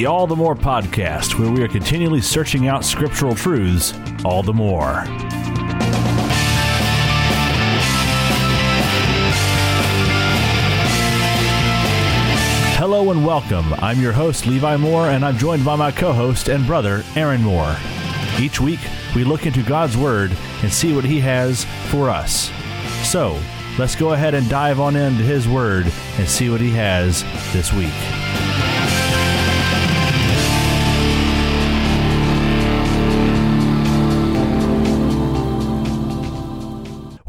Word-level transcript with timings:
the 0.00 0.06
All 0.06 0.26
the 0.26 0.34
More 0.34 0.54
podcast, 0.54 1.38
where 1.38 1.50
we 1.50 1.62
are 1.62 1.68
continually 1.68 2.22
searching 2.22 2.68
out 2.68 2.86
scriptural 2.86 3.34
truths 3.34 3.92
all 4.24 4.42
the 4.42 4.50
more. 4.50 5.04
Hello 12.78 13.10
and 13.10 13.26
welcome. 13.26 13.74
I'm 13.74 14.00
your 14.00 14.12
host, 14.12 14.46
Levi 14.46 14.78
Moore, 14.78 15.10
and 15.10 15.22
I'm 15.22 15.36
joined 15.36 15.66
by 15.66 15.76
my 15.76 15.92
co 15.92 16.14
host 16.14 16.48
and 16.48 16.66
brother, 16.66 17.04
Aaron 17.14 17.42
Moore. 17.42 17.76
Each 18.38 18.58
week, 18.58 18.80
we 19.14 19.22
look 19.22 19.44
into 19.44 19.62
God's 19.62 19.98
Word 19.98 20.34
and 20.62 20.72
see 20.72 20.94
what 20.94 21.04
He 21.04 21.20
has 21.20 21.66
for 21.90 22.08
us. 22.08 22.50
So, 23.02 23.38
let's 23.78 23.96
go 23.96 24.14
ahead 24.14 24.32
and 24.32 24.48
dive 24.48 24.80
on 24.80 24.96
into 24.96 25.24
His 25.24 25.46
Word 25.46 25.92
and 26.16 26.26
see 26.26 26.48
what 26.48 26.62
He 26.62 26.70
has 26.70 27.22
this 27.52 27.70
week. 27.74 28.19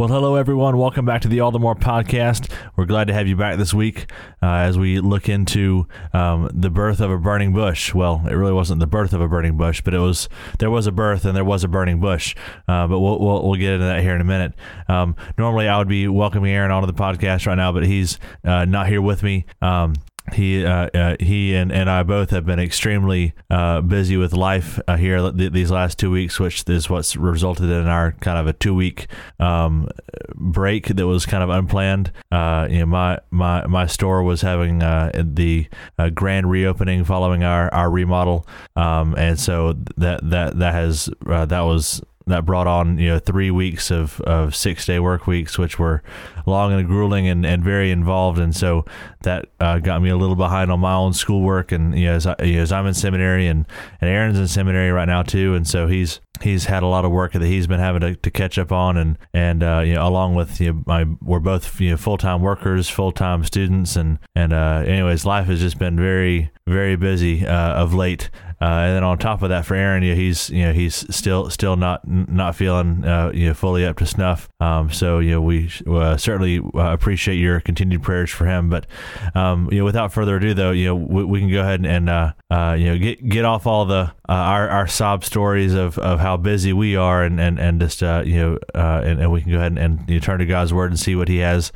Well, 0.02 0.10
hello 0.10 0.34
everyone. 0.34 0.78
Welcome 0.78 1.05
back 1.05 1.22
to 1.22 1.28
the 1.28 1.41
All 1.41 1.52
the 1.52 1.60
More 1.60 1.76
podcast. 1.76 2.52
We're 2.76 2.88
glad 2.88 3.05
to 3.10 3.14
have 3.14 3.28
you 3.28 3.36
back 3.36 3.60
this 3.60 3.72
week 3.72 4.12
uh, 4.41 4.48
as 4.48 4.76
we 4.76 5.00
look 5.00 5.30
into 5.30 5.86
um, 6.12 6.50
the 6.52 6.72
birth 6.72 7.02
of 7.02 7.12
a 7.12 7.20
burning 7.20 7.54
bush. 7.54 7.94
Well, 7.94 8.24
it 8.27 8.34
really 8.34 8.52
wasn't 8.52 8.80
the 8.80 8.88
birth 8.88 9.14
of 9.14 9.22
a 9.22 9.27
burning 9.27 9.58
bush, 9.58 9.82
but 9.82 9.94
it 9.94 10.00
was 10.00 10.27
there 10.58 10.72
was 10.72 10.88
a 10.88 10.91
birth 10.91 11.24
and 11.24 11.36
there 11.36 11.46
was 11.46 11.64
a 11.64 11.68
burning 11.68 12.00
bush. 12.00 12.36
Uh, 12.68 12.88
but 12.88 13.00
we'll, 13.00 13.20
we'll, 13.20 13.48
we'll 13.48 13.60
get 13.60 13.74
into 13.74 13.86
that 13.86 14.02
here 14.02 14.16
in 14.16 14.22
a 14.22 14.24
minute. 14.24 14.54
Um, 14.88 15.16
normally, 15.38 15.68
I 15.68 15.77
would 15.77 15.88
be 15.88 16.08
welcoming 16.08 16.52
Aaron 16.52 16.72
onto 16.72 16.88
the 16.88 16.99
podcast 16.99 17.46
right 17.46 17.54
now, 17.54 17.72
but 17.72 17.86
he's 17.86 18.18
uh, 18.44 18.66
not 18.66 18.88
here 18.88 19.04
with 19.04 19.22
me. 19.22 19.46
Um, 19.62 19.94
he 20.34 20.66
uh, 20.66 20.88
uh, 20.94 21.16
he 21.20 21.55
and, 21.55 21.72
and 21.72 21.90
I 21.90 22.04
both 22.04 22.30
have 22.30 22.46
been 22.46 22.60
extremely 22.60 23.34
uh, 23.50 23.82
busy 23.82 24.18
with 24.18 24.34
life 24.34 24.80
uh, 24.88 24.96
here 24.96 25.32
th- 25.32 25.52
these 25.52 25.72
last 25.72 25.98
two 25.98 26.12
weeks, 26.12 26.40
which 26.40 26.63
is 26.70 26.90
what's 26.90 27.16
resulted 27.16 27.70
in 27.70 27.88
our 27.88 28.13
kind 28.13 28.38
of 28.38 28.48
a 28.48 28.54
two 28.54 28.74
week 28.74 29.08
um, 29.40 29.90
break 30.36 30.88
that 30.88 31.08
was 31.08 31.26
kind 31.26 31.44
of 31.44 31.50
unplanned. 31.50 32.12
Uh, 32.32 32.68
you 32.70 32.80
know, 32.80 32.86
my 32.86 33.20
my 33.32 33.66
my 33.68 33.86
store 33.86 34.24
was 34.24 34.41
having 34.41 34.84
uh, 34.84 35.12
the 35.16 35.68
grand 36.13 36.50
reopening 36.50 37.04
following 37.04 37.44
our, 37.44 37.74
our 37.74 37.90
remodel, 37.90 38.48
um, 38.76 39.16
and 39.16 39.40
so 39.40 39.74
that 39.98 40.20
that 40.30 40.58
that 40.60 40.74
has 40.74 41.10
that 41.26 41.62
was 41.62 42.02
that 42.27 42.46
brought 42.46 42.68
on 42.68 42.98
you 42.98 43.10
know 43.10 43.20
three 43.20 43.52
weeks 43.52 43.91
of, 43.91 44.22
of 44.22 44.55
six 44.55 44.86
day 44.86 45.00
work 45.00 45.27
weeks, 45.27 45.58
which 45.58 45.80
were 45.80 46.04
long 46.46 46.74
and 46.74 46.88
grueling 46.88 47.28
and, 47.28 47.46
and 47.46 47.63
very 47.63 47.91
involved, 47.91 48.40
and 48.40 48.55
so 48.55 48.86
that 49.24 49.46
uh, 49.60 49.80
got 49.80 50.02
me 50.02 50.10
a 50.10 50.18
little 50.18 50.36
behind 50.36 50.72
on 50.72 50.80
my 50.80 50.94
own 50.94 51.13
schoolwork. 51.13 51.72
And 51.72 51.98
you 51.98 52.08
know, 52.08 52.16
as, 52.16 52.26
I, 52.26 52.36
you 52.44 52.55
know, 52.58 52.62
as 52.62 52.72
I'm 52.72 52.86
in 52.86 52.94
seminary 52.94 53.48
and, 53.48 53.66
and 54.00 54.10
Aaron's 54.10 54.40
in 54.40 54.48
seminary 54.48 54.91
right 54.91 55.08
now 55.08 55.24
too, 55.24 55.55
and 55.55 55.68
so 55.68 55.88
he's 55.88 56.20
he's 56.41 56.66
had 56.66 56.84
a 56.84 56.88
lot 56.88 57.05
of 57.05 57.12
work 57.12 57.34
that 57.34 57.41
he's 57.41 57.68
been 57.68 57.80
having 57.80 58.02
to, 58.02 58.16
to 58.16 58.32
catch 58.32 58.58
up 58.58 58.72
on, 58.72 58.98
and 58.98 59.18
and 59.34 59.63
uh, 59.63 59.82
you 59.85 59.94
know, 59.94 60.08
along 60.08 60.35
with 60.35 60.60
you 60.60 60.74
know, 60.74 60.84
my 60.85 61.06
we're 61.22 61.40
both 61.40 61.80
you 61.80 61.91
know 61.91 61.98
full 61.98 62.18
time 62.18 62.41
workers, 62.41 62.90
full 62.90 63.12
time 63.12 63.44
students, 63.44 63.96
and 63.96 64.19
and 64.35 64.53
uh, 64.53 64.84
anyways, 64.85 65.25
life 65.25 65.47
has 65.47 65.59
just 65.59 65.78
been 65.78 65.96
very 65.96 66.52
very 66.68 66.96
busy 66.96 67.46
uh, 67.46 67.74
of 67.74 67.94
late. 67.94 68.30
Uh, 68.62 68.85
and 68.85 68.95
then 68.95 69.03
on 69.03 69.17
top 69.17 69.41
of 69.41 69.50
that, 69.50 69.66
for 69.66 69.73
Aaron, 69.73 70.03
you 70.03 70.12
know, 70.12 70.16
he's 70.16 70.51
you 70.51 70.63
know 70.63 70.72
he's 70.72 71.03
still 71.13 71.50
still 71.50 71.75
not 71.75 72.07
not 72.07 72.56
feeling 72.56 73.03
uh, 73.03 73.31
you 73.34 73.47
know 73.47 73.53
fully 73.56 73.84
up 73.85 73.97
to 73.97 74.06
snuff. 74.06 74.50
Um, 74.59 74.91
so 74.91 75.17
you 75.17 75.31
know 75.31 75.41
we 75.41 75.72
uh, 75.88 76.16
certainly 76.17 76.59
uh, 76.59 76.94
appreciate 76.94 77.38
your 77.38 77.59
continued 77.59 78.03
prayers 78.03 78.29
for 78.29 78.45
him. 78.45 78.69
But 78.69 78.85
um, 79.34 79.67
you 79.72 79.79
know 79.79 79.85
without 79.85 80.13
further 80.13 80.35
ado, 80.35 80.53
though, 80.53 80.72
you 80.72 80.85
know 80.85 80.95
we, 80.95 81.25
we 81.25 81.39
can 81.39 81.51
go 81.51 81.62
ahead 81.62 81.84
and, 81.84 82.07
uh, 82.07 82.34
uh, 82.51 82.75
you 82.78 82.85
know 82.85 82.97
get 83.00 83.28
get 83.28 83.45
off 83.45 83.66
all 83.66 83.85
the 83.85 84.13
our 84.29 84.69
our 84.69 84.88
sob 84.88 85.25
stories 85.25 85.73
of, 85.73 85.97
of 85.97 86.19
how 86.19 86.38
busy 86.38 86.71
we 86.71 86.95
are, 86.95 87.23
and 87.23 87.41
and 87.41 87.59
and 87.59 87.81
just 87.81 88.01
you 88.01 88.35
know 88.35 88.59
and, 88.75 89.19
and 89.19 89.31
we 89.31 89.41
can 89.41 89.51
go 89.51 89.57
ahead 89.57 89.71
and, 89.71 89.79
and 89.79 90.09
you 90.09 90.16
know, 90.16 90.21
turn 90.21 90.38
to 90.38 90.45
God's 90.45 90.71
word 90.71 90.91
and 90.91 91.00
see 91.00 91.16
what 91.16 91.29
He 91.29 91.38
has 91.38 91.71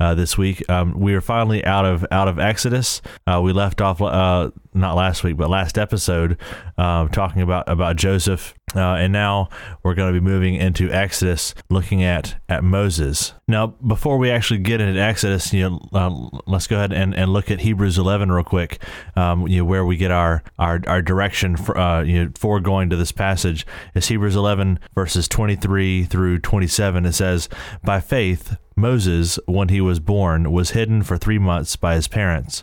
uh, 0.00 0.14
this 0.14 0.36
week. 0.36 0.68
Um, 0.68 0.98
we 0.98 1.14
are 1.14 1.20
finally 1.20 1.64
out 1.64 1.84
of 1.84 2.04
out 2.10 2.28
of 2.28 2.38
Exodus. 2.38 3.00
Uh, 3.26 3.40
we 3.42 3.52
left 3.52 3.80
off 3.80 4.00
uh, 4.00 4.50
not 4.74 4.94
last 4.94 5.24
week, 5.24 5.36
but 5.36 5.48
last 5.48 5.78
episode, 5.78 6.38
uh, 6.76 7.08
talking 7.08 7.42
about 7.42 7.68
about 7.68 7.96
Joseph, 7.96 8.54
uh, 8.74 8.80
and 8.94 9.12
now 9.12 9.48
we're 9.82 9.94
going 9.94 10.12
to 10.12 10.20
be 10.20 10.24
moving 10.24 10.54
into 10.54 10.90
Exodus, 10.90 11.54
looking 11.70 12.02
at 12.02 12.36
at 12.48 12.62
Moses. 12.62 13.32
Now, 13.48 13.68
before 13.68 14.18
we 14.18 14.30
actually 14.30 14.60
get 14.60 14.80
into 14.80 15.00
Exodus, 15.00 15.52
you 15.52 15.70
know, 15.70 15.88
uh, 15.92 16.40
let's 16.46 16.66
go 16.66 16.76
ahead 16.76 16.92
and, 16.92 17.14
and 17.14 17.32
look 17.32 17.50
at 17.50 17.60
Hebrews 17.60 17.96
11 17.96 18.30
real 18.32 18.44
quick. 18.44 18.82
Um, 19.14 19.46
you 19.48 19.58
know, 19.58 19.64
where 19.64 19.84
we 19.84 19.96
get 19.96 20.10
our 20.10 20.42
our, 20.58 20.80
our 20.86 21.02
direction 21.02 21.56
for 21.56 22.04
you 22.04 22.24
know 22.24 22.30
for 22.38 22.60
going 22.60 22.90
to 22.90 22.96
this 22.96 23.12
passage 23.12 23.66
is 23.94 24.08
Hebrews 24.08 24.36
11 24.36 24.78
verses 24.94 25.28
23 25.28 26.04
through 26.04 26.40
27. 26.40 27.06
It 27.06 27.12
says, 27.12 27.48
"By 27.82 28.00
faith." 28.00 28.56
Moses, 28.78 29.38
when 29.46 29.68
he 29.68 29.80
was 29.80 30.00
born, 30.00 30.52
was 30.52 30.72
hidden 30.72 31.02
for 31.02 31.16
three 31.16 31.38
months 31.38 31.76
by 31.76 31.94
his 31.94 32.08
parents, 32.08 32.62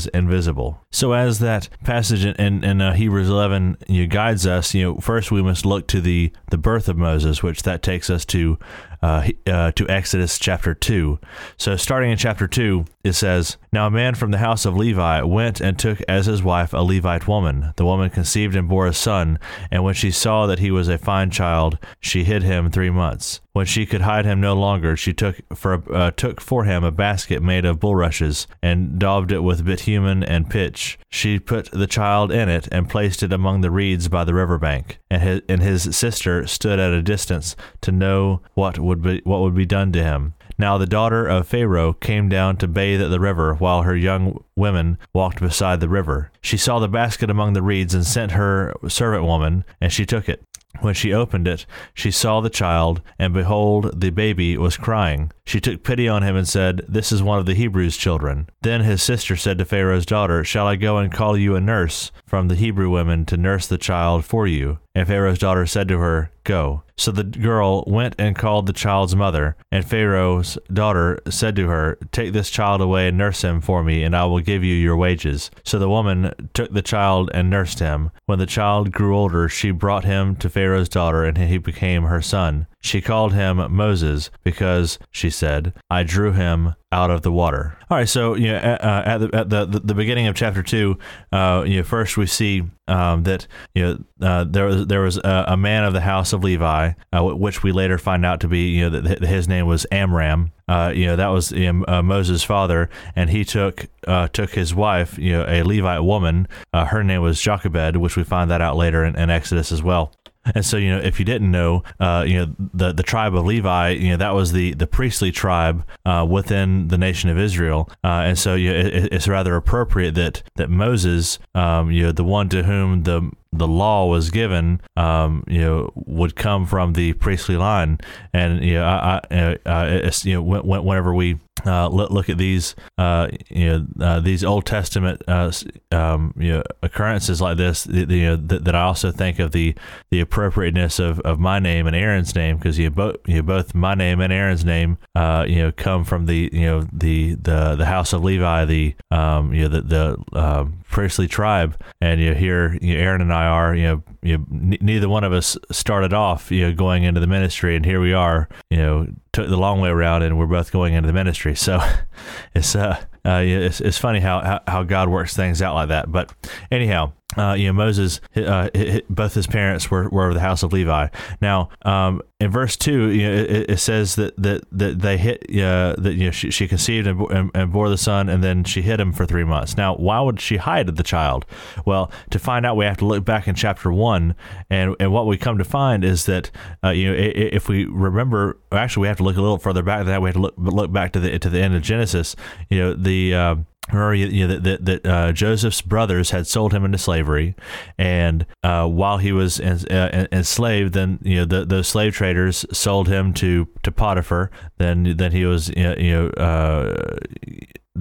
invisible. 0.07 0.80
So, 0.91 1.13
as 1.13 1.39
that 1.39 1.69
passage 1.83 2.25
in, 2.25 2.35
in, 2.35 2.63
in 2.63 2.81
uh, 2.81 2.93
Hebrews 2.93 3.29
11 3.29 3.77
you 3.87 4.01
know, 4.03 4.07
guides 4.09 4.45
us, 4.45 4.73
you 4.73 4.83
know, 4.83 4.95
first 4.97 5.31
we 5.31 5.41
must 5.41 5.65
look 5.65 5.87
to 5.87 6.01
the, 6.01 6.31
the 6.49 6.57
birth 6.57 6.89
of 6.89 6.97
Moses, 6.97 7.41
which 7.41 7.63
that 7.63 7.81
takes 7.81 8.09
us 8.09 8.25
to 8.25 8.59
uh, 9.01 9.27
uh, 9.47 9.71
to 9.71 9.89
Exodus 9.89 10.37
chapter 10.37 10.75
2. 10.75 11.17
So, 11.57 11.75
starting 11.75 12.11
in 12.11 12.17
chapter 12.17 12.47
2, 12.47 12.85
it 13.03 13.13
says, 13.13 13.57
Now 13.73 13.87
a 13.87 13.91
man 13.91 14.13
from 14.13 14.29
the 14.29 14.37
house 14.37 14.63
of 14.63 14.77
Levi 14.77 15.23
went 15.23 15.59
and 15.59 15.79
took 15.79 16.01
as 16.07 16.27
his 16.27 16.43
wife 16.43 16.71
a 16.73 16.83
Levite 16.83 17.27
woman. 17.27 17.73
The 17.77 17.85
woman 17.85 18.11
conceived 18.11 18.55
and 18.55 18.69
bore 18.69 18.85
a 18.85 18.93
son, 18.93 19.39
and 19.71 19.83
when 19.83 19.95
she 19.95 20.11
saw 20.11 20.45
that 20.45 20.59
he 20.59 20.69
was 20.69 20.87
a 20.87 20.99
fine 20.99 21.31
child, 21.31 21.79
she 21.99 22.23
hid 22.25 22.43
him 22.43 22.69
three 22.69 22.91
months. 22.91 23.41
When 23.53 23.65
she 23.65 23.85
could 23.85 24.01
hide 24.01 24.25
him 24.25 24.39
no 24.39 24.53
longer, 24.53 24.95
she 24.95 25.13
took 25.13 25.41
for 25.55 25.83
uh, 25.93 26.11
took 26.11 26.39
for 26.39 26.65
him 26.65 26.83
a 26.83 26.91
basket 26.91 27.41
made 27.41 27.65
of 27.65 27.79
bulrushes 27.79 28.47
and 28.61 28.99
daubed 28.99 29.31
it 29.31 29.41
with 29.41 29.65
bitumen 29.65 30.23
and 30.23 30.49
pitch. 30.49 30.80
She 31.09 31.39
put 31.39 31.69
the 31.71 31.87
child 31.87 32.31
in 32.31 32.49
it 32.49 32.67
and 32.71 32.89
placed 32.89 33.23
it 33.23 33.33
among 33.33 33.61
the 33.61 33.71
reeds 33.71 34.07
by 34.07 34.23
the 34.23 34.33
river 34.33 34.57
bank. 34.57 34.99
And 35.09 35.21
his, 35.21 35.41
and 35.49 35.61
his 35.61 35.95
sister 35.95 36.47
stood 36.47 36.79
at 36.79 36.93
a 36.93 37.01
distance 37.01 37.55
to 37.81 37.91
know 37.91 38.41
what 38.53 38.79
would 38.79 39.01
be 39.01 39.21
what 39.23 39.41
would 39.41 39.55
be 39.55 39.65
done 39.65 39.91
to 39.93 40.03
him. 40.03 40.33
Now 40.57 40.77
the 40.77 40.85
daughter 40.85 41.27
of 41.27 41.47
Pharaoh 41.47 41.93
came 41.93 42.29
down 42.29 42.57
to 42.57 42.67
bathe 42.67 43.01
at 43.01 43.09
the 43.09 43.19
river, 43.19 43.55
while 43.55 43.81
her 43.81 43.95
young 43.95 44.43
women 44.55 44.97
walked 45.13 45.39
beside 45.39 45.79
the 45.79 45.89
river. 45.89 46.31
She 46.41 46.57
saw 46.57 46.79
the 46.79 46.87
basket 46.87 47.29
among 47.29 47.53
the 47.53 47.63
reeds 47.63 47.95
and 47.95 48.05
sent 48.05 48.33
her 48.33 48.75
servant 48.87 49.23
woman, 49.23 49.65
and 49.79 49.91
she 49.91 50.05
took 50.05 50.29
it. 50.29 50.43
When 50.79 50.93
she 50.93 51.13
opened 51.13 51.47
it, 51.47 51.65
she 51.93 52.11
saw 52.11 52.39
the 52.39 52.49
child, 52.49 53.01
and 53.19 53.33
behold, 53.33 53.99
the 53.99 54.09
baby 54.09 54.57
was 54.57 54.77
crying. 54.77 55.31
She 55.45 55.59
took 55.59 55.83
pity 55.83 56.07
on 56.07 56.23
him 56.23 56.35
and 56.35 56.47
said, 56.47 56.81
This 56.87 57.11
is 57.11 57.21
one 57.21 57.37
of 57.39 57.45
the 57.45 57.53
Hebrews' 57.53 57.97
children. 57.97 58.47
Then 58.61 58.81
his 58.81 59.03
sister 59.03 59.35
said 59.35 59.57
to 59.57 59.65
Pharaoh's 59.65 60.05
daughter, 60.05 60.43
Shall 60.43 60.67
I 60.67 60.77
go 60.77 60.97
and 60.97 61.11
call 61.11 61.37
you 61.37 61.55
a 61.55 61.61
nurse 61.61 62.11
from 62.25 62.47
the 62.47 62.55
Hebrew 62.55 62.89
women 62.89 63.25
to 63.25 63.37
nurse 63.37 63.67
the 63.67 63.77
child 63.77 64.23
for 64.23 64.47
you? 64.47 64.79
And 64.93 65.07
Pharaoh's 65.07 65.39
daughter 65.39 65.65
said 65.65 65.87
to 65.87 65.99
her, 65.99 66.31
Go. 66.43 66.83
So 66.97 67.11
the 67.11 67.23
girl 67.23 67.83
went 67.87 68.15
and 68.19 68.35
called 68.35 68.65
the 68.65 68.73
child's 68.73 69.15
mother. 69.15 69.55
And 69.71 69.85
Pharaoh's 69.85 70.57
daughter 70.71 71.19
said 71.29 71.55
to 71.55 71.67
her, 71.67 71.97
Take 72.11 72.33
this 72.33 72.49
child 72.49 72.81
away 72.81 73.07
and 73.07 73.17
nurse 73.17 73.43
him 73.43 73.61
for 73.61 73.83
me, 73.83 74.03
and 74.03 74.15
I 74.15 74.25
will 74.25 74.41
give 74.41 74.63
you 74.63 74.75
your 74.75 74.97
wages. 74.97 75.49
So 75.63 75.79
the 75.79 75.89
woman 75.89 76.33
took 76.53 76.73
the 76.73 76.81
child 76.81 77.31
and 77.33 77.49
nursed 77.49 77.79
him. 77.79 78.11
When 78.25 78.39
the 78.39 78.45
child 78.45 78.91
grew 78.91 79.17
older, 79.17 79.47
she 79.47 79.71
brought 79.71 80.03
him 80.03 80.35
to 80.37 80.49
Pharaoh's 80.49 80.89
daughter, 80.89 81.23
and 81.23 81.37
he 81.37 81.57
became 81.57 82.03
her 82.03 82.21
son. 82.21 82.67
She 82.81 82.99
called 82.99 83.33
him 83.33 83.57
Moses 83.71 84.31
because 84.43 84.97
she 85.11 85.29
said, 85.29 85.73
"I 85.89 86.03
drew 86.03 86.33
him 86.33 86.75
out 86.91 87.11
of 87.11 87.21
the 87.21 87.31
water." 87.31 87.77
All 87.89 87.97
right, 87.97 88.09
so 88.09 88.33
you 88.33 88.47
know, 88.47 88.57
uh, 88.57 89.03
at, 89.05 89.17
the, 89.19 89.29
at 89.33 89.49
the, 89.49 89.65
the 89.83 89.93
beginning 89.93 90.27
of 90.27 90.35
chapter 90.35 90.63
two, 90.63 90.97
uh, 91.31 91.63
you 91.65 91.77
know, 91.77 91.83
first 91.83 92.17
we 92.17 92.25
see 92.25 92.63
um, 92.87 93.23
that 93.23 93.45
you 93.75 93.83
know 93.83 94.27
uh, 94.27 94.45
there 94.45 94.65
was 94.65 94.87
there 94.87 95.01
was 95.01 95.17
a, 95.17 95.45
a, 95.49 95.57
man 95.57 95.83
of 95.83 95.93
the 95.93 96.01
house 96.01 96.33
of 96.33 96.43
Levi, 96.43 96.93
uh, 97.13 97.23
which 97.23 97.61
we 97.61 97.71
later 97.71 97.99
find 97.99 98.25
out 98.25 98.39
to 98.41 98.47
be 98.47 98.69
you 98.69 98.89
know 98.89 98.99
that 98.99 99.21
his 99.21 99.47
name 99.47 99.67
was 99.67 99.85
Amram. 99.91 100.51
Uh, 100.67 100.91
you 100.95 101.05
know 101.05 101.15
that 101.15 101.27
was 101.27 101.51
you 101.51 101.71
know, 101.71 101.85
uh, 101.87 102.01
Moses' 102.01 102.43
father, 102.43 102.89
and 103.15 103.29
he 103.29 103.45
took 103.45 103.87
took 104.33 104.49
his 104.51 104.73
wife, 104.73 105.19
you 105.19 105.33
know, 105.33 105.45
a 105.47 105.61
Levite 105.61 106.03
woman. 106.03 106.47
Her 106.73 107.03
name 107.03 107.21
was 107.21 107.39
Jochebed, 107.39 107.97
which 107.97 108.17
we 108.17 108.23
find 108.23 108.49
that 108.49 108.61
out 108.61 108.75
later 108.75 109.05
in, 109.05 109.15
in 109.15 109.29
Exodus 109.29 109.71
as 109.71 109.83
well. 109.83 110.13
And 110.55 110.65
so, 110.65 110.77
you 110.77 110.89
know, 110.89 110.99
if 110.99 111.19
you 111.19 111.25
didn't 111.25 111.51
know, 111.51 111.83
uh, 111.99 112.23
you 112.27 112.39
know, 112.39 112.55
the 112.73 112.91
the 112.93 113.03
tribe 113.03 113.35
of 113.35 113.45
Levi, 113.45 113.89
you 113.89 114.09
know, 114.09 114.17
that 114.17 114.33
was 114.33 114.51
the 114.51 114.73
the 114.73 114.87
priestly 114.87 115.31
tribe 115.31 115.85
uh, 116.05 116.25
within 116.29 116.87
the 116.87 116.97
nation 116.97 117.29
of 117.29 117.37
Israel. 117.37 117.89
Uh, 118.03 118.25
and 118.25 118.39
so, 118.39 118.55
you 118.55 118.71
know, 118.71 118.79
it, 118.79 119.13
it's 119.13 119.27
rather 119.27 119.55
appropriate 119.55 120.15
that 120.15 120.43
that 120.55 120.69
Moses, 120.69 121.39
um, 121.53 121.91
you 121.91 122.03
know, 122.03 122.11
the 122.11 122.23
one 122.23 122.49
to 122.49 122.63
whom 122.63 123.03
the 123.03 123.31
the 123.53 123.67
law 123.67 124.07
was 124.07 124.29
given, 124.29 124.81
um, 124.95 125.43
you 125.47 125.61
know, 125.61 125.91
would 125.95 126.35
come 126.35 126.65
from 126.65 126.93
the 126.93 127.13
priestly 127.13 127.57
line. 127.57 127.99
And 128.33 128.63
you 128.63 128.75
know, 128.75 128.85
I, 128.85 129.21
I 129.29 129.57
uh, 129.65 130.11
you 130.23 130.35
know, 130.35 130.61
whenever 130.61 131.13
we 131.13 131.39
uh, 131.65 131.87
look 131.89 132.29
at 132.29 132.37
these, 132.37 132.75
uh, 132.97 133.27
you 133.49 133.67
know, 133.67 133.87
uh, 133.99 134.19
these 134.19 134.43
Old 134.43 134.65
Testament, 134.65 135.21
uh, 135.27 135.51
um, 135.91 136.33
you 136.37 136.53
know, 136.53 136.63
occurrences 136.81 137.41
like 137.41 137.57
this, 137.57 137.85
you 137.87 138.05
know, 138.05 138.35
that, 138.35 138.65
that, 138.65 138.75
I 138.75 138.83
also 138.83 139.11
think 139.11 139.39
of 139.39 139.51
the 139.51 139.75
the 140.09 140.21
appropriateness 140.21 140.99
of, 140.99 141.19
of 141.21 141.39
my 141.39 141.59
name 141.59 141.87
and 141.87 141.95
Aaron's 141.95 142.33
name 142.33 142.57
because 142.57 142.79
you 142.79 142.89
both 142.89 143.17
you 143.27 143.43
both 143.43 143.75
my 143.75 143.95
name 143.95 144.21
and 144.21 144.31
Aaron's 144.31 144.65
name, 144.65 144.97
uh, 145.13 145.45
you 145.47 145.57
know, 145.57 145.71
come 145.71 146.03
from 146.03 146.25
the 146.25 146.49
you 146.51 146.65
know 146.65 146.87
the 146.91 147.35
the 147.35 147.75
the 147.75 147.85
house 147.85 148.13
of 148.13 148.23
Levi, 148.23 148.65
the 148.65 148.95
um, 149.11 149.53
you 149.53 149.63
know 149.63 149.79
the 149.79 149.81
the 149.81 150.39
um, 150.39 150.79
priestly 150.89 151.27
tribe, 151.27 151.79
and 151.99 152.19
you 152.19 152.33
here 152.33 152.77
you 152.81 152.95
know, 152.95 153.01
Aaron 153.01 153.21
and 153.21 153.33
I 153.33 153.45
are, 153.45 153.75
you 153.75 153.83
know, 153.83 154.03
you 154.21 154.37
know, 154.37 154.45
n- 154.51 154.77
neither 154.81 155.09
one 155.09 155.23
of 155.23 155.33
us 155.33 155.57
started 155.71 156.13
off, 156.13 156.51
you 156.51 156.67
know, 156.67 156.73
going 156.73 157.03
into 157.03 157.19
the 157.19 157.27
ministry, 157.27 157.75
and 157.75 157.85
here 157.85 157.99
we 157.99 158.13
are, 158.13 158.47
you 158.69 158.77
know, 158.77 159.07
took 159.33 159.49
the 159.49 159.57
long 159.57 159.81
way 159.81 159.89
around, 159.89 160.23
and 160.23 160.37
we're 160.37 160.45
both 160.45 160.71
going 160.71 160.93
into 160.93 161.07
the 161.07 161.13
ministry. 161.13 161.55
So 161.55 161.79
it's 162.55 162.75
uh, 162.75 163.03
uh 163.25 163.41
it's, 163.43 163.81
it's 163.81 163.97
funny 163.97 164.19
how, 164.19 164.41
how 164.41 164.61
how 164.67 164.83
God 164.83 165.09
works 165.09 165.35
things 165.35 165.61
out 165.61 165.75
like 165.75 165.89
that. 165.89 166.11
But 166.11 166.33
anyhow, 166.71 167.13
uh, 167.37 167.53
you 167.53 167.67
know, 167.67 167.73
Moses, 167.73 168.19
uh, 168.35 168.69
both 169.09 169.33
his 169.33 169.47
parents 169.47 169.89
were, 169.89 170.09
were 170.09 170.27
of 170.27 170.33
the 170.33 170.41
house 170.41 170.63
of 170.63 170.73
Levi. 170.73 171.07
Now, 171.41 171.69
um, 171.83 172.21
in 172.39 172.51
verse 172.51 172.75
two, 172.75 173.09
you 173.09 173.23
know, 173.27 173.33
it, 173.33 173.69
it, 173.69 173.79
says 173.79 174.15
that, 174.15 174.35
that, 174.37 174.63
that 174.71 174.99
they 174.99 175.17
hit, 175.17 175.43
uh, 175.51 175.95
that, 175.97 176.15
you 176.15 176.25
know, 176.25 176.31
she, 176.31 176.51
she 176.51 176.67
conceived 176.67 177.07
and, 177.07 177.21
and, 177.31 177.51
and, 177.53 177.71
bore 177.71 177.89
the 177.89 177.97
son, 177.97 178.27
and 178.27 178.43
then 178.43 178.63
she 178.63 178.81
hid 178.81 178.99
him 178.99 179.13
for 179.13 179.25
three 179.25 179.43
months. 179.43 179.77
Now, 179.77 179.95
why 179.95 180.19
would 180.19 180.41
she 180.41 180.57
hide 180.57 180.87
the 180.87 181.03
child? 181.03 181.45
Well, 181.85 182.11
to 182.31 182.39
find 182.39 182.65
out, 182.65 182.75
we 182.75 182.85
have 182.85 182.97
to 182.97 183.05
look 183.05 183.23
back 183.23 183.47
in 183.47 183.55
chapter 183.55 183.91
one, 183.93 184.10
and, 184.13 184.95
and 184.99 185.11
what 185.11 185.27
we 185.27 185.37
come 185.37 185.57
to 185.57 185.63
find 185.63 186.03
is 186.03 186.25
that, 186.25 186.51
uh, 186.83 186.89
you 186.89 187.09
know, 187.09 187.15
if 187.17 187.67
we 187.67 187.85
remember, 187.85 188.57
actually, 188.71 189.01
we 189.01 189.07
have 189.07 189.17
to 189.17 189.23
look 189.23 189.37
a 189.37 189.41
little 189.41 189.57
further 189.57 189.83
back 189.83 189.99
than 189.99 190.07
that. 190.07 190.21
We 190.21 190.29
have 190.29 190.35
to 190.35 190.41
look, 190.41 190.53
look 190.57 190.91
back 190.91 191.13
to 191.13 191.19
the, 191.19 191.37
to 191.39 191.49
the 191.49 191.59
end 191.59 191.75
of 191.75 191.81
Genesis. 191.81 192.35
You 192.69 192.79
know, 192.79 192.93
the, 192.93 193.35
uh, 193.35 193.55
Remember 193.91 194.13
you 194.13 194.47
know, 194.47 194.57
that, 194.57 194.85
that 194.85 195.05
uh, 195.05 195.31
Joseph's 195.33 195.81
brothers 195.81 196.29
had 196.29 196.47
sold 196.47 196.71
him 196.71 196.85
into 196.85 196.97
slavery, 196.97 197.55
and 197.97 198.45
uh, 198.63 198.87
while 198.87 199.17
he 199.17 199.31
was 199.31 199.59
uh, 199.59 200.27
enslaved, 200.31 200.93
then 200.93 201.19
you 201.23 201.37
know 201.37 201.45
the, 201.45 201.65
those 201.65 201.87
slave 201.87 202.13
traders 202.13 202.63
sold 202.71 203.09
him 203.09 203.33
to, 203.33 203.67
to 203.83 203.91
Potiphar. 203.91 204.49
Then 204.77 205.17
then 205.17 205.31
he 205.31 205.45
was 205.45 205.69
you 205.69 205.83
know, 205.83 205.95
you 205.97 206.11
know 206.11 206.27
uh, 206.29 207.17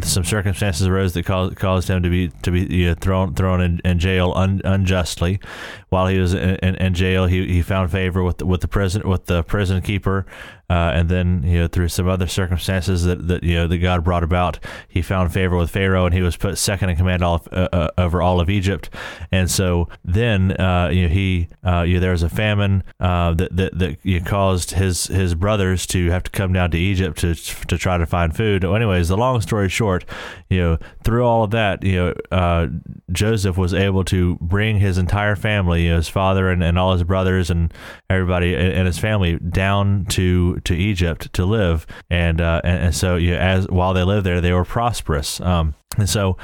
some 0.02 0.24
circumstances 0.24 0.86
arose 0.86 1.14
that 1.14 1.24
caused 1.24 1.56
caused 1.56 1.88
him 1.88 2.02
to 2.02 2.10
be 2.10 2.28
to 2.42 2.50
be 2.50 2.60
you 2.72 2.88
know, 2.88 2.94
thrown 2.94 3.34
thrown 3.34 3.60
in, 3.60 3.80
in 3.84 3.98
jail 3.98 4.32
un, 4.36 4.60
unjustly. 4.64 5.40
While 5.90 6.06
he 6.06 6.18
was 6.18 6.34
in, 6.34 6.56
in, 6.56 6.74
in, 6.76 6.94
jail, 6.94 7.26
he, 7.26 7.46
he 7.46 7.62
found 7.62 7.90
favor 7.90 8.22
with 8.22 8.38
the, 8.38 8.46
with 8.46 8.60
the 8.60 8.68
prison 8.68 9.08
with 9.08 9.26
the 9.26 9.42
prison 9.42 9.82
keeper, 9.82 10.24
uh, 10.70 10.92
and 10.94 11.08
then 11.08 11.42
you 11.42 11.58
know 11.58 11.66
through 11.66 11.88
some 11.88 12.08
other 12.08 12.28
circumstances 12.28 13.02
that, 13.02 13.26
that 13.26 13.42
you 13.42 13.56
know 13.56 13.66
that 13.66 13.78
God 13.78 14.04
brought 14.04 14.22
about, 14.22 14.60
he 14.86 15.02
found 15.02 15.32
favor 15.32 15.56
with 15.56 15.68
Pharaoh, 15.68 16.06
and 16.06 16.14
he 16.14 16.22
was 16.22 16.36
put 16.36 16.56
second 16.58 16.90
in 16.90 16.96
command 16.96 17.24
all 17.24 17.34
of, 17.34 17.48
uh, 17.50 17.68
uh, 17.72 17.88
over 17.98 18.22
all 18.22 18.40
of 18.40 18.48
Egypt. 18.48 18.88
And 19.32 19.50
so 19.50 19.88
then 20.04 20.52
uh, 20.60 20.90
you 20.92 21.02
know 21.02 21.08
he 21.08 21.48
uh, 21.66 21.82
you 21.82 21.94
know, 21.94 22.00
there 22.00 22.12
was 22.12 22.22
a 22.22 22.28
famine 22.28 22.84
uh, 23.00 23.34
that 23.34 23.56
that, 23.56 23.76
that 23.76 23.98
you 24.04 24.20
know, 24.20 24.24
caused 24.24 24.70
his 24.70 25.08
his 25.08 25.34
brothers 25.34 25.86
to 25.88 26.10
have 26.10 26.22
to 26.22 26.30
come 26.30 26.52
down 26.52 26.70
to 26.70 26.78
Egypt 26.78 27.18
to 27.18 27.34
to 27.34 27.76
try 27.76 27.98
to 27.98 28.06
find 28.06 28.36
food. 28.36 28.64
Anyways, 28.64 29.08
the 29.08 29.16
long 29.16 29.40
story 29.40 29.68
short, 29.68 30.04
you 30.48 30.58
know 30.58 30.78
through 31.02 31.24
all 31.24 31.42
of 31.42 31.50
that, 31.50 31.82
you 31.82 32.14
know 32.30 32.70
Joseph 33.10 33.56
was 33.56 33.74
able 33.74 34.04
to 34.04 34.36
bring 34.36 34.78
his 34.78 34.98
entire 34.98 35.34
family, 35.34 35.79
his 35.86 36.08
father 36.08 36.50
and, 36.50 36.62
and 36.62 36.78
all 36.78 36.92
his 36.92 37.04
brothers 37.04 37.50
and 37.50 37.72
everybody 38.08 38.54
and 38.54 38.86
his 38.86 38.98
family 38.98 39.38
down 39.38 40.04
to 40.06 40.60
to 40.60 40.74
Egypt 40.74 41.32
to 41.34 41.44
live, 41.44 41.86
and 42.08 42.40
uh, 42.40 42.60
and, 42.64 42.84
and, 42.84 42.94
so 42.94 43.16
you 43.16 43.32
know, 43.32 43.38
as 43.38 43.68
while 43.68 43.94
they 43.94 44.04
lived 44.04 44.26
there, 44.26 44.40
they 44.40 44.52
were 44.52 44.64
prosperous. 44.64 45.40
Um, 45.40 45.74
and 45.98 46.08
so, 46.08 46.36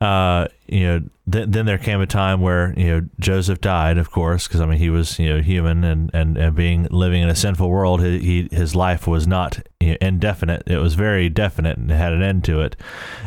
uh, 0.00 0.48
you 0.66 0.80
know, 0.80 1.02
th- 1.30 1.48
then 1.48 1.66
there 1.66 1.78
came 1.78 2.00
a 2.00 2.06
time 2.06 2.40
where 2.40 2.74
you 2.76 2.86
know 2.88 3.08
Joseph 3.20 3.60
died, 3.60 3.96
of 3.96 4.10
course, 4.10 4.48
because 4.48 4.60
I 4.60 4.66
mean 4.66 4.78
he 4.78 4.90
was 4.90 5.18
you 5.18 5.28
know 5.28 5.40
human 5.40 5.84
and, 5.84 6.10
and, 6.12 6.36
and 6.36 6.56
being 6.56 6.88
living 6.90 7.22
in 7.22 7.28
a 7.28 7.36
sinful 7.36 7.68
world, 7.68 8.02
he, 8.02 8.18
he 8.18 8.48
his 8.50 8.74
life 8.74 9.06
was 9.06 9.26
not 9.26 9.60
you 9.80 9.92
know, 9.92 9.98
indefinite. 10.00 10.64
It 10.66 10.78
was 10.78 10.94
very 10.94 11.28
definite 11.28 11.78
and 11.78 11.90
had 11.90 12.12
an 12.12 12.22
end 12.22 12.44
to 12.44 12.60
it. 12.60 12.76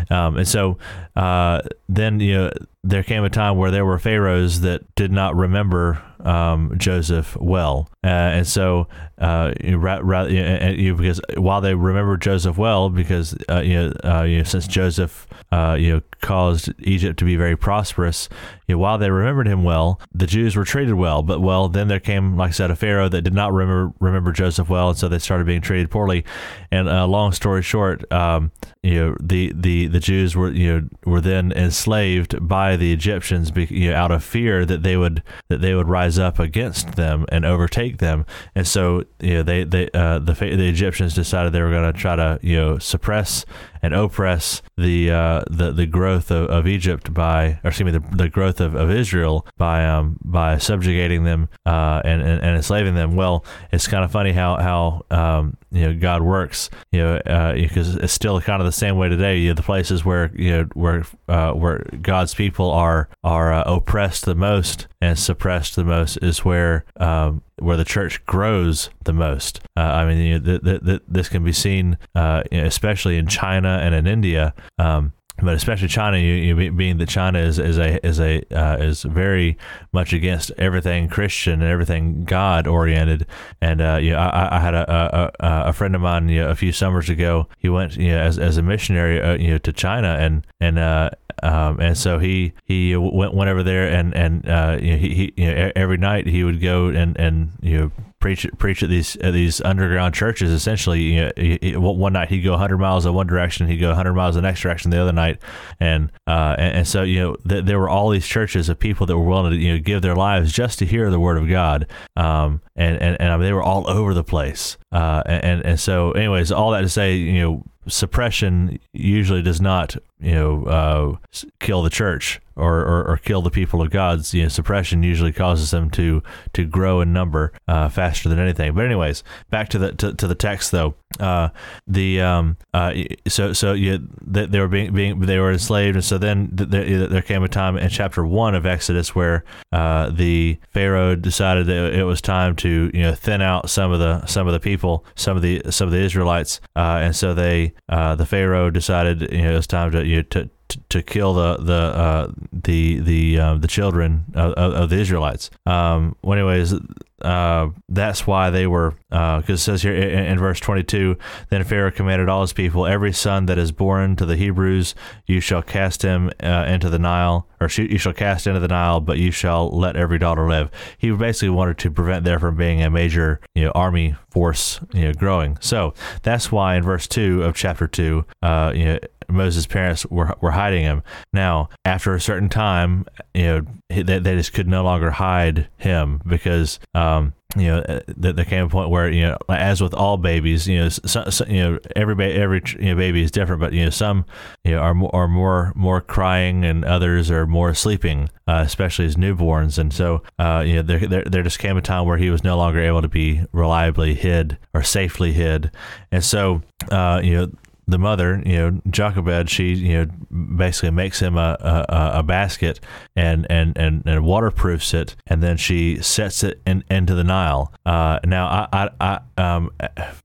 Um, 0.09 0.38
and 0.38 0.47
so 0.47 0.77
uh, 1.15 1.62
then 1.88 2.19
you 2.19 2.33
know 2.33 2.51
there 2.83 3.03
came 3.03 3.23
a 3.23 3.29
time 3.29 3.57
where 3.57 3.71
there 3.71 3.85
were 3.85 4.00
pharaohs 4.00 4.62
that 4.62 4.94
did 4.95 5.12
not 5.12 5.35
remember 5.35 6.01
um, 6.19 6.73
Joseph 6.77 7.38
well, 7.38 7.89
uh, 8.03 8.07
and 8.07 8.48
so 8.48 8.88
uh, 9.19 9.53
you, 9.63 9.80
you, 9.80 10.95
because 10.95 11.21
while 11.38 11.62
they 11.62 11.75
remember 11.75 12.18
Joseph 12.18 12.57
well, 12.57 12.89
because 12.89 13.38
uh, 13.48 13.59
you, 13.59 13.75
know, 13.75 13.94
uh, 14.03 14.24
you 14.24 14.39
know, 14.39 14.44
since 14.44 14.65
Joseph 14.65 15.27
uh, 15.51 15.77
you 15.80 15.94
know 15.94 16.01
caused 16.21 16.74
Egypt 16.80 17.19
to 17.19 17.25
be 17.25 17.36
very 17.36 17.56
prosperous, 17.56 18.27
you 18.68 18.74
know, 18.74 18.80
while 18.80 18.98
they 18.98 19.12
remembered 19.12 19.48
him 19.48 19.63
well, 19.63 20.01
the 20.13 20.25
Jews 20.25 20.56
were 20.56 20.65
treated 20.65 20.95
well. 20.95 21.21
But 21.21 21.42
well, 21.42 21.69
then 21.69 21.89
there 21.89 22.00
came, 22.00 22.38
like 22.38 22.50
I 22.50 22.53
said, 22.53 22.71
a 22.71 22.75
Pharaoh 22.75 23.09
that 23.09 23.21
did 23.21 23.36
not 23.36 23.53
remember 23.53 23.94
remember 24.00 24.31
Joseph 24.31 24.68
well, 24.68 24.89
and 24.89 24.97
so 24.97 25.07
they 25.07 25.19
started 25.19 25.45
being 25.45 25.62
treated 25.62 25.92
poorly. 25.92 26.25
And 26.71 26.89
uh, 26.89 27.06
long 27.06 27.33
story 27.33 27.62
short, 27.62 28.12
um, 28.12 28.51
you 28.81 28.95
know 28.95 29.15
the, 29.21 29.54
the 29.56 29.86
the 29.86 30.00
Jews 30.00 30.36
were 30.36 30.50
you 30.50 30.74
know 30.74 30.88
were 31.06 31.21
then 31.21 31.51
enslaved 31.51 32.47
by 32.47 32.75
the 32.75 32.92
Egyptians 32.92 33.51
you 33.56 33.92
know, 33.92 33.95
out 33.95 34.09
of 34.09 34.24
fear 34.24 34.65
that 34.65 34.81
they 34.81 34.97
would 34.97 35.21
that 35.50 35.62
they 35.62 35.75
would 35.75 35.88
rise 35.88 36.18
up 36.18 36.39
against 36.39 36.95
them 36.95 37.27
and 37.30 37.45
overtake 37.45 37.91
them. 37.98 38.26
And 38.56 38.68
so 38.68 39.04
you 39.20 39.36
know 39.36 39.44
they 39.44 39.64
they 39.64 39.90
uh, 39.94 40.20
the 40.20 40.34
the 40.34 40.68
Egyptians 40.68 41.14
decided 41.14 41.54
they 41.54 41.62
were 41.62 41.72
going 41.72 41.92
to 41.92 41.98
try 41.98 42.16
to 42.16 42.40
you 42.42 42.58
know 42.58 42.78
suppress 42.78 43.46
and 43.82 43.94
oppress 43.94 44.62
the 44.78 45.12
uh, 45.12 45.44
the 45.50 45.72
the 45.72 45.86
growth 45.86 46.31
of, 46.31 46.50
of 46.50 46.68
Egypt 46.68 47.14
by, 47.14 47.60
or 47.64 47.69
excuse 47.69 47.86
me, 47.86 47.92
the, 47.92 48.16
the 48.16 48.30
growth 48.30 48.62
of, 48.62 48.76
of 48.76 48.92
Israel 48.92 49.45
by 49.57 49.86
um 49.86 50.18
by 50.24 50.57
subjugating 50.57 51.24
them 51.24 51.50
uh, 51.66 52.02
and, 52.06 52.21
and, 52.21 52.42
and 52.42 52.56
enslaving 52.56 52.95
them. 52.95 53.16
Well, 53.16 53.45
it's 53.71 53.88
kind 53.88 54.04
of 54.04 54.12
funny 54.12 54.31
how 54.31 54.57
how 54.57 55.06
um, 55.10 55.57
you 55.71 55.88
know 55.88 56.00
God 56.00 56.21
works. 56.21 56.69
You 56.92 57.00
know, 57.00 57.16
uh, 57.18 57.54
because 57.54 57.95
it's 57.95 58.14
still 58.14 58.40
kind 58.42 58.62
of 58.62 58.66
the 58.66 58.71
same 58.71 58.98
way 58.98 59.10
today. 59.10 59.38
You 59.38 59.50
know, 59.50 59.56
the 59.56 59.64
places 59.64 60.06
where 60.06 60.31
you 60.36 60.52
know 60.52 60.64
where 60.74 61.04
uh, 61.28 61.52
where 61.54 61.83
God's 62.02 62.33
people 62.33 62.69
are 62.71 63.10
are 63.24 63.54
uh, 63.54 63.64
oppressed 63.66 64.26
the 64.26 64.36
most 64.36 64.88
and 65.02 65.18
suppressed 65.18 65.76
the 65.76 65.84
most 65.84 66.18
is 66.18 66.46
where 66.46 66.86
um, 66.98 67.42
where 67.58 67.78
the 67.78 67.86
church 67.86 68.24
grows 68.26 68.90
the 69.04 69.14
most. 69.14 69.60
Uh, 69.76 69.81
I 69.81 70.06
mean, 70.06 70.18
you 70.20 70.40
know, 70.40 70.46
th- 70.46 70.64
th- 70.64 70.84
th- 70.86 71.02
this 71.08 71.30
can 71.30 71.44
be 71.44 71.54
seen, 71.54 71.98
uh, 72.16 72.44
especially 72.52 73.18
in 73.18 73.28
China 73.28 73.80
and 73.81 73.94
in 73.96 74.08
India. 74.08 74.54
Um, 74.78 75.14
but 75.42 75.56
especially 75.56 75.88
China, 75.88 76.18
you, 76.18 76.33
you, 76.33 76.71
being 76.71 76.98
that 76.98 77.10
China 77.10 77.40
is 77.40 77.60
is 77.60 77.78
a 77.78 78.06
is 78.06 78.19
a 78.19 78.44
uh, 78.52 78.78
is 78.78 79.04
very 79.04 79.57
much 79.92 80.14
against 80.14 80.52
everything 80.57 81.07
Christian 81.07 81.62
and 81.62 81.71
everything 81.71 82.24
God 82.24 82.68
oriented. 82.68 83.26
And 83.60 83.81
uh, 83.81 84.00
you 84.02 84.12
know, 84.12 84.19
I, 84.19 84.57
I 84.57 84.60
had 84.60 84.74
a, 84.74 85.31
a, 85.40 85.69
a 85.69 85.74
friend 85.74 85.95
of 85.95 86.02
mine 86.02 86.30
you 86.30 86.42
know, 86.42 86.50
a 86.50 86.56
few 86.56 86.71
summers 86.71 87.10
ago. 87.10 87.48
He 87.57 87.69
went 87.69 87.98
you 87.98 88.12
know 88.12 88.19
as, 88.19 88.38
as 88.38 88.57
a 88.57 88.62
missionary 88.62 89.21
uh, 89.21 89.38
you 89.38 89.52
know 89.52 89.57
to 89.60 89.74
China 89.74 90.18
and 90.19 90.45
and 90.60 90.80
uh, 90.80 91.10
um, 91.44 91.80
and 91.80 91.98
so 91.98 92.19
he 92.19 92.54
he 92.66 92.95
went 92.95 93.33
went 93.33 93.50
over 93.50 93.64
there 93.64 93.88
and 93.88 94.16
and 94.16 94.48
uh, 94.48 94.78
you 94.80 94.92
know, 94.92 94.98
he, 94.98 95.14
he 95.14 95.33
you 95.38 95.54
know, 95.54 95.71
every 95.76 95.98
night 95.98 96.28
he 96.28 96.44
would 96.44 96.62
go 96.62 96.88
and 96.88 97.19
and 97.19 97.52
you 97.62 97.78
know 97.78 97.92
preach 98.21 98.47
preach 98.57 98.81
at 98.81 98.90
these 98.90 99.18
at 99.18 99.33
these 99.33 99.59
underground 99.61 100.13
churches. 100.13 100.51
Essentially, 100.51 101.01
you 101.01 101.21
know, 101.21 101.31
he, 101.35 101.59
he, 101.61 101.75
one 101.75 102.13
night 102.13 102.30
he'd 102.30 102.42
go 102.42 102.51
100 102.51 102.78
miles 102.78 103.06
in 103.06 103.13
one 103.13 103.28
direction, 103.28 103.68
he'd 103.68 103.78
go 103.78 103.90
100 103.90 104.13
miles 104.13 104.37
in 104.37 104.44
the 104.44 104.47
next 104.47 104.61
direction 104.61 104.92
the 104.92 105.01
other 105.01 105.11
night, 105.11 105.42
and 105.80 106.11
uh, 106.28 106.56
and, 106.57 106.78
and, 106.78 106.87
so 106.87 107.04
you 107.04 107.19
know 107.19 107.35
th- 107.47 107.66
there 107.66 107.80
were 107.80 107.90
all 107.90 108.09
these 108.09 108.25
churches 108.25 108.69
of 108.69 108.80
people 108.80 109.06
that 109.06 109.18
were 109.18 109.25
willing 109.25 109.51
to 109.51 109.57
you 109.57 109.73
know 109.73 109.80
give 109.80 110.01
their 110.01 110.16
lives 110.16 110.54
just 110.54 110.80
to 110.80 110.85
hear 110.85 111.09
the 111.09 111.19
word 111.19 111.37
of 111.37 111.49
God, 111.49 111.87
um, 112.16 112.61
and 112.78 113.01
and 113.01 113.19
and 113.19 113.33
I 113.33 113.35
mean, 113.35 113.45
they 113.45 113.54
were 113.54 113.63
all 113.63 113.90
over 113.90 114.13
the 114.13 114.23
place, 114.23 114.78
uh, 114.94 115.23
and 115.25 115.66
and 115.66 115.80
so 115.80 116.11
anyways, 116.11 116.51
all 116.51 116.71
that 116.71 116.81
to 116.81 116.90
say, 116.90 117.16
you 117.16 117.42
know 117.42 117.63
suppression 117.87 118.80
usually 118.94 119.42
does 119.42 119.59
not, 119.59 119.95
you 120.19 120.33
know, 120.33 120.66
uh, 120.66 121.16
kill 121.59 121.81
the 121.81 121.90
church 121.90 122.40
or, 122.56 122.80
or, 122.80 123.08
or, 123.08 123.18
kill 123.18 123.42
the 123.42 123.52
people 123.52 123.81
of 123.81 123.90
God's. 123.90 124.34
You 124.34 124.44
know, 124.44 124.50
suppression 124.50 125.04
usually 125.04 125.31
causes 125.31 125.72
them 125.72 125.90
to 125.92 126.22
to 126.54 126.66
grow 126.66 127.02
in 127.02 127.14
number 127.14 127.54
uh, 127.68 127.90
faster 127.90 128.30
than 128.30 128.40
anything. 128.40 128.74
But 128.74 128.86
anyways, 128.86 129.24
back 129.50 129.70
to 129.70 129.80
the 129.80 129.94
to, 129.94 130.14
to 130.14 130.28
the 130.28 130.36
text 130.36 130.72
though. 130.72 130.96
Uh, 131.20 131.50
the 131.88 132.22
um, 132.22 132.58
uh, 132.74 132.94
so 133.28 133.54
so 133.54 133.74
you 133.74 134.08
they, 134.22 134.46
they 134.46 134.60
were 134.60 134.68
being 134.68 134.94
being 134.94 135.20
they 135.20 135.40
were 135.40 135.52
enslaved, 135.52 135.96
and 135.96 136.06
so 136.06 136.18
then 136.18 136.50
there, 136.52 137.08
there 137.08 137.22
came 137.22 137.44
a 137.44 137.48
time 137.48 137.78
in 137.78 137.90
chapter 137.90 138.26
one 138.26 138.56
of 138.56 138.66
Exodus 138.66 139.16
where 139.16 139.44
uh, 139.72 140.10
the 140.10 140.58
Pharaoh 140.70 141.16
decided 141.16 141.68
that 141.68 141.94
it 141.94 142.04
was 142.04 142.22
time 142.22 142.56
to 142.58 142.92
you 142.94 143.04
know 143.04 143.14
thin 143.14 143.42
out 143.42 143.70
some 143.70 143.92
of 143.92 144.00
the 144.00 144.26
some 144.26 144.48
of 144.48 144.54
the 144.54 144.60
people, 144.60 145.06
some 145.16 145.36
of 145.36 145.44
the 145.44 145.62
some 145.70 145.88
of 145.88 145.92
the 145.92 146.02
Israelites, 146.02 146.62
uh, 146.76 147.00
and 147.02 147.16
so 147.16 147.34
they 147.34 147.74
uh, 147.90 148.16
the 148.16 148.26
Pharaoh 148.26 148.70
decided 148.70 149.22
you 149.31 149.42
know 149.42 149.52
it 149.52 149.56
was 149.56 149.68
time 149.68 149.92
to 149.92 150.06
you 150.06 150.18
know, 150.18 150.24
to 150.24 150.50
to 150.90 151.01
kill 151.01 151.33
the 151.33 151.57
the 151.57 151.73
uh, 151.73 152.31
the 152.51 152.99
the 152.99 153.40
uh, 153.40 153.56
the 153.56 153.68
children 153.68 154.25
of, 154.35 154.54
of, 154.54 154.90
the 154.90 154.97
Israelites. 154.97 155.49
Um, 155.66 156.16
well, 156.21 156.37
anyways, 156.37 156.73
uh, 157.21 157.69
that's 157.87 158.25
why 158.25 158.49
they 158.49 158.66
were 158.66 158.95
because 159.09 159.49
uh, 159.49 159.54
it 159.54 159.57
says 159.57 159.81
here 159.83 159.94
in, 159.94 160.25
in, 160.25 160.40
verse 160.40 160.59
22 160.59 161.16
then 161.49 161.63
pharaoh 161.63 161.92
commanded 161.92 162.28
all 162.28 162.42
his 162.42 162.54
people 162.54 162.87
every 162.87 163.13
son 163.13 163.45
that 163.45 163.57
is 163.59 163.71
born 163.71 164.16
to 164.16 164.25
the 164.25 164.35
hebrews 164.35 164.95
you 165.28 165.40
shall 165.40 165.61
cast 165.61 166.01
him 166.01 166.31
uh, 166.42 166.66
into 166.68 166.90
the 166.90 166.97
nile 166.97 167.47
or 167.59 167.69
you 167.78 167.97
shall 167.97 168.13
cast 168.13 168.47
into 168.47 168.59
the 168.59 168.68
nile 168.68 168.99
but 168.99 169.19
you 169.19 169.30
shall 169.30 169.69
let 169.69 169.95
every 169.95 170.18
daughter 170.18 170.47
live 170.47 170.71
he 170.97 171.11
basically 171.11 171.49
wanted 171.49 171.78
to 171.78 171.92
prevent 171.92 172.25
there 172.25 172.40
from 172.40 172.56
being 172.56 172.81
a 172.81 172.90
major 172.90 173.40
you 173.54 173.63
know 173.63 173.71
army 173.71 174.16
force 174.31 174.80
you 174.94 175.04
know 175.04 175.13
growing 175.13 175.57
so 175.61 175.94
that's 176.23 176.51
why 176.51 176.75
in 176.75 176.83
verse 176.83 177.07
2 177.07 177.44
of 177.44 177.56
chapter 177.56 177.87
2 177.87 178.25
uh, 178.42 178.71
you 178.73 178.85
know 178.85 178.99
Moses' 179.31 179.66
parents 179.66 180.06
were 180.07 180.35
were 180.42 180.52
hiding 180.52 180.83
him. 180.83 181.04
Now, 181.33 181.69
after 181.85 182.14
a 182.14 182.21
certain 182.21 182.50
time, 182.50 183.06
you 183.33 183.44
know, 183.44 183.66
they, 183.90 184.19
they 184.19 184.35
just 184.35 184.54
could 184.54 184.68
no 184.68 184.83
longer 184.83 185.11
hide 185.11 185.68
him 185.78 186.21
because 186.26 186.80
um, 186.94 187.33
you 187.57 187.68
know 187.68 187.80
uh, 187.80 188.00
there 188.07 188.45
came 188.45 188.66
a 188.66 188.69
point 188.69 188.90
where 188.90 189.09
you 189.09 189.23
know 189.23 189.38
as 189.50 189.81
with 189.81 189.94
all 189.94 190.18
babies 190.18 190.68
you 190.68 190.80
know 190.80 190.90
so, 190.90 191.30
so, 191.30 191.45
you 191.45 191.61
know 191.61 191.80
every 191.95 192.16
ba- 192.16 192.33
every 192.33 192.61
you 192.80 192.92
know, 192.92 192.95
baby 192.95 193.23
is 193.23 193.31
different 193.31 193.59
but 193.59 193.73
you 193.73 193.83
know 193.83 193.90
some 193.90 194.26
you 194.64 194.71
know 194.71 194.78
are 194.78 194.94
more, 194.94 195.14
are 195.14 195.28
more 195.28 195.73
more 195.76 196.02
crying 196.02 196.64
and 196.64 196.85
others 196.85 197.30
are 197.30 197.45
more 197.45 197.73
sleeping 197.73 198.30
uh, 198.47 198.64
especially 198.66 199.06
as 199.06 199.16
newborns 199.16 199.78
and 199.78 199.94
so 199.94 200.23
uh, 200.40 200.64
you 200.66 200.76
know 200.76 200.81
there, 200.81 201.00
there 201.00 201.23
there 201.23 201.44
just 201.44 201.59
came 201.59 201.78
a 201.78 201.81
time 201.81 202.06
where 202.06 202.18
he 202.18 202.30
was 202.30 202.44
no 202.44 202.57
longer 202.57 202.80
able 202.80 203.02
to 203.02 203.09
be 203.09 203.42
reliably 203.52 204.16
hid 204.16 204.57
or 204.73 204.83
safely 204.83 205.33
hid 205.33 205.71
and 206.11 206.23
so 206.23 206.61
uh, 206.90 207.19
you 207.23 207.35
know 207.35 207.52
the 207.88 207.97
mother, 207.97 208.42
you 208.45 208.57
know, 208.57 208.81
Jochebed, 208.90 209.50
she, 209.50 209.73
you 209.73 210.06
know, 210.06 210.45
basically 210.56 210.92
makes 210.92 211.21
him 211.21 211.38
a, 211.38 211.57
a, 211.59 212.19
a, 212.19 212.23
basket 212.23 212.80
and, 213.16 213.45
and, 213.50 213.78
and, 213.78 214.04
and 214.06 214.23
waterproofs 214.23 214.94
it, 214.94 215.16
and 215.28 215.44
then 215.44 215.57
she 215.57 216.02
sets 216.02 216.44
it 216.44 216.61
in, 216.66 216.83
into 216.90 217.14
the 217.16 217.23
Nile. 217.23 217.73
Uh, 217.85 218.19
now, 218.26 218.47
I, 218.47 218.90
I, 219.02 219.19
I 219.38 219.42
um, 219.42 219.71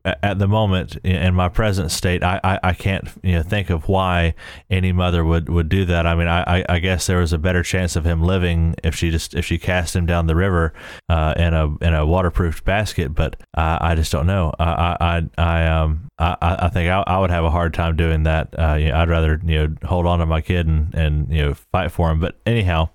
at 0.04 0.38
the 0.38 0.46
moment 0.46 0.96
in 0.96 1.34
my 1.34 1.48
present 1.48 1.90
state, 1.90 2.22
I, 2.22 2.40
I, 2.44 2.60
I, 2.62 2.72
can't, 2.74 3.08
you 3.22 3.32
know, 3.32 3.42
think 3.42 3.70
of 3.70 3.88
why 3.88 4.34
any 4.70 4.92
mother 4.92 5.24
would, 5.24 5.48
would 5.48 5.68
do 5.68 5.84
that. 5.86 6.06
I 6.06 6.14
mean, 6.14 6.28
I, 6.28 6.64
I 6.68 6.78
guess 6.78 7.06
there 7.06 7.18
was 7.18 7.32
a 7.32 7.38
better 7.38 7.62
chance 7.62 7.96
of 7.96 8.04
him 8.04 8.22
living 8.22 8.74
if 8.84 8.94
she 8.94 9.10
just 9.10 9.34
if 9.34 9.44
she 9.44 9.58
cast 9.58 9.96
him 9.96 10.06
down 10.06 10.26
the 10.26 10.36
river 10.36 10.72
uh, 11.08 11.34
in 11.36 11.54
a 11.54 11.76
in 11.78 11.94
a 11.94 12.06
waterproofed 12.06 12.64
basket, 12.64 13.14
but 13.14 13.40
I, 13.54 13.78
I 13.92 13.94
just 13.94 14.12
don't 14.12 14.26
know. 14.26 14.52
I, 14.58 14.96
I, 15.00 15.42
I 15.42 15.66
um 15.66 16.08
I, 16.18 16.36
I 16.40 16.68
think 16.68 16.88
I, 16.88 17.02
I 17.06 17.18
would 17.18 17.30
have 17.30 17.44
a 17.44 17.50
hard 17.50 17.74
time 17.74 17.94
doing 17.94 18.22
that. 18.22 18.58
Uh, 18.58 18.74
you 18.74 18.88
know, 18.88 18.96
I'd 18.96 19.10
rather 19.10 19.38
you 19.44 19.58
know 19.68 19.74
hold 19.84 20.06
on 20.06 20.20
to 20.20 20.26
my 20.26 20.40
kid 20.40 20.66
and, 20.66 20.94
and 20.94 21.30
you 21.30 21.42
know 21.44 21.54
fight 21.54 21.92
for 21.92 22.10
him. 22.10 22.20
But 22.20 22.36
anyhow, 22.46 22.88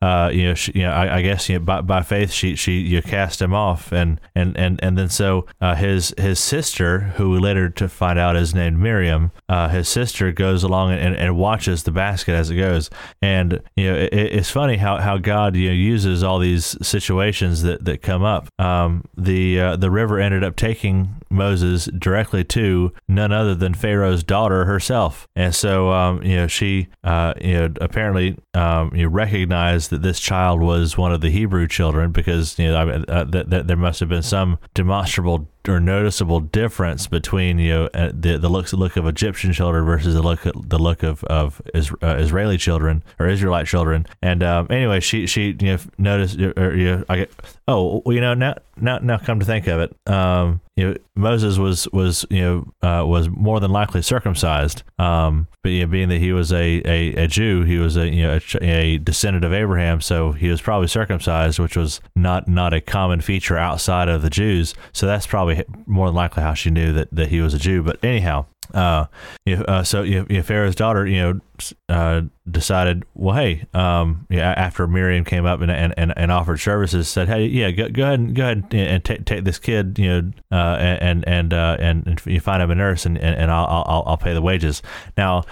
uh, 0.00 0.30
you 0.32 0.44
know, 0.44 0.54
she, 0.54 0.72
you 0.76 0.82
know, 0.82 0.92
I, 0.92 1.16
I, 1.16 1.22
guess 1.22 1.48
you 1.48 1.58
know, 1.58 1.64
by, 1.64 1.80
by 1.80 2.02
faith 2.02 2.30
she 2.30 2.54
she 2.54 2.78
you 2.78 3.02
cast 3.02 3.42
him 3.42 3.52
off, 3.52 3.90
and 3.90 4.20
and 4.36 4.56
and 4.56 4.78
and 4.80 4.96
then 4.96 5.08
so 5.08 5.46
uh, 5.60 5.74
his 5.74 6.14
his 6.18 6.38
sister, 6.38 7.00
who 7.16 7.30
we 7.30 7.40
later 7.40 7.68
to 7.68 7.88
find 7.88 8.16
out 8.16 8.36
is 8.36 8.54
named 8.54 8.78
Miriam, 8.78 9.32
uh, 9.48 9.68
his 9.68 9.88
sister 9.88 10.30
goes 10.30 10.62
along 10.62 10.92
and, 10.92 11.16
and 11.16 11.36
watches 11.36 11.82
the 11.82 11.90
basket 11.90 12.34
as 12.34 12.48
it 12.48 12.56
goes, 12.56 12.90
and 13.20 13.60
you 13.76 13.90
know 13.90 13.96
it, 13.96 14.12
it's 14.12 14.50
funny 14.50 14.76
how, 14.76 14.98
how 14.98 15.18
God 15.18 15.56
you 15.56 15.68
know 15.70 15.74
uses 15.74 16.22
all 16.22 16.38
these 16.38 16.76
situations 16.86 17.62
that, 17.62 17.84
that 17.84 18.02
come 18.02 18.22
up. 18.22 18.48
Um, 18.60 19.04
the 19.16 19.60
uh, 19.60 19.76
the 19.76 19.90
river 19.90 20.20
ended 20.20 20.44
up 20.44 20.54
taking 20.54 21.16
Moses 21.28 21.86
directly 21.86 22.44
to 22.44 22.67
none 23.08 23.32
other 23.32 23.54
than 23.54 23.74
Pharaoh's 23.74 24.22
daughter 24.22 24.64
herself. 24.64 25.26
And 25.34 25.54
so, 25.54 25.90
um, 25.92 26.22
you 26.22 26.36
know, 26.36 26.46
she, 26.46 26.88
uh, 27.04 27.34
you 27.40 27.54
know, 27.54 27.72
apparently 27.80 28.36
um, 28.54 28.92
you 28.94 29.08
recognized 29.08 29.90
that 29.90 30.02
this 30.02 30.20
child 30.20 30.60
was 30.60 30.96
one 30.96 31.12
of 31.12 31.20
the 31.20 31.30
Hebrew 31.30 31.66
children 31.68 32.12
because, 32.12 32.58
you 32.58 32.70
know, 32.70 33.04
uh, 33.08 33.24
that, 33.24 33.50
that 33.50 33.66
there 33.66 33.76
must 33.76 34.00
have 34.00 34.08
been 34.08 34.22
some 34.22 34.58
demonstrable 34.74 35.48
or 35.66 35.80
noticeable 35.80 36.40
difference 36.40 37.06
between 37.06 37.58
you 37.58 37.70
know 37.70 37.86
uh, 37.94 38.10
the 38.12 38.38
the 38.38 38.48
looks 38.48 38.72
look 38.72 38.96
of 38.96 39.06
Egyptian 39.06 39.52
children 39.52 39.84
versus 39.84 40.14
the 40.14 40.22
look 40.22 40.40
the 40.42 40.78
look 40.78 41.02
of 41.02 41.24
of 41.24 41.60
uh, 41.74 42.16
Israeli 42.18 42.58
children 42.58 43.02
or 43.18 43.28
Israelite 43.28 43.66
children. 43.66 44.06
And 44.22 44.42
um, 44.42 44.66
anyway, 44.70 45.00
she 45.00 45.26
she 45.26 45.56
you 45.60 45.72
know 45.72 45.78
noticed 45.98 46.38
or 46.40 46.76
you 46.76 46.84
know, 46.84 47.04
I 47.08 47.16
get 47.16 47.32
oh 47.66 48.02
you 48.10 48.20
know 48.20 48.34
now 48.34 48.54
now 48.76 48.98
now 48.98 49.18
come 49.18 49.40
to 49.40 49.46
think 49.46 49.66
of 49.66 49.80
it, 49.80 50.10
um, 50.10 50.60
you 50.76 50.88
know 50.88 50.96
Moses 51.16 51.58
was 51.58 51.88
was 51.92 52.24
you 52.30 52.40
know 52.40 52.88
uh, 52.88 53.04
was 53.04 53.28
more 53.28 53.58
than 53.58 53.72
likely 53.72 54.02
circumcised. 54.02 54.84
Um, 54.98 55.48
but 55.64 55.70
you 55.70 55.80
know, 55.80 55.88
being 55.88 56.08
that 56.08 56.18
he 56.18 56.32
was 56.32 56.52
a, 56.52 56.80
a, 56.84 57.24
a 57.24 57.26
Jew, 57.26 57.64
he 57.64 57.78
was 57.78 57.96
a 57.96 58.08
you 58.08 58.22
know 58.22 58.38
a, 58.60 58.64
a, 58.64 58.98
descendant 58.98 59.44
of 59.44 59.52
Abraham, 59.52 60.00
so 60.00 60.32
he 60.32 60.48
was 60.48 60.60
probably 60.60 60.86
circumcised, 60.86 61.58
which 61.58 61.76
was 61.76 62.00
not 62.14 62.46
not 62.46 62.72
a 62.72 62.80
common 62.80 63.20
feature 63.20 63.58
outside 63.58 64.08
of 64.08 64.22
the 64.22 64.30
Jews. 64.30 64.74
So 64.92 65.06
that's 65.06 65.26
probably 65.26 65.47
more 65.86 66.08
than 66.08 66.14
likely 66.14 66.42
how 66.42 66.54
she 66.54 66.70
knew 66.70 66.92
that, 66.92 67.08
that 67.12 67.28
he 67.28 67.40
was 67.40 67.54
a 67.54 67.58
Jew. 67.58 67.82
But 67.82 68.02
anyhow, 68.04 68.46
uh, 68.74 69.06
uh, 69.46 69.82
so 69.82 70.02
you 70.02 70.42
Pharaoh's 70.42 70.74
daughter, 70.74 71.06
you 71.06 71.16
know, 71.16 71.40
uh, 71.88 72.22
decided, 72.50 73.04
well, 73.14 73.36
hey, 73.36 73.66
um, 73.74 74.26
yeah, 74.28 74.52
after 74.52 74.86
Miriam 74.86 75.24
came 75.24 75.46
up 75.46 75.60
and, 75.60 75.70
and, 75.70 75.94
and, 75.96 76.12
and, 76.16 76.30
offered 76.30 76.58
services, 76.58 77.08
said, 77.08 77.28
hey, 77.28 77.46
yeah, 77.46 77.70
go, 77.70 77.88
go 77.88 78.02
ahead 78.04 78.20
and 78.20 78.34
go 78.34 78.42
ahead 78.44 78.64
and 78.72 79.04
take 79.04 79.24
take 79.24 79.44
this 79.44 79.58
kid, 79.58 79.98
you 79.98 80.08
know, 80.08 80.32
uh, 80.52 80.76
and 80.78 81.26
and 81.26 81.54
uh, 81.54 81.76
and, 81.80 82.06
and 82.06 82.22
you 82.26 82.40
find 82.40 82.62
him 82.62 82.70
a 82.70 82.74
nurse, 82.74 83.06
and, 83.06 83.16
and, 83.16 83.34
and 83.36 83.50
I'll, 83.50 83.84
I'll 83.86 84.04
I'll 84.06 84.16
pay 84.18 84.34
the 84.34 84.42
wages. 84.42 84.82
Now, 85.16 85.44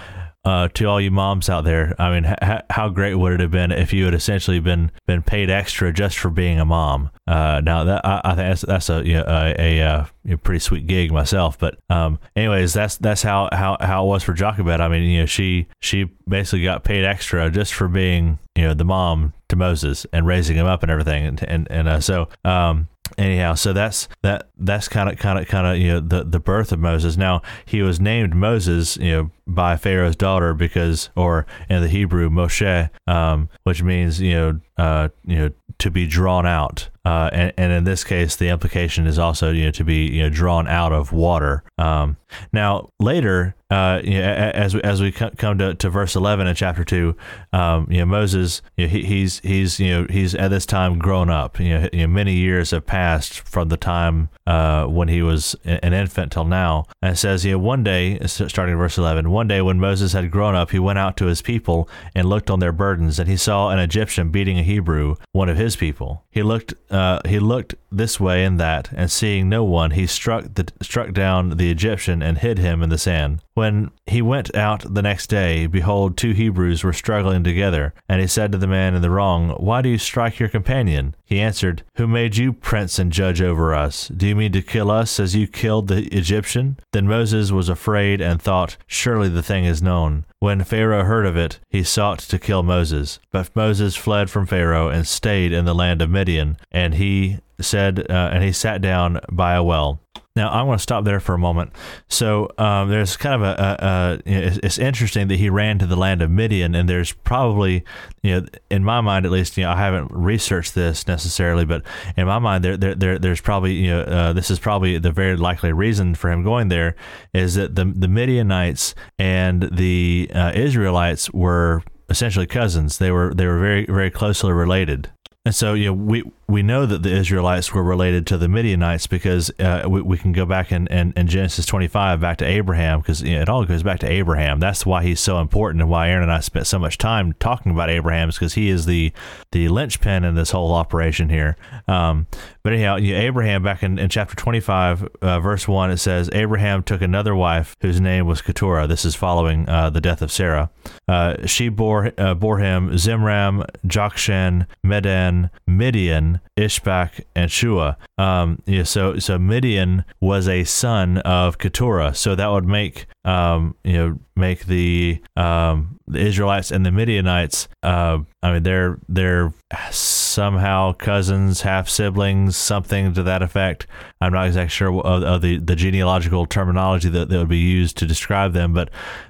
uh, 0.45 0.69
to 0.69 0.85
all 0.85 1.01
you 1.01 1.11
moms 1.11 1.49
out 1.49 1.65
there, 1.65 1.93
I 1.99 2.13
mean, 2.13 2.35
how 2.69 2.89
great 2.89 3.15
would 3.15 3.33
it 3.33 3.39
have 3.41 3.51
been 3.51 3.71
if 3.71 3.91
you 3.91 4.05
had 4.05 4.13
essentially 4.13 4.59
been 4.59 4.91
been 5.05 5.21
paid 5.21 5.49
extra 5.49 5.91
just 5.91 6.17
for 6.17 6.29
being 6.29 6.59
a 6.59 6.65
mom? 6.65 7.09
Uh, 7.27 7.61
now 7.61 7.83
that 7.83 8.05
I, 8.05 8.21
I, 8.23 8.35
think 8.35 8.49
that's 8.49 8.61
that's 8.61 8.89
a 8.89 9.05
you 9.05 9.15
know, 9.15 9.25
a, 9.27 9.55
a, 9.59 9.81
uh, 9.81 10.05
a, 10.29 10.37
pretty 10.37 10.59
sweet 10.59 10.87
gig 10.87 11.11
myself. 11.11 11.59
But 11.59 11.77
um, 11.89 12.19
anyways, 12.35 12.73
that's 12.73 12.95
that's 12.97 13.23
how, 13.23 13.49
how, 13.51 13.77
how 13.81 14.05
it 14.05 14.07
was 14.07 14.23
for 14.23 14.33
Jochebed. 14.33 14.79
I 14.79 14.87
mean, 14.87 15.03
you 15.03 15.19
know, 15.21 15.25
she 15.25 15.67
she 15.81 16.05
basically 16.27 16.63
got 16.63 16.85
paid 16.85 17.03
extra 17.03 17.51
just 17.51 17.73
for 17.73 17.89
being 17.89 18.39
you 18.55 18.63
know 18.63 18.73
the 18.73 18.85
mom 18.85 19.33
to 19.49 19.55
Moses 19.55 20.05
and 20.13 20.25
raising 20.25 20.55
him 20.55 20.65
up 20.65 20.81
and 20.81 20.91
everything, 20.91 21.25
and 21.25 21.43
and 21.43 21.67
and 21.69 21.87
uh, 21.89 21.99
so 21.99 22.29
um, 22.45 22.87
anyhow 23.17 23.53
so 23.53 23.73
that's 23.73 24.07
that 24.21 24.49
that's 24.57 24.87
kind 24.87 25.09
of 25.09 25.17
kind 25.17 25.39
of 25.39 25.47
kind 25.47 25.67
of 25.67 25.77
you 25.77 25.87
know 25.87 25.99
the 25.99 26.23
the 26.23 26.39
birth 26.39 26.71
of 26.71 26.79
moses. 26.79 27.17
Now 27.17 27.41
he 27.65 27.81
was 27.81 27.99
named 27.99 28.35
moses 28.35 28.97
you 28.97 29.11
know 29.11 29.31
by 29.45 29.77
pharaoh's 29.77 30.15
daughter 30.15 30.53
because 30.53 31.09
or 31.15 31.45
in 31.69 31.81
the 31.81 31.87
hebrew 31.87 32.29
moshe 32.29 32.89
um, 33.07 33.49
which 33.63 33.81
means 33.81 34.19
you 34.19 34.33
know 34.33 34.59
uh, 34.77 35.09
you 35.25 35.37
know 35.37 35.49
to 35.79 35.91
be 35.91 36.07
drawn 36.07 36.45
out 36.45 36.89
uh, 37.07 37.29
and, 37.31 37.53
and 37.57 37.71
in 37.71 37.83
this 37.83 38.03
case 38.03 38.35
the 38.35 38.49
implication 38.49 39.07
is 39.07 39.17
also 39.17 39.51
you 39.51 39.65
know 39.65 39.71
to 39.71 39.83
be 39.83 40.05
you 40.07 40.23
know 40.23 40.29
drawn 40.29 40.67
out 40.67 40.91
of 40.91 41.11
water 41.11 41.63
um, 41.77 42.17
now 42.51 42.89
later 42.99 43.55
uh, 43.69 43.99
you 44.01 44.19
know, 44.19 44.23
as 44.23 44.73
we, 44.75 44.81
as 44.81 45.01
we 45.01 45.11
come 45.11 45.57
to, 45.57 45.73
to 45.73 45.89
verse 45.89 46.15
eleven 46.15 46.47
in 46.47 46.55
chapter 46.55 46.85
two, 46.85 47.17
um, 47.51 47.85
you 47.91 47.97
know 47.97 48.05
Moses, 48.05 48.61
you 48.77 48.85
know, 48.85 48.89
he, 48.89 49.03
he's 49.03 49.39
he's 49.39 49.77
you 49.77 49.91
know 49.91 50.07
he's 50.09 50.33
at 50.35 50.49
this 50.49 50.65
time 50.65 50.97
grown 50.97 51.29
up. 51.29 51.59
You 51.59 51.79
know, 51.79 51.89
you 51.91 51.99
know, 52.01 52.07
many 52.07 52.33
years 52.33 52.71
have 52.71 52.85
passed 52.85 53.41
from 53.41 53.67
the 53.67 53.75
time 53.75 54.29
uh, 54.45 54.85
when 54.85 55.09
he 55.09 55.21
was 55.21 55.53
an 55.65 55.91
infant 55.91 56.31
till 56.31 56.45
now. 56.45 56.85
And 57.01 57.13
it 57.13 57.17
says, 57.17 57.43
you 57.43 57.53
know, 57.53 57.59
one 57.59 57.83
day, 57.83 58.19
starting 58.25 58.71
in 58.71 58.79
verse 58.79 58.97
eleven, 58.97 59.31
one 59.31 59.49
day 59.49 59.61
when 59.61 59.81
Moses 59.81 60.13
had 60.13 60.31
grown 60.31 60.55
up, 60.55 60.71
he 60.71 60.79
went 60.79 60.99
out 60.99 61.17
to 61.17 61.25
his 61.25 61.41
people 61.41 61.89
and 62.15 62.29
looked 62.29 62.49
on 62.49 62.59
their 62.59 62.71
burdens, 62.71 63.19
and 63.19 63.27
he 63.27 63.35
saw 63.35 63.69
an 63.69 63.79
Egyptian 63.79 64.31
beating 64.31 64.57
a 64.57 64.63
Hebrew, 64.63 65.15
one 65.33 65.49
of 65.49 65.57
his 65.57 65.75
people. 65.75 66.23
He 66.29 66.41
looked 66.41 66.73
uh, 66.97 67.21
he 67.27 67.39
looked 67.39 67.75
this 67.91 68.19
way 68.19 68.43
and 68.43 68.59
that, 68.59 68.89
and 68.93 69.11
seeing 69.11 69.47
no 69.47 69.63
one, 69.63 69.91
he 69.91 70.07
struck 70.07 70.45
the 70.55 70.67
struck 70.81 71.13
down 71.13 71.57
the 71.57 71.69
Egyptian 71.69 72.23
and 72.23 72.39
hid 72.39 72.57
him 72.57 72.81
in 72.81 72.89
the 72.89 72.97
sand. 72.97 73.41
When 73.53 73.91
he 74.07 74.21
went 74.21 74.55
out 74.55 74.93
the 74.93 75.01
next 75.01 75.27
day, 75.27 75.67
behold, 75.67 76.17
two 76.17 76.31
Hebrews 76.31 76.83
were 76.83 76.93
struggling 76.93 77.43
together, 77.43 77.93
and 78.09 78.19
he 78.19 78.27
said 78.27 78.51
to 78.51 78.57
the 78.57 78.67
man 78.67 78.95
in 78.95 79.01
the 79.01 79.11
wrong, 79.11 79.49
Why 79.51 79.81
do 79.81 79.89
you 79.89 79.97
strike 79.97 80.39
your 80.39 80.49
companion? 80.49 81.15
He 81.27 81.41
answered, 81.41 81.83
Who 81.95 82.07
made 82.07 82.37
you 82.37 82.53
prince 82.53 82.97
and 82.97 83.11
judge 83.11 83.41
over 83.41 83.75
us? 83.75 84.07
Do 84.07 84.25
you 84.25 84.35
mean 84.35 84.53
to 84.53 84.61
kill 84.61 84.89
us 84.89 85.19
as 85.19 85.35
you 85.35 85.45
killed 85.45 85.89
the 85.89 86.05
Egyptian? 86.15 86.79
Then 86.93 87.05
Moses 87.05 87.51
was 87.51 87.67
afraid 87.67 88.21
and 88.21 88.41
thought, 88.41 88.77
Surely 88.87 89.27
the 89.27 89.43
thing 89.43 89.65
is 89.65 89.81
known. 89.81 90.25
When 90.39 90.63
Pharaoh 90.63 91.03
heard 91.03 91.25
of 91.25 91.35
it, 91.35 91.59
he 91.69 91.83
sought 91.83 92.19
to 92.19 92.39
kill 92.39 92.63
Moses. 92.63 93.19
But 93.29 93.53
Moses 93.53 93.97
fled 93.97 94.29
from 94.29 94.45
Pharaoh 94.45 94.87
and 94.87 95.05
stayed 95.05 95.51
in 95.51 95.65
the 95.65 95.75
land 95.75 96.01
of 96.01 96.09
Midian, 96.09 96.55
and 96.71 96.93
he 96.93 97.39
said, 97.59 98.09
uh, 98.09 98.29
and 98.31 98.41
he 98.41 98.53
sat 98.53 98.81
down 98.81 99.19
by 99.29 99.53
a 99.53 99.63
well. 99.63 99.99
Now 100.37 100.49
I 100.49 100.61
want 100.61 100.79
to 100.79 100.83
stop 100.83 101.03
there 101.03 101.19
for 101.19 101.33
a 101.33 101.37
moment. 101.37 101.73
So 102.07 102.49
um, 102.57 102.89
there's 102.89 103.17
kind 103.17 103.35
of 103.35 103.41
a, 103.41 104.21
a, 104.25 104.31
a 104.31 104.59
it's, 104.63 104.77
interesting 104.77 105.27
that 105.27 105.35
he 105.35 105.49
ran 105.49 105.79
to 105.79 105.87
the 105.87 105.95
land 105.95 106.21
of 106.21 106.29
Midian, 106.29 106.75
and 106.75 106.87
there's 106.87 107.11
probably, 107.11 107.83
you 108.21 108.31
know, 108.41 108.47
in 108.69 108.83
my 108.83 109.01
mind 109.01 109.25
at 109.25 109.31
least, 109.31 109.57
you 109.57 109.63
know, 109.63 109.71
I 109.71 109.77
haven't 109.77 110.11
researched 110.11 110.75
this 110.75 111.07
necessarily, 111.07 111.65
but 111.65 111.81
in 112.15 112.27
my 112.27 112.37
mind, 112.37 112.63
there, 112.63 112.77
there, 112.77 112.95
there 112.95 113.19
there's 113.19 113.41
probably, 113.41 113.73
you 113.73 113.89
know, 113.89 114.01
uh, 114.01 114.33
this 114.33 114.51
is 114.51 114.59
probably 114.59 114.97
the 114.99 115.11
very 115.11 115.35
likely 115.35 115.73
reason 115.73 116.13
for 116.13 116.31
him 116.31 116.43
going 116.43 116.69
there 116.69 116.95
is 117.33 117.55
that 117.55 117.75
the 117.75 117.85
the 117.85 118.07
Midianites 118.07 118.93
and 119.17 119.63
the 119.63 120.29
uh, 120.33 120.51
Israelites 120.53 121.31
were 121.33 121.81
essentially 122.09 122.45
cousins. 122.45 122.99
They 122.99 123.11
were 123.11 123.33
they 123.33 123.47
were 123.47 123.59
very 123.59 123.85
very 123.85 124.11
closely 124.11 124.53
related. 124.53 125.09
And 125.45 125.55
so, 125.55 125.73
you 125.73 125.85
know, 125.85 125.93
we 125.93 126.23
we 126.49 126.63
know 126.63 126.85
that 126.85 127.03
the 127.03 127.11
Israelites 127.11 127.73
were 127.73 127.83
related 127.83 128.25
to 128.27 128.37
the 128.37 128.47
Midianites 128.47 129.05
because 129.05 129.51
uh, 129.59 129.85
we, 129.87 130.01
we 130.01 130.17
can 130.17 130.31
go 130.31 130.45
back 130.45 130.71
in, 130.71 130.87
in, 130.87 131.11
in 131.17 131.27
Genesis 131.27 131.65
25 131.65 132.21
back 132.21 132.37
to 132.37 132.45
Abraham 132.45 133.01
because 133.01 133.21
you 133.21 133.35
know, 133.35 133.41
it 133.41 133.49
all 133.49 133.65
goes 133.65 133.83
back 133.83 133.99
to 133.99 134.09
Abraham. 134.09 134.61
That's 134.61 134.85
why 134.85 135.03
he's 135.03 135.19
so 135.19 135.39
important 135.41 135.81
and 135.81 135.89
why 135.91 136.09
Aaron 136.09 136.23
and 136.23 136.31
I 136.31 136.39
spent 136.39 136.65
so 136.65 136.79
much 136.79 136.97
time 136.97 137.33
talking 137.33 137.73
about 137.73 137.89
Abraham 137.89 138.29
is 138.29 138.35
because 138.35 138.53
he 138.53 138.69
is 138.69 138.85
the 138.85 139.11
the 139.51 139.67
linchpin 139.67 140.23
in 140.23 140.35
this 140.35 140.51
whole 140.51 140.73
operation 140.73 141.27
here. 141.27 141.57
Um, 141.85 142.27
but 142.67 142.73
anyhow, 142.73 142.97
you 142.97 143.13
know, 143.13 143.19
Abraham 143.21 143.63
back 143.63 143.81
in, 143.81 143.97
in 143.97 144.09
chapter 144.09 144.35
25, 144.35 145.07
uh, 145.21 145.39
verse 145.39 145.69
1, 145.69 145.89
it 145.89 145.99
says, 145.99 146.29
Abraham 146.33 146.83
took 146.83 147.01
another 147.01 147.33
wife 147.33 147.77
whose 147.79 148.01
name 148.01 148.27
was 148.27 148.41
Keturah. 148.41 148.87
This 148.87 149.05
is 149.05 149.15
following 149.15 149.69
uh, 149.69 149.89
the 149.89 150.01
death 150.01 150.21
of 150.21 150.33
Sarah. 150.33 150.69
Uh, 151.07 151.45
she 151.45 151.69
bore, 151.69 152.11
uh, 152.17 152.33
bore 152.33 152.57
him 152.57 152.89
Zimram, 152.89 153.65
Jokshan, 153.85 154.67
Medan, 154.83 155.49
Midian, 155.65 156.36
Ishbak, 156.57 157.21
and 157.35 157.51
Shua. 157.51 157.97
Um, 158.17 158.61
yeah, 158.65 158.83
so 158.83 159.19
so 159.19 159.37
Midian 159.37 160.05
was 160.19 160.47
a 160.47 160.63
son 160.63 161.19
of 161.19 161.57
Keturah, 161.57 162.13
so 162.13 162.35
that 162.35 162.47
would 162.47 162.65
make 162.65 163.05
um, 163.25 163.75
you 163.83 163.93
know 163.93 164.19
make 164.35 164.65
the 164.65 165.21
um, 165.35 165.99
the 166.07 166.19
Israelites 166.19 166.71
and 166.71 166.85
the 166.85 166.91
Midianites. 166.91 167.67
Uh, 167.83 168.19
I 168.41 168.53
mean, 168.53 168.63
they're 168.63 168.99
they're 169.09 169.53
somehow 169.91 170.93
cousins, 170.93 171.61
half 171.61 171.89
siblings, 171.89 172.55
something 172.55 173.13
to 173.13 173.23
that 173.23 173.41
effect. 173.41 173.87
I'm 174.21 174.33
not 174.33 174.47
exactly 174.47 174.69
sure 174.69 174.89
of, 174.89 175.23
of 175.23 175.41
the, 175.41 175.57
the 175.57 175.75
genealogical 175.75 176.45
terminology 176.45 177.09
that, 177.09 177.29
that 177.29 177.37
would 177.37 177.49
be 177.49 177.57
used 177.57 177.97
to 177.97 178.05
describe 178.05 178.53
them, 178.53 178.73
but 178.73 178.89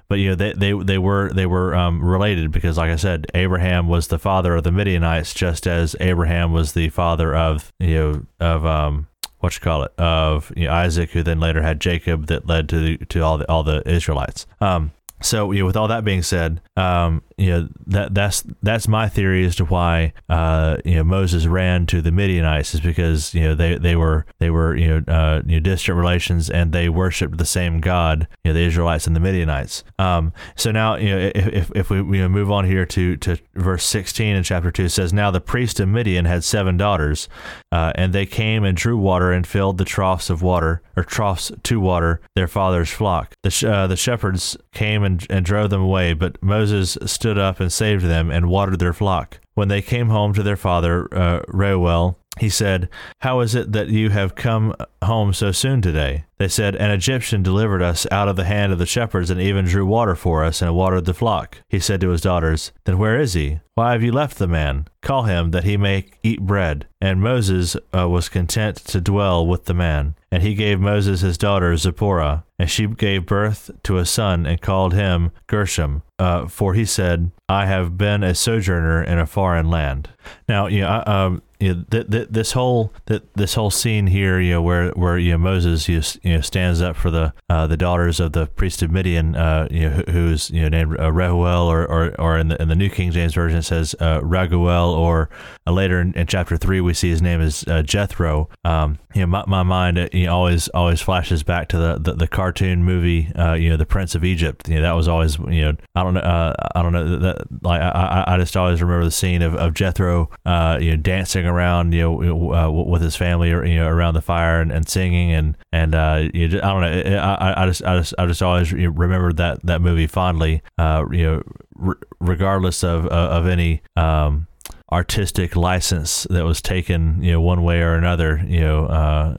but 0.09 0.19
you 0.19 0.29
know 0.29 0.35
they 0.35 0.53
they, 0.53 0.73
they 0.73 0.97
were 0.97 1.31
they 1.33 1.45
were 1.45 1.75
um, 1.75 2.03
related 2.03 2.51
because, 2.51 2.77
like 2.77 2.91
I 2.91 2.95
said, 2.95 3.27
Abraham 3.33 3.87
was 3.87 4.07
the 4.07 4.19
father 4.19 4.55
of 4.55 4.63
the 4.63 4.71
Midianites, 4.71 5.33
just 5.33 5.67
as 5.67 5.95
Abraham 5.99 6.53
was 6.53 6.73
the 6.73 6.89
father 6.89 7.35
of 7.35 7.71
you 7.79 7.95
know 7.95 8.25
of 8.39 8.65
um, 8.65 9.07
what 9.39 9.55
you 9.55 9.61
call 9.61 9.83
it 9.83 9.93
of 9.97 10.51
you 10.55 10.65
know, 10.65 10.73
Isaac, 10.73 11.11
who 11.11 11.23
then 11.23 11.39
later 11.39 11.61
had 11.61 11.79
Jacob, 11.79 12.27
that 12.27 12.47
led 12.47 12.69
to 12.69 12.79
the, 12.79 12.97
to 13.05 13.21
all 13.21 13.37
the 13.37 13.49
all 13.49 13.63
the 13.63 13.87
Israelites. 13.89 14.45
Um, 14.61 14.91
so, 15.21 15.51
you 15.51 15.59
know, 15.61 15.65
with 15.65 15.75
all 15.75 15.87
that 15.87 16.05
being 16.05 16.21
said, 16.21 16.61
um, 16.75 17.23
you 17.37 17.49
know 17.49 17.69
that 17.85 18.13
that's 18.15 18.43
that's 18.63 18.87
my 18.87 19.07
theory 19.07 19.45
as 19.45 19.55
to 19.57 19.65
why 19.65 20.13
uh, 20.27 20.77
you 20.83 20.95
know 20.95 21.03
Moses 21.03 21.45
ran 21.45 21.85
to 21.87 22.01
the 22.01 22.11
Midianites 22.11 22.73
is 22.73 22.81
because 22.81 23.33
you 23.35 23.41
know 23.41 23.55
they, 23.55 23.77
they 23.77 23.95
were 23.95 24.25
they 24.39 24.49
were 24.49 24.75
you 24.75 24.87
know 24.87 25.13
uh, 25.13 25.41
you 25.45 25.55
know 25.55 25.59
distant 25.59 25.97
relations 25.97 26.49
and 26.49 26.71
they 26.71 26.89
worshipped 26.89 27.37
the 27.37 27.45
same 27.45 27.79
God, 27.79 28.27
you 28.43 28.49
know, 28.49 28.53
the 28.55 28.65
Israelites 28.65 29.05
and 29.05 29.15
the 29.15 29.19
Midianites. 29.19 29.83
Um, 29.99 30.33
so 30.55 30.71
now 30.71 30.95
you 30.95 31.09
know 31.09 31.31
if, 31.35 31.71
if 31.75 31.89
we 31.89 31.97
you 31.97 32.23
know, 32.23 32.29
move 32.29 32.51
on 32.51 32.65
here 32.65 32.85
to 32.87 33.17
to 33.17 33.37
verse 33.53 33.83
sixteen 33.83 34.35
in 34.35 34.43
chapter 34.43 34.71
two 34.71 34.89
says 34.89 35.13
now 35.13 35.29
the 35.29 35.41
priest 35.41 35.79
of 35.79 35.87
Midian 35.89 36.25
had 36.25 36.43
seven 36.43 36.75
daughters, 36.75 37.29
uh, 37.71 37.91
and 37.93 38.13
they 38.13 38.25
came 38.25 38.63
and 38.63 38.75
drew 38.75 38.97
water 38.97 39.31
and 39.31 39.45
filled 39.45 39.77
the 39.77 39.85
troughs 39.85 40.31
of 40.31 40.41
water 40.41 40.81
or 40.95 41.03
troughs 41.03 41.51
to 41.63 41.79
water 41.79 42.19
their 42.35 42.47
father's 42.47 42.89
flock. 42.89 43.33
The 43.43 43.51
sh- 43.51 43.63
uh, 43.65 43.85
the 43.85 43.95
shepherds 43.95 44.57
came 44.73 45.03
and, 45.03 45.25
and 45.29 45.45
drove 45.45 45.69
them 45.69 45.81
away, 45.81 46.13
but 46.13 46.41
Moses 46.41 46.97
stood 47.05 47.26
up 47.35 47.59
and 47.59 47.73
saved 47.73 48.05
them 48.05 48.29
and 48.29 48.47
watered 48.47 48.77
their 48.77 48.93
flock. 48.93 49.39
When 49.55 49.69
they 49.69 49.81
came 49.81 50.09
home 50.09 50.35
to 50.35 50.43
their 50.43 50.55
father, 50.55 51.11
uh, 51.11 51.41
Reuel, 51.47 52.19
he 52.39 52.49
said, 52.49 52.89
How 53.19 53.39
is 53.41 53.55
it 53.55 53.71
that 53.71 53.89
you 53.89 54.09
have 54.09 54.35
come 54.35 54.73
home 55.03 55.33
so 55.33 55.51
soon 55.51 55.81
today? 55.81 56.25
They 56.37 56.47
said, 56.47 56.75
An 56.75 56.91
Egyptian 56.91 57.41
delivered 57.41 57.81
us 57.81 58.05
out 58.11 58.27
of 58.27 58.35
the 58.35 58.43
hand 58.43 58.71
of 58.71 58.79
the 58.79 58.85
shepherds 58.85 59.29
and 59.29 59.41
even 59.41 59.65
drew 59.65 59.85
water 59.85 60.15
for 60.15 60.43
us 60.43 60.61
and 60.61 60.75
watered 60.75 61.05
the 61.05 61.13
flock. 61.13 61.61
He 61.67 61.79
said 61.79 62.01
to 62.01 62.09
his 62.09 62.21
daughters, 62.21 62.71
Then 62.85 62.97
where 62.97 63.19
is 63.19 63.33
he? 63.33 63.59
Why 63.73 63.91
have 63.91 64.03
you 64.03 64.11
left 64.11 64.37
the 64.37 64.47
man? 64.47 64.87
Call 65.01 65.23
him 65.23 65.51
that 65.51 65.63
he 65.63 65.77
may 65.77 66.05
eat 66.23 66.41
bread. 66.41 66.87
And 66.99 67.21
Moses 67.21 67.75
uh, 67.95 68.09
was 68.09 68.29
content 68.29 68.77
to 68.77 69.01
dwell 69.01 69.45
with 69.45 69.65
the 69.65 69.73
man. 69.73 70.15
And 70.31 70.43
he 70.43 70.55
gave 70.55 70.79
Moses 70.79 71.21
his 71.21 71.37
daughter 71.37 71.75
Zipporah, 71.77 72.43
and 72.59 72.69
she 72.69 72.87
gave 72.87 73.25
birth 73.25 73.71
to 73.83 73.97
a 73.97 74.05
son 74.05 74.45
and 74.45 74.61
called 74.61 74.93
him 74.93 75.31
Gershom, 75.47 76.03
uh, 76.19 76.47
for 76.47 76.73
he 76.73 76.85
said, 76.85 77.31
I 77.47 77.65
have 77.67 77.97
been 77.97 78.23
a 78.23 78.35
sojourner 78.35 79.01
in 79.03 79.19
a 79.19 79.25
foreign 79.25 79.69
land. 79.69 80.09
Now, 80.49 80.67
you 80.67 80.81
know, 80.81 81.03
um, 81.05 81.41
you 81.59 81.73
know, 81.73 81.85
th- 81.89 82.09
th- 82.09 82.27
this 82.29 82.51
whole 82.51 82.93
th- 83.07 83.23
this 83.35 83.55
whole 83.55 83.71
scene 83.71 84.07
here, 84.07 84.39
you 84.39 84.53
know, 84.53 84.61
where 84.61 84.91
where 84.91 85.17
you 85.17 85.31
know 85.31 85.37
Moses 85.39 85.89
you, 85.89 86.01
you 86.21 86.35
know 86.35 86.41
stands 86.41 86.81
up 86.81 86.95
for 86.95 87.09
the 87.09 87.33
uh, 87.49 87.65
the 87.67 87.77
daughters 87.77 88.19
of 88.19 88.33
the 88.33 88.45
priest 88.45 88.81
of 88.81 88.91
Midian, 88.91 89.35
uh, 89.35 89.67
you 89.71 89.89
know, 89.89 90.03
who's 90.09 90.51
you 90.51 90.61
know 90.61 90.69
named 90.69 90.99
uh, 90.99 91.11
Rehuel, 91.11 91.65
or, 91.65 91.85
or 91.85 92.19
or 92.19 92.37
in 92.37 92.49
the 92.49 92.61
in 92.61 92.67
the 92.67 92.75
New 92.75 92.89
King 92.89 93.11
James 93.11 93.33
version 93.33 93.59
it 93.59 93.63
says 93.63 93.95
uh, 93.99 94.21
Raguel, 94.21 94.93
or 94.93 95.29
uh, 95.65 95.71
later 95.71 95.99
in, 95.99 96.13
in, 96.13 96.27
chapter 96.27 96.57
three 96.57 96.79
we 96.79 96.93
see 96.93 97.09
his 97.09 97.21
name 97.21 97.41
is 97.41 97.63
uh, 97.67 97.81
Jethro. 97.81 98.49
Um, 98.63 98.99
you 99.17 99.25
know, 99.25 99.27
my, 99.27 99.43
my 99.47 99.63
mind 99.63 99.97
uh, 99.97 100.07
you 100.13 100.25
know, 100.25 100.35
always 100.35 100.67
always 100.69 101.01
flashes 101.01 101.41
back 101.41 101.69
to 101.69 101.77
the 101.77 101.97
the, 101.99 102.13
the 102.13 102.27
cartoon 102.27 102.83
movie, 102.83 103.31
uh, 103.33 103.53
you 103.53 103.69
know, 103.69 103.77
the 103.77 103.85
Prince 103.85 104.13
of 104.13 104.23
Egypt. 104.23 104.69
You 104.69 104.75
know, 104.75 104.81
that 104.83 104.91
was 104.91 105.07
always 105.07 105.39
you 105.39 105.63
know 105.63 105.75
I 105.95 106.03
don't 106.03 106.13
know 106.13 106.19
uh, 106.19 106.53
I 106.75 106.83
don't 106.83 106.93
know 106.93 107.17
that 107.17 107.47
like 107.63 107.81
I, 107.81 108.23
I 108.27 108.37
just 108.37 108.55
always 108.55 108.79
remember 108.81 109.05
the 109.05 109.11
scene 109.11 109.41
of, 109.41 109.55
of 109.55 109.73
Jethro, 109.73 110.29
you 110.45 110.91
know, 110.91 110.97
dancing 110.97 111.47
around 111.47 111.93
you 111.93 112.01
know 112.01 112.83
with 112.87 113.01
his 113.01 113.15
family 113.15 113.51
or 113.51 113.65
you 113.65 113.77
know 113.77 113.87
around 113.87 114.13
the 114.13 114.21
fire 114.21 114.61
and, 114.61 114.71
and 114.71 114.87
singing 114.87 115.31
and 115.31 115.57
and 115.71 115.93
you 116.35 116.47
just, 116.47 116.63
I 116.63 116.67
don't 116.73 116.81
know 116.81 117.17
I, 117.17 117.63
I 117.63 117.65
just 117.65 117.83
I 117.83 117.97
just 117.97 118.13
I 118.19 118.25
just 118.27 118.43
always 118.43 118.71
remember 118.71 119.33
that 119.33 119.65
that 119.65 119.81
movie 119.81 120.07
fondly. 120.07 120.61
you 120.77 121.23
know, 121.23 121.43
r- 121.81 121.97
regardless 122.19 122.83
of 122.83 123.07
of 123.07 123.47
any. 123.47 123.81
Um, 123.95 124.47
artistic 124.91 125.55
license 125.55 126.25
that 126.29 126.45
was 126.45 126.61
taken, 126.61 127.21
you 127.21 127.33
know, 127.33 127.41
one 127.41 127.63
way 127.63 127.81
or 127.81 127.95
another, 127.95 128.41
you 128.47 128.61
know, 128.61 128.85
uh, 128.85 129.35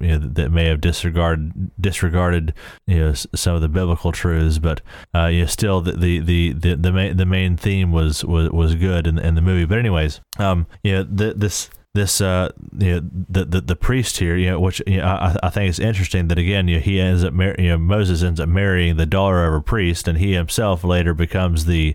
you 0.00 0.18
know 0.18 0.18
that 0.18 0.50
may 0.50 0.66
have 0.66 0.80
disregarded 0.80 1.70
disregarded, 1.80 2.54
you 2.86 2.98
know, 2.98 3.14
some 3.14 3.54
of 3.54 3.62
the 3.62 3.68
biblical 3.68 4.12
truths, 4.12 4.58
but 4.58 4.80
uh, 5.14 5.26
you 5.26 5.40
know, 5.40 5.46
still 5.46 5.80
the 5.80 5.92
the 5.92 6.20
the 6.20 6.52
the, 6.52 6.74
the 6.76 6.92
main 6.92 7.16
the 7.16 7.26
main 7.26 7.56
theme 7.56 7.92
was 7.92 8.24
was 8.24 8.50
was 8.50 8.74
good 8.74 9.06
in, 9.06 9.18
in 9.18 9.34
the 9.34 9.42
movie. 9.42 9.64
But 9.64 9.78
anyways, 9.78 10.20
um, 10.38 10.66
you 10.82 10.92
know, 10.92 11.02
the, 11.04 11.34
this 11.34 11.70
this 11.94 12.22
uh 12.22 12.50
you 12.78 12.94
know 12.94 13.08
the 13.28 13.44
the, 13.44 13.60
the 13.60 13.76
priest 13.76 14.16
here 14.16 14.34
you 14.34 14.50
know 14.50 14.58
which 14.58 14.80
you 14.86 14.96
know, 14.96 15.04
I, 15.04 15.36
I 15.42 15.50
think 15.50 15.68
it's 15.68 15.78
interesting 15.78 16.28
that 16.28 16.38
again 16.38 16.66
you 16.66 16.76
know, 16.76 16.82
he 16.82 16.98
ends 16.98 17.22
up 17.22 17.34
mar- 17.34 17.54
you 17.58 17.68
know 17.68 17.78
Moses 17.78 18.22
ends 18.22 18.40
up 18.40 18.48
marrying 18.48 18.96
the 18.96 19.04
daughter 19.04 19.44
of 19.44 19.54
a 19.54 19.60
priest 19.60 20.08
and 20.08 20.16
he 20.16 20.32
himself 20.32 20.84
later 20.84 21.12
becomes 21.12 21.66
the 21.66 21.94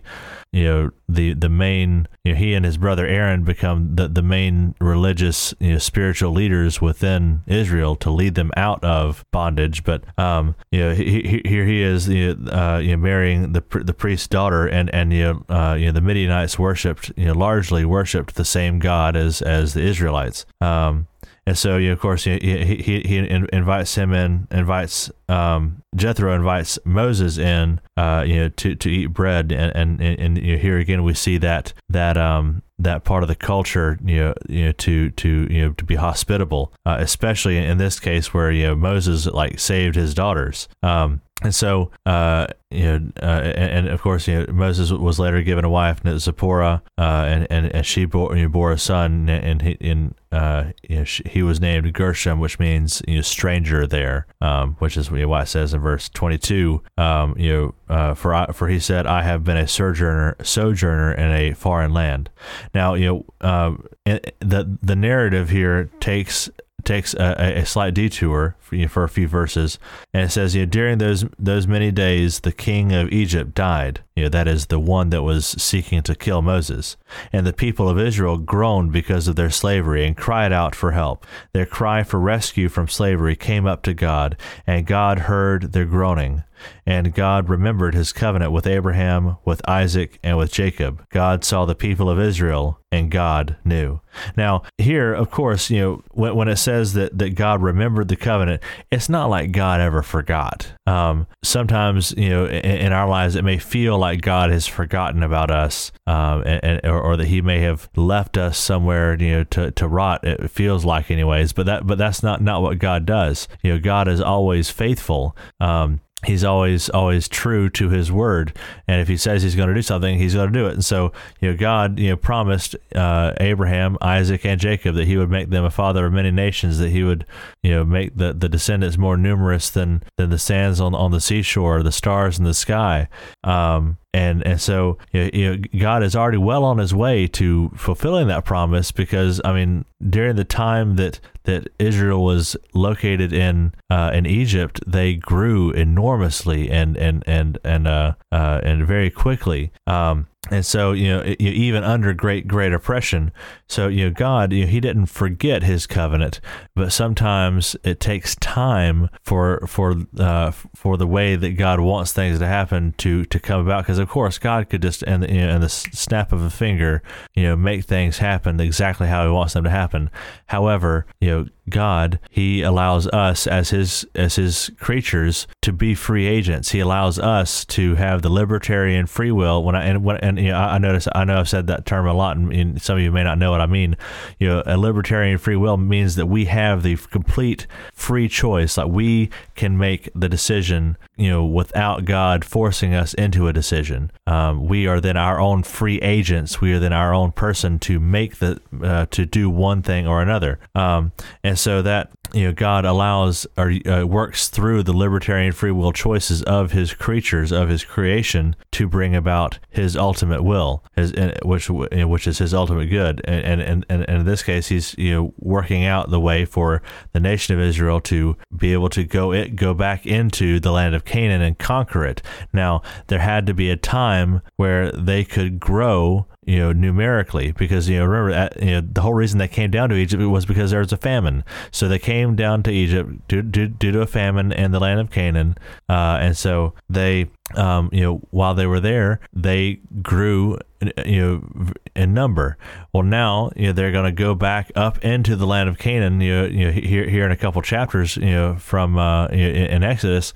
you 0.52 0.64
know 0.64 0.90
the 1.08 1.34
the 1.34 1.48
main 1.48 2.06
you 2.24 2.32
know 2.32 2.38
he 2.38 2.54
and 2.54 2.64
his 2.64 2.78
brother 2.78 3.06
Aaron 3.06 3.42
become 3.42 3.96
the 3.96 4.08
the 4.08 4.22
main 4.22 4.74
religious 4.80 5.52
you 5.58 5.72
know 5.72 5.78
spiritual 5.78 6.32
leaders 6.32 6.80
within 6.80 7.42
Israel 7.46 7.96
to 7.96 8.10
lead 8.10 8.34
them 8.34 8.52
out 8.56 8.82
of 8.84 9.24
bondage 9.32 9.82
but 9.84 10.04
um 10.18 10.54
you 10.70 10.80
know 10.80 10.94
he, 10.94 11.22
he, 11.22 11.42
here 11.44 11.66
he 11.66 11.82
is 11.82 12.08
you 12.08 12.34
know, 12.34 12.52
uh, 12.52 12.78
you 12.78 12.92
know 12.92 13.02
marrying 13.02 13.52
the 13.52 13.62
the 13.82 13.92
priest's 13.92 14.28
daughter 14.28 14.66
and 14.66 14.94
and 14.94 15.12
you 15.12 15.24
know 15.24 15.44
uh, 15.54 15.74
you 15.74 15.86
know 15.86 15.92
the 15.92 16.00
Midianites 16.00 16.58
worshipped 16.58 17.10
you 17.16 17.26
know 17.26 17.34
largely 17.34 17.84
worshipped 17.84 18.36
the 18.36 18.44
same 18.44 18.78
God 18.78 19.16
as 19.16 19.42
as 19.42 19.74
the 19.74 19.87
Israelites 19.88 20.46
um 20.60 21.06
and 21.48 21.56
so 21.56 21.78
you 21.78 21.86
know, 21.86 21.92
of 21.94 22.00
course 22.00 22.24
he 22.24 22.38
he, 22.38 23.00
he, 23.00 23.16
invites 23.16 23.94
him 23.94 24.12
in, 24.12 24.46
invites 24.50 25.10
um, 25.30 25.82
Jethro 25.96 26.34
invites 26.34 26.78
Moses 26.84 27.38
in, 27.38 27.80
uh, 27.96 28.22
you 28.26 28.36
know, 28.36 28.48
to, 28.50 28.74
to 28.74 28.90
eat 28.90 29.06
bread, 29.06 29.50
and 29.50 29.74
and, 29.74 30.20
and 30.20 30.36
you 30.36 30.56
know, 30.56 30.58
here 30.58 30.76
again 30.76 31.02
we 31.04 31.14
see 31.14 31.38
that 31.38 31.72
that 31.88 32.18
um, 32.18 32.62
that 32.78 33.04
part 33.04 33.22
of 33.22 33.30
the 33.30 33.34
culture, 33.34 33.98
you 34.04 34.20
know, 34.20 34.34
you 34.46 34.66
know, 34.66 34.72
to 34.72 35.08
to 35.08 35.46
you 35.50 35.62
know 35.62 35.72
to 35.72 35.84
be 35.86 35.94
hospitable, 35.94 36.70
uh, 36.84 36.98
especially 37.00 37.56
in 37.56 37.78
this 37.78 37.98
case 37.98 38.34
where 38.34 38.50
you 38.50 38.66
know 38.66 38.74
Moses 38.76 39.24
like 39.24 39.58
saved 39.58 39.94
his 39.94 40.12
daughters. 40.12 40.68
Um, 40.82 41.22
and 41.42 41.54
so, 41.54 41.92
uh, 42.04 42.48
you 42.70 42.82
know, 42.82 43.10
uh, 43.22 43.26
and, 43.26 43.86
and, 43.86 43.88
of 43.88 44.02
course, 44.02 44.26
you 44.26 44.38
know, 44.38 44.52
Moses 44.52 44.90
was 44.90 45.20
later 45.20 45.40
given 45.42 45.64
a 45.64 45.70
wife, 45.70 46.00
Zipporah, 46.04 46.82
uh, 46.98 47.00
and, 47.00 47.46
and 47.48 47.72
and 47.72 47.86
she 47.86 48.06
bore, 48.06 48.36
you 48.36 48.42
know, 48.42 48.48
bore 48.48 48.72
a 48.72 48.78
son, 48.78 49.28
and 49.28 49.62
he, 49.62 49.70
in 49.72 50.14
uh, 50.32 50.72
you 50.82 50.96
know, 50.96 51.04
she, 51.04 51.22
he 51.26 51.42
was 51.42 51.60
named 51.60 51.92
Gershom, 51.94 52.40
which 52.40 52.58
means 52.58 53.00
you 53.06 53.16
know, 53.16 53.20
stranger 53.22 53.86
there, 53.86 54.26
um, 54.40 54.74
which 54.80 54.96
is 54.96 55.10
you 55.10 55.18
know, 55.18 55.28
why 55.28 55.42
it 55.42 55.46
says 55.46 55.72
in 55.72 55.80
verse 55.80 56.08
twenty-two, 56.08 56.82
um, 56.98 57.34
you 57.38 57.52
know, 57.52 57.74
uh, 57.94 58.14
for 58.14 58.34
I, 58.34 58.52
for 58.52 58.68
he 58.68 58.80
said, 58.80 59.06
"I 59.06 59.22
have 59.22 59.44
been 59.44 59.56
a 59.56 59.68
sojourner 59.68 60.36
sojourner 60.42 61.12
in 61.12 61.30
a 61.30 61.54
foreign 61.54 61.94
land." 61.94 62.30
Now, 62.74 62.94
you 62.94 63.06
know, 63.06 63.24
uh, 63.40 63.74
the 64.04 64.76
the 64.82 64.96
narrative 64.96 65.50
here 65.50 65.88
takes 66.00 66.50
takes 66.88 67.14
a, 67.14 67.58
a 67.60 67.66
slight 67.66 67.94
detour 67.94 68.56
for, 68.58 68.74
you 68.74 68.82
know, 68.82 68.88
for, 68.88 69.04
a 69.04 69.08
few 69.08 69.28
verses, 69.28 69.78
and 70.12 70.24
it 70.24 70.30
says, 70.30 70.54
you 70.54 70.62
know, 70.62 70.66
during 70.66 70.98
those 70.98 71.24
those 71.38 71.66
many 71.66 71.92
days, 71.92 72.40
the 72.40 72.52
king 72.52 72.92
of 72.92 73.12
Egypt 73.12 73.54
died. 73.54 74.00
You 74.16 74.24
know, 74.24 74.28
that 74.30 74.48
is 74.48 74.66
the 74.66 74.80
one 74.80 75.10
that 75.10 75.22
was 75.22 75.46
seeking 75.46 76.02
to 76.02 76.14
kill 76.16 76.42
Moses. 76.42 76.96
And 77.32 77.46
the 77.46 77.52
people 77.52 77.88
of 77.88 78.00
Israel 78.00 78.36
groaned 78.38 78.90
because 78.90 79.28
of 79.28 79.36
their 79.36 79.50
slavery 79.50 80.04
and 80.04 80.16
cried 80.16 80.52
out 80.52 80.74
for 80.74 80.90
help. 80.90 81.24
Their 81.52 81.66
cry 81.66 82.02
for 82.02 82.18
rescue 82.18 82.68
from 82.68 82.88
slavery 82.88 83.36
came 83.36 83.66
up 83.66 83.82
to 83.84 83.94
God, 83.94 84.36
and 84.66 84.86
God 84.86 85.20
heard 85.20 85.72
their 85.72 85.84
groaning. 85.84 86.42
And 86.86 87.14
God 87.14 87.48
remembered 87.48 87.94
his 87.94 88.12
covenant 88.12 88.52
with 88.52 88.66
Abraham, 88.66 89.36
with 89.44 89.66
Isaac, 89.68 90.18
and 90.22 90.38
with 90.38 90.52
Jacob. 90.52 91.04
God 91.10 91.44
saw 91.44 91.64
the 91.64 91.74
people 91.74 92.08
of 92.08 92.20
Israel, 92.20 92.80
and 92.90 93.10
God 93.10 93.56
knew. 93.64 94.00
Now, 94.36 94.62
here, 94.78 95.12
of 95.12 95.30
course, 95.30 95.70
you 95.70 95.80
know, 95.80 96.02
when, 96.10 96.34
when 96.34 96.48
it 96.48 96.56
says 96.56 96.94
that, 96.94 97.18
that 97.18 97.34
God 97.34 97.62
remembered 97.62 98.08
the 98.08 98.16
covenant, 98.16 98.62
it's 98.90 99.08
not 99.08 99.26
like 99.26 99.52
God 99.52 99.80
ever 99.80 100.02
forgot. 100.02 100.72
Um, 100.86 101.26
sometimes, 101.44 102.14
you 102.16 102.30
know, 102.30 102.46
in, 102.46 102.64
in, 102.64 102.92
our 102.92 103.08
lives, 103.08 103.36
it 103.36 103.44
may 103.44 103.58
feel 103.58 103.98
like 103.98 104.22
God 104.22 104.50
has 104.50 104.66
forgotten 104.66 105.22
about 105.22 105.50
us, 105.50 105.92
um, 106.06 106.42
and, 106.46 106.64
and 106.64 106.80
or, 106.86 107.00
or, 107.00 107.16
that 107.18 107.26
He 107.26 107.42
may 107.42 107.60
have 107.60 107.88
left 107.94 108.38
us 108.38 108.56
somewhere, 108.56 109.16
you 109.20 109.32
know, 109.32 109.44
to, 109.44 109.70
to 109.72 109.86
rot. 109.86 110.26
It 110.26 110.50
feels 110.50 110.84
like, 110.84 111.10
anyways. 111.10 111.52
But 111.52 111.66
that, 111.66 111.86
but 111.86 111.98
that's 111.98 112.22
not 112.22 112.40
not 112.40 112.62
what 112.62 112.78
God 112.78 113.04
does. 113.04 113.48
You 113.62 113.74
know, 113.74 113.78
God 113.78 114.08
is 114.08 114.20
always 114.20 114.70
faithful. 114.70 115.36
Um, 115.60 116.00
he's 116.26 116.42
always 116.42 116.88
always 116.90 117.28
true 117.28 117.70
to 117.70 117.88
his 117.90 118.10
word. 118.10 118.56
And 118.88 119.00
if 119.00 119.08
he 119.08 119.16
says 119.16 119.42
he's 119.42 119.54
going 119.54 119.68
to 119.68 119.74
do 119.74 119.82
something 119.82 120.18
he's 120.18 120.34
going 120.34 120.52
to 120.52 120.58
do 120.58 120.66
it. 120.66 120.72
And 120.72 120.84
so 120.84 121.12
you 121.40 121.50
know 121.50 121.56
god 121.56 121.98
you 121.98 122.10
know 122.10 122.16
promised 122.16 122.74
uh, 122.94 123.32
abraham 123.38 123.96
isaac 124.00 124.44
and 124.44 124.60
jacob 124.60 124.96
that 124.96 125.06
he 125.06 125.16
would 125.16 125.30
make 125.30 125.50
them 125.50 125.64
a 125.64 125.70
father 125.70 126.06
of 126.06 126.12
many 126.12 126.30
nations 126.30 126.78
that 126.78 126.90
he 126.90 127.04
would 127.04 127.24
you 127.62 127.70
know 127.70 127.84
make 127.84 128.16
the, 128.16 128.32
the 128.32 128.48
descendants 128.48 128.98
more 128.98 129.16
numerous 129.16 129.70
than 129.70 130.02
than 130.16 130.30
the 130.30 130.38
sands 130.38 130.80
on 130.80 130.94
on 130.94 131.12
the 131.12 131.20
seashore 131.20 131.82
the 131.82 131.92
stars 131.92 132.38
in 132.38 132.44
the 132.44 132.54
sky. 132.54 133.08
Um, 133.44 133.98
and 134.14 134.44
and 134.46 134.60
so 134.60 134.98
you 135.12 135.56
know, 135.56 135.62
God 135.78 136.02
is 136.02 136.16
already 136.16 136.38
well 136.38 136.64
on 136.64 136.78
his 136.78 136.94
way 136.94 137.26
to 137.28 137.70
fulfilling 137.76 138.28
that 138.28 138.44
promise 138.44 138.90
because 138.90 139.40
I 139.44 139.52
mean 139.52 139.84
during 140.08 140.36
the 140.36 140.44
time 140.44 140.96
that 140.96 141.20
that 141.48 141.72
Israel 141.78 142.22
was 142.22 142.56
located 142.74 143.32
in 143.32 143.72
uh, 143.90 144.10
in 144.12 144.26
Egypt, 144.26 144.80
they 144.86 145.14
grew 145.14 145.70
enormously 145.70 146.70
and 146.70 146.96
and 146.96 147.24
and 147.26 147.58
and 147.64 147.88
uh, 147.88 148.12
uh, 148.30 148.60
and 148.62 148.86
very 148.86 149.10
quickly. 149.10 149.72
Um, 149.86 150.26
and 150.50 150.64
so, 150.64 150.92
you 150.92 151.08
know, 151.08 151.34
even 151.38 151.84
under 151.84 152.12
great, 152.14 152.48
great 152.48 152.72
oppression. 152.72 153.32
So, 153.68 153.88
you 153.88 154.04
know, 154.04 154.10
God, 154.10 154.52
you 154.52 154.64
know, 154.64 154.70
He 154.70 154.80
didn't 154.80 155.06
forget 155.06 155.62
His 155.62 155.86
covenant, 155.86 156.40
but 156.74 156.92
sometimes 156.92 157.76
it 157.84 158.00
takes 158.00 158.34
time 158.36 159.08
for 159.22 159.66
for 159.66 159.96
uh, 160.18 160.50
for 160.50 160.96
the 160.96 161.06
way 161.06 161.36
that 161.36 161.52
God 161.52 161.80
wants 161.80 162.12
things 162.12 162.38
to 162.38 162.46
happen 162.46 162.94
to 162.98 163.24
to 163.26 163.38
come 163.40 163.60
about. 163.60 163.84
Because 163.84 163.98
of 163.98 164.08
course, 164.08 164.38
God 164.38 164.68
could 164.68 164.82
just 164.82 165.02
and 165.02 165.28
you 165.28 165.40
know, 165.40 165.54
in 165.54 165.60
the 165.60 165.68
snap 165.68 166.32
of 166.32 166.42
a 166.42 166.50
finger, 166.50 167.02
you 167.34 167.44
know, 167.44 167.56
make 167.56 167.84
things 167.84 168.18
happen 168.18 168.60
exactly 168.60 169.08
how 169.08 169.24
He 169.24 169.32
wants 169.32 169.54
them 169.54 169.64
to 169.64 169.70
happen. 169.70 170.10
However, 170.46 171.06
you 171.20 171.30
know, 171.30 171.46
God, 171.68 172.18
He 172.30 172.62
allows 172.62 173.06
us 173.08 173.46
as 173.46 173.70
His 173.70 174.06
as 174.14 174.36
His 174.36 174.70
creatures 174.78 175.46
to 175.62 175.72
be 175.72 175.94
free 175.94 176.26
agents. 176.26 176.70
He 176.70 176.80
allows 176.80 177.18
us 177.18 177.64
to 177.66 177.94
have 177.96 178.22
the 178.22 178.30
libertarian 178.30 179.06
free 179.06 179.32
will. 179.32 179.62
When 179.62 179.74
I 179.74 179.84
and 179.84 180.04
when 180.04 180.16
and 180.18 180.38
you 180.38 180.48
know, 180.48 180.58
I, 180.58 180.78
notice 180.78 181.08
I 181.14 181.24
know 181.24 181.38
I've 181.38 181.48
said 181.48 181.66
that 181.68 181.86
term 181.86 182.06
a 182.06 182.12
lot, 182.12 182.36
and, 182.36 182.52
and, 182.52 182.82
some 182.82 182.96
of 182.96 183.02
you 183.02 183.12
may 183.12 183.24
not 183.24 183.38
know 183.38 183.50
what 183.50 183.60
I 183.60 183.66
mean. 183.66 183.96
You 184.38 184.48
know, 184.48 184.62
a 184.66 184.76
libertarian 184.76 185.38
free 185.38 185.56
will 185.56 185.76
means 185.76 186.16
that 186.16 186.26
we 186.26 186.46
have 186.46 186.82
the 186.82 186.96
complete 186.96 187.66
free 187.92 188.28
choice. 188.28 188.76
Like 188.76 188.88
we 188.88 189.30
can 189.54 189.78
make 189.78 190.10
the 190.14 190.28
decision, 190.28 190.96
you 191.18 191.28
know, 191.28 191.44
without 191.44 192.04
God 192.04 192.44
forcing 192.44 192.94
us 192.94 193.12
into 193.14 193.48
a 193.48 193.52
decision. 193.52 194.10
Um, 194.26 194.66
we 194.66 194.86
are 194.86 195.00
then 195.00 195.16
our 195.16 195.40
own 195.40 195.64
free 195.64 196.00
agents. 196.00 196.60
We 196.60 196.72
are 196.72 196.78
then 196.78 196.92
our 196.92 197.12
own 197.12 197.32
person 197.32 197.80
to 197.80 197.98
make 197.98 198.36
the 198.36 198.60
uh, 198.82 199.06
to 199.06 199.26
do 199.26 199.50
one 199.50 199.82
thing 199.82 200.06
or 200.06 200.22
another. 200.22 200.60
Um, 200.76 201.12
and 201.42 201.58
so 201.58 201.82
that 201.82 202.12
you 202.32 202.44
know 202.44 202.52
God 202.52 202.84
allows 202.84 203.46
or 203.56 203.72
uh, 203.86 204.04
works 204.04 204.48
through 204.48 204.82
the 204.82 204.92
libertarian 204.92 205.52
free 205.52 205.70
will 205.70 205.92
choices 205.92 206.42
of 206.42 206.72
His 206.72 206.94
creatures 206.94 207.52
of 207.52 207.68
His 207.68 207.84
creation 207.84 208.56
to 208.72 208.86
bring 208.86 209.14
about 209.14 209.58
His 209.70 209.96
ultimate 209.96 210.42
will, 210.42 210.84
his, 210.94 211.12
which 211.44 211.70
which 211.70 212.26
is 212.26 212.38
His 212.38 212.54
ultimate 212.54 212.86
good. 212.86 213.20
And, 213.24 213.60
and 213.60 213.84
and 213.88 214.06
and 214.08 214.20
in 214.20 214.24
this 214.24 214.42
case, 214.42 214.68
He's 214.68 214.96
you 214.98 215.14
know 215.14 215.34
working 215.38 215.84
out 215.84 216.10
the 216.10 216.20
way 216.20 216.44
for 216.44 216.82
the 217.12 217.20
nation 217.20 217.54
of 217.54 217.60
Israel 217.60 218.00
to 218.02 218.36
be 218.56 218.72
able 218.72 218.88
to 218.90 219.04
go 219.04 219.32
it 219.32 219.56
go 219.56 219.74
back 219.74 220.06
into 220.06 220.60
the 220.60 220.72
land 220.72 220.94
of 220.94 221.04
Canaan 221.04 221.42
and 221.42 221.58
conquer 221.58 222.04
it. 222.04 222.22
Now 222.52 222.82
there 223.08 223.20
had 223.20 223.46
to 223.46 223.54
be 223.54 223.70
a 223.70 223.76
time 223.76 224.42
where 224.56 224.92
they 224.92 225.24
could 225.24 225.60
grow 225.60 226.26
you 226.48 226.58
know, 226.60 226.72
numerically, 226.72 227.52
because 227.52 227.90
you 227.90 227.98
know, 227.98 228.06
remember, 228.06 228.48
you 228.58 228.70
know, 228.70 228.80
the 228.80 229.02
whole 229.02 229.12
reason 229.12 229.36
they 229.36 229.48
came 229.48 229.70
down 229.70 229.90
to 229.90 229.94
Egypt 229.94 230.22
was 230.22 230.46
because 230.46 230.70
there 230.70 230.80
was 230.80 230.94
a 230.94 230.96
famine. 230.96 231.44
So 231.70 231.88
they 231.88 231.98
came 231.98 232.36
down 232.36 232.62
to 232.62 232.70
Egypt 232.70 233.28
due, 233.28 233.42
due, 233.42 233.68
due 233.68 233.92
to 233.92 234.00
a 234.00 234.06
famine 234.06 234.50
in 234.52 234.70
the 234.70 234.80
land 234.80 234.98
of 234.98 235.10
Canaan, 235.10 235.58
uh, 235.90 236.16
and 236.22 236.34
so 236.34 236.72
they, 236.88 237.26
um, 237.54 237.90
you 237.92 238.00
know, 238.00 238.22
while 238.30 238.54
they 238.54 238.66
were 238.66 238.80
there, 238.80 239.20
they 239.34 239.80
grew, 240.00 240.56
you 241.04 241.20
know, 241.20 241.72
in 241.96 242.14
number. 242.14 242.56
Well, 242.92 243.02
now 243.02 243.50
you 243.56 243.68
know 243.68 243.72
they're 243.72 243.92
going 243.92 244.04
to 244.04 244.12
go 244.12 244.34
back 244.34 244.70
up 244.74 245.04
into 245.04 245.36
the 245.36 245.46
land 245.46 245.68
of 245.68 245.78
Canaan. 245.78 246.20
You 246.20 246.34
know, 246.34 246.46
you 246.46 246.64
know 246.66 246.72
here 246.72 247.08
here 247.08 247.24
in 247.24 247.32
a 247.32 247.36
couple 247.36 247.62
chapters, 247.62 248.16
you 248.16 248.30
know, 248.30 248.56
from 248.56 248.96
uh, 248.96 249.26
in 249.28 249.82
Exodus, 249.82 250.32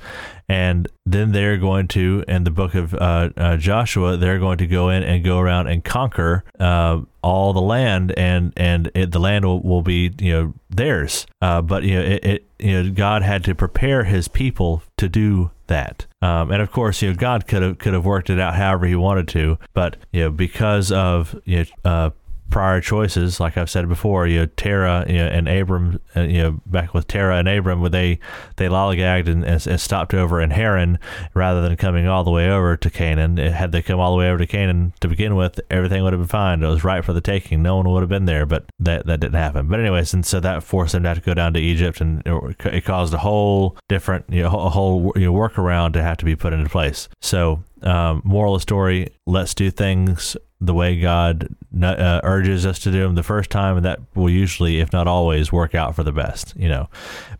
and 0.48 0.88
then 1.06 1.32
they're 1.32 1.56
going 1.56 1.88
to 1.88 2.24
in 2.28 2.44
the 2.44 2.50
book 2.50 2.74
of 2.74 2.94
uh, 2.94 3.30
uh, 3.36 3.56
Joshua 3.56 4.16
they're 4.16 4.38
going 4.38 4.58
to 4.58 4.66
go 4.66 4.90
in 4.90 5.02
and 5.02 5.24
go 5.24 5.38
around 5.38 5.66
and 5.66 5.82
conquer 5.82 6.44
uh, 6.60 7.00
all 7.22 7.52
the 7.52 7.60
land 7.60 8.12
and 8.18 8.52
and 8.56 8.90
it, 8.94 9.12
the 9.12 9.18
land 9.18 9.44
will, 9.44 9.62
will 9.62 9.82
be 9.82 10.12
you 10.20 10.32
know 10.32 10.54
theirs 10.68 11.26
uh, 11.40 11.62
but 11.62 11.84
you 11.84 11.94
know 11.94 12.02
it, 12.02 12.24
it, 12.24 12.46
you 12.58 12.82
know 12.82 12.90
God 12.90 13.22
had 13.22 13.44
to 13.44 13.54
prepare 13.54 14.04
his 14.04 14.28
people 14.28 14.82
to 14.98 15.08
do 15.08 15.50
that 15.68 16.06
um, 16.22 16.50
and 16.50 16.62
of 16.62 16.70
course 16.70 17.02
you 17.02 17.10
know 17.10 17.14
God 17.14 17.46
could 17.46 17.62
have 17.62 17.78
could 17.78 17.92
have 17.92 18.04
worked 18.04 18.30
it 18.30 18.40
out 18.40 18.54
however 18.54 18.86
he 18.86 18.96
wanted 18.96 19.28
to 19.28 19.58
but 19.74 19.96
you 20.12 20.22
know 20.22 20.30
because 20.30 20.90
of 20.90 21.38
you 21.44 21.58
know, 21.84 21.90
uh, 21.90 22.10
prior 22.52 22.82
choices, 22.82 23.40
like 23.40 23.56
I've 23.56 23.70
said 23.70 23.88
before, 23.88 24.26
you 24.26 24.40
know, 24.40 24.46
Terah 24.46 25.06
you 25.08 25.16
know, 25.16 25.26
and 25.26 25.48
Abram, 25.48 26.00
uh, 26.14 26.20
you 26.20 26.42
know, 26.42 26.60
back 26.66 26.92
with 26.92 27.08
Terah 27.08 27.38
and 27.38 27.48
Abram, 27.48 27.80
where 27.80 27.90
they 27.90 28.20
they 28.56 28.68
lollygagged 28.68 29.26
and, 29.26 29.42
and, 29.42 29.66
and, 29.66 29.80
stopped 29.80 30.12
over 30.12 30.40
in 30.40 30.50
Haran 30.50 30.98
rather 31.34 31.62
than 31.62 31.76
coming 31.76 32.06
all 32.06 32.22
the 32.24 32.30
way 32.30 32.50
over 32.50 32.76
to 32.76 32.90
Canaan. 32.90 33.38
Had 33.38 33.72
they 33.72 33.80
come 33.80 33.98
all 33.98 34.12
the 34.12 34.18
way 34.18 34.28
over 34.28 34.38
to 34.38 34.46
Canaan 34.46 34.92
to 35.00 35.08
begin 35.08 35.34
with, 35.34 35.60
everything 35.70 36.02
would 36.04 36.12
have 36.12 36.20
been 36.20 36.28
fine. 36.28 36.62
It 36.62 36.68
was 36.68 36.84
right 36.84 37.02
for 37.02 37.14
the 37.14 37.22
taking. 37.22 37.62
No 37.62 37.76
one 37.76 37.88
would 37.90 38.02
have 38.02 38.10
been 38.10 38.26
there, 38.26 38.44
but 38.44 38.66
that 38.78 39.06
that 39.06 39.20
didn't 39.20 39.34
happen. 39.34 39.66
But 39.66 39.80
anyways, 39.80 40.12
and 40.12 40.24
so 40.24 40.38
that 40.40 40.62
forced 40.62 40.92
them 40.92 41.04
to 41.04 41.08
have 41.08 41.18
to 41.18 41.24
go 41.24 41.34
down 41.34 41.54
to 41.54 41.60
Egypt, 41.60 42.02
and 42.02 42.22
it 42.26 42.84
caused 42.84 43.14
a 43.14 43.18
whole 43.18 43.78
different, 43.88 44.26
you 44.28 44.42
know, 44.42 44.50
a 44.50 44.68
whole 44.68 45.10
you 45.16 45.24
know, 45.24 45.32
workaround 45.32 45.94
to 45.94 46.02
have 46.02 46.18
to 46.18 46.26
be 46.26 46.36
put 46.36 46.52
into 46.52 46.68
place. 46.68 47.08
So 47.22 47.64
um, 47.80 48.20
moral 48.24 48.54
of 48.54 48.60
the 48.60 48.62
story: 48.62 49.08
Let's 49.26 49.54
do 49.54 49.70
things 49.70 50.36
the 50.62 50.72
way 50.72 50.98
God 51.00 51.48
uh, 51.82 52.20
urges 52.22 52.64
us 52.64 52.78
to 52.80 52.92
do 52.92 53.00
them 53.00 53.16
the 53.16 53.22
first 53.24 53.50
time, 53.50 53.76
and 53.76 53.84
that 53.84 53.98
will 54.14 54.30
usually, 54.30 54.78
if 54.78 54.92
not 54.92 55.08
always, 55.08 55.50
work 55.50 55.74
out 55.74 55.96
for 55.96 56.04
the 56.04 56.12
best. 56.12 56.54
You 56.56 56.68
know. 56.68 56.88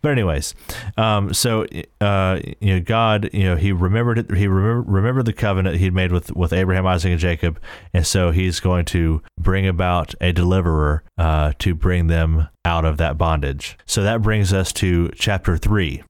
But 0.01 0.11
anyways, 0.11 0.53
um, 0.97 1.33
so 1.33 1.65
uh, 2.01 2.39
you 2.59 2.75
know, 2.75 2.79
God, 2.81 3.29
you 3.31 3.45
know, 3.45 3.55
He 3.55 3.71
remembered 3.71 4.19
it. 4.19 4.35
He 4.35 4.47
remember, 4.47 4.91
remembered 4.91 5.25
the 5.25 5.33
covenant 5.33 5.77
He'd 5.77 5.93
made 5.93 6.11
with 6.11 6.35
with 6.35 6.51
Abraham, 6.51 6.85
Isaac, 6.85 7.11
and 7.11 7.19
Jacob, 7.19 7.59
and 7.93 8.05
so 8.05 8.31
He's 8.31 8.59
going 8.59 8.85
to 8.85 9.21
bring 9.39 9.65
about 9.65 10.13
a 10.19 10.33
deliverer 10.33 11.03
uh, 11.17 11.53
to 11.59 11.73
bring 11.73 12.07
them 12.07 12.49
out 12.65 12.83
of 12.83 12.97
that 12.97 13.17
bondage. 13.17 13.77
So 13.85 14.03
that 14.03 14.21
brings 14.21 14.51
us 14.51 14.73
to 14.73 15.09
chapter 15.15 15.57
three 15.57 16.03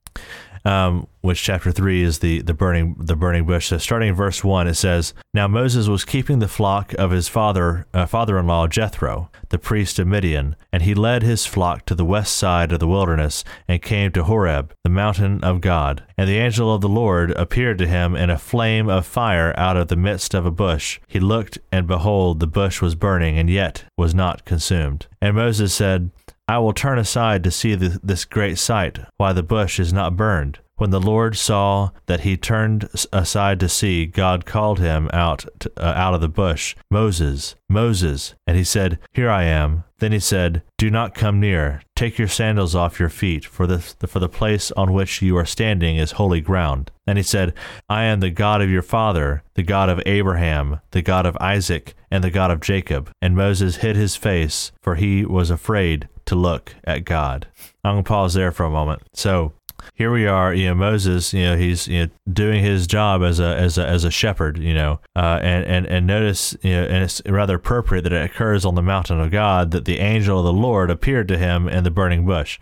um, 0.65 1.07
which 1.21 1.41
chapter 1.41 1.71
three 1.71 2.03
is 2.03 2.19
the 2.19 2.41
the 2.41 2.53
burning 2.53 2.95
the 2.99 3.15
burning 3.15 3.45
bush. 3.45 3.67
So 3.67 3.77
starting 3.77 4.09
in 4.09 4.15
verse 4.15 4.43
one, 4.43 4.67
it 4.67 4.75
says, 4.75 5.13
"Now 5.33 5.47
Moses 5.47 5.87
was 5.87 6.05
keeping 6.05 6.39
the 6.39 6.47
flock 6.47 6.93
of 6.93 7.11
his 7.11 7.27
father 7.27 7.85
uh, 7.93 8.05
father-in-law 8.05 8.67
Jethro, 8.67 9.29
the 9.49 9.57
priest 9.57 9.99
of 9.99 10.07
Midian, 10.07 10.55
and 10.71 10.83
he 10.83 10.93
led 10.93 11.23
his 11.23 11.45
flock 11.45 11.85
to 11.85 11.95
the 11.95 12.05
west 12.05 12.35
side 12.35 12.71
of 12.71 12.79
the 12.79 12.87
wilderness 12.87 13.43
and 13.67 13.81
came 13.81 14.11
to 14.11 14.23
Horeb, 14.23 14.73
the 14.83 14.89
mountain 14.89 15.43
of 15.43 15.61
God. 15.61 16.03
And 16.17 16.29
the 16.29 16.37
angel 16.39 16.73
of 16.73 16.81
the 16.81 16.89
Lord 16.89 17.31
appeared 17.31 17.77
to 17.79 17.87
him 17.87 18.15
in 18.15 18.29
a 18.29 18.37
flame 18.37 18.89
of 18.89 19.05
fire 19.05 19.53
out 19.57 19.77
of 19.77 19.87
the 19.87 19.95
midst 19.95 20.33
of 20.33 20.45
a 20.45 20.51
bush. 20.51 20.99
He 21.07 21.19
looked, 21.19 21.57
and 21.71 21.87
behold, 21.87 22.39
the 22.39 22.47
bush 22.47 22.81
was 22.81 22.95
burning, 22.95 23.37
and 23.37 23.49
yet 23.49 23.85
was 23.97 24.13
not 24.13 24.45
consumed. 24.45 25.07
And 25.21 25.35
Moses 25.35 25.73
said." 25.73 26.11
I 26.47 26.57
will 26.59 26.73
turn 26.73 26.99
aside 26.99 27.43
to 27.43 27.51
see 27.51 27.75
the, 27.75 27.99
this 28.03 28.25
great 28.25 28.57
sight, 28.57 28.99
why 29.17 29.33
the 29.33 29.43
bush 29.43 29.79
is 29.79 29.93
not 29.93 30.17
burned. 30.17 30.59
When 30.75 30.89
the 30.89 30.99
Lord 30.99 31.37
saw 31.37 31.91
that 32.07 32.21
he 32.21 32.35
turned 32.35 32.89
aside 33.13 33.59
to 33.59 33.69
see, 33.69 34.05
God 34.05 34.45
called 34.45 34.79
him 34.79 35.09
out 35.13 35.45
to, 35.59 35.71
uh, 35.77 35.93
out 35.95 36.15
of 36.15 36.21
the 36.21 36.27
bush, 36.27 36.75
Moses, 36.89 37.55
Moses. 37.69 38.33
And 38.47 38.57
he 38.57 38.63
said, 38.63 38.99
Here 39.13 39.29
I 39.29 39.43
am. 39.43 39.83
Then 39.99 40.11
he 40.11 40.19
said, 40.19 40.63
Do 40.77 40.89
not 40.89 41.13
come 41.13 41.39
near. 41.39 41.83
Take 41.95 42.17
your 42.17 42.27
sandals 42.27 42.75
off 42.75 42.99
your 42.99 43.09
feet, 43.09 43.45
for 43.45 43.67
the, 43.67 43.79
for 43.79 44.19
the 44.19 44.27
place 44.27 44.71
on 44.71 44.91
which 44.91 45.21
you 45.21 45.37
are 45.37 45.45
standing 45.45 45.97
is 45.97 46.13
holy 46.13 46.41
ground. 46.41 46.91
And 47.05 47.17
he 47.17 47.23
said, 47.23 47.53
I 47.87 48.03
am 48.03 48.19
the 48.19 48.31
God 48.31 48.61
of 48.61 48.69
your 48.69 48.81
father, 48.81 49.43
the 49.53 49.63
God 49.63 49.89
of 49.89 50.01
Abraham, 50.05 50.81
the 50.91 51.03
God 51.03 51.25
of 51.25 51.37
Isaac, 51.39 51.93
and 52.09 52.23
the 52.23 52.31
God 52.31 52.49
of 52.49 52.59
Jacob. 52.59 53.11
And 53.21 53.35
Moses 53.35 53.77
hid 53.77 53.95
his 53.95 54.15
face, 54.15 54.71
for 54.81 54.95
he 54.95 55.23
was 55.23 55.49
afraid 55.49 56.09
to 56.25 56.35
look 56.35 56.75
at 56.83 57.05
God. 57.05 57.47
I'm 57.83 57.97
to 57.97 58.03
pause 58.03 58.33
there 58.33 58.51
for 58.51 58.65
a 58.65 58.69
moment. 58.69 59.01
So, 59.13 59.53
here 59.95 60.11
we 60.11 60.25
are, 60.25 60.53
you 60.53 60.67
know, 60.67 60.75
Moses, 60.75 61.33
you 61.33 61.43
know, 61.43 61.57
he's 61.57 61.87
you 61.87 62.05
know, 62.05 62.11
doing 62.31 62.63
his 62.63 62.87
job 62.87 63.21
as 63.21 63.39
a 63.39 63.55
as 63.55 63.77
a 63.77 63.85
as 63.85 64.03
a 64.03 64.11
shepherd, 64.11 64.57
you 64.57 64.73
know, 64.73 64.99
uh, 65.15 65.39
and 65.41 65.65
and 65.65 65.85
and 65.85 66.07
notice, 66.07 66.55
you 66.61 66.71
know, 66.71 66.83
and 66.83 67.03
it's 67.03 67.21
rather 67.25 67.55
appropriate 67.55 68.03
that 68.03 68.13
it 68.13 68.23
occurs 68.23 68.65
on 68.65 68.75
the 68.75 68.81
mountain 68.81 69.19
of 69.19 69.31
God 69.31 69.71
that 69.71 69.85
the 69.85 69.99
angel 69.99 70.39
of 70.39 70.45
the 70.45 70.53
Lord 70.53 70.89
appeared 70.89 71.27
to 71.29 71.37
him 71.37 71.67
in 71.67 71.83
the 71.83 71.91
burning 71.91 72.25
bush. 72.25 72.59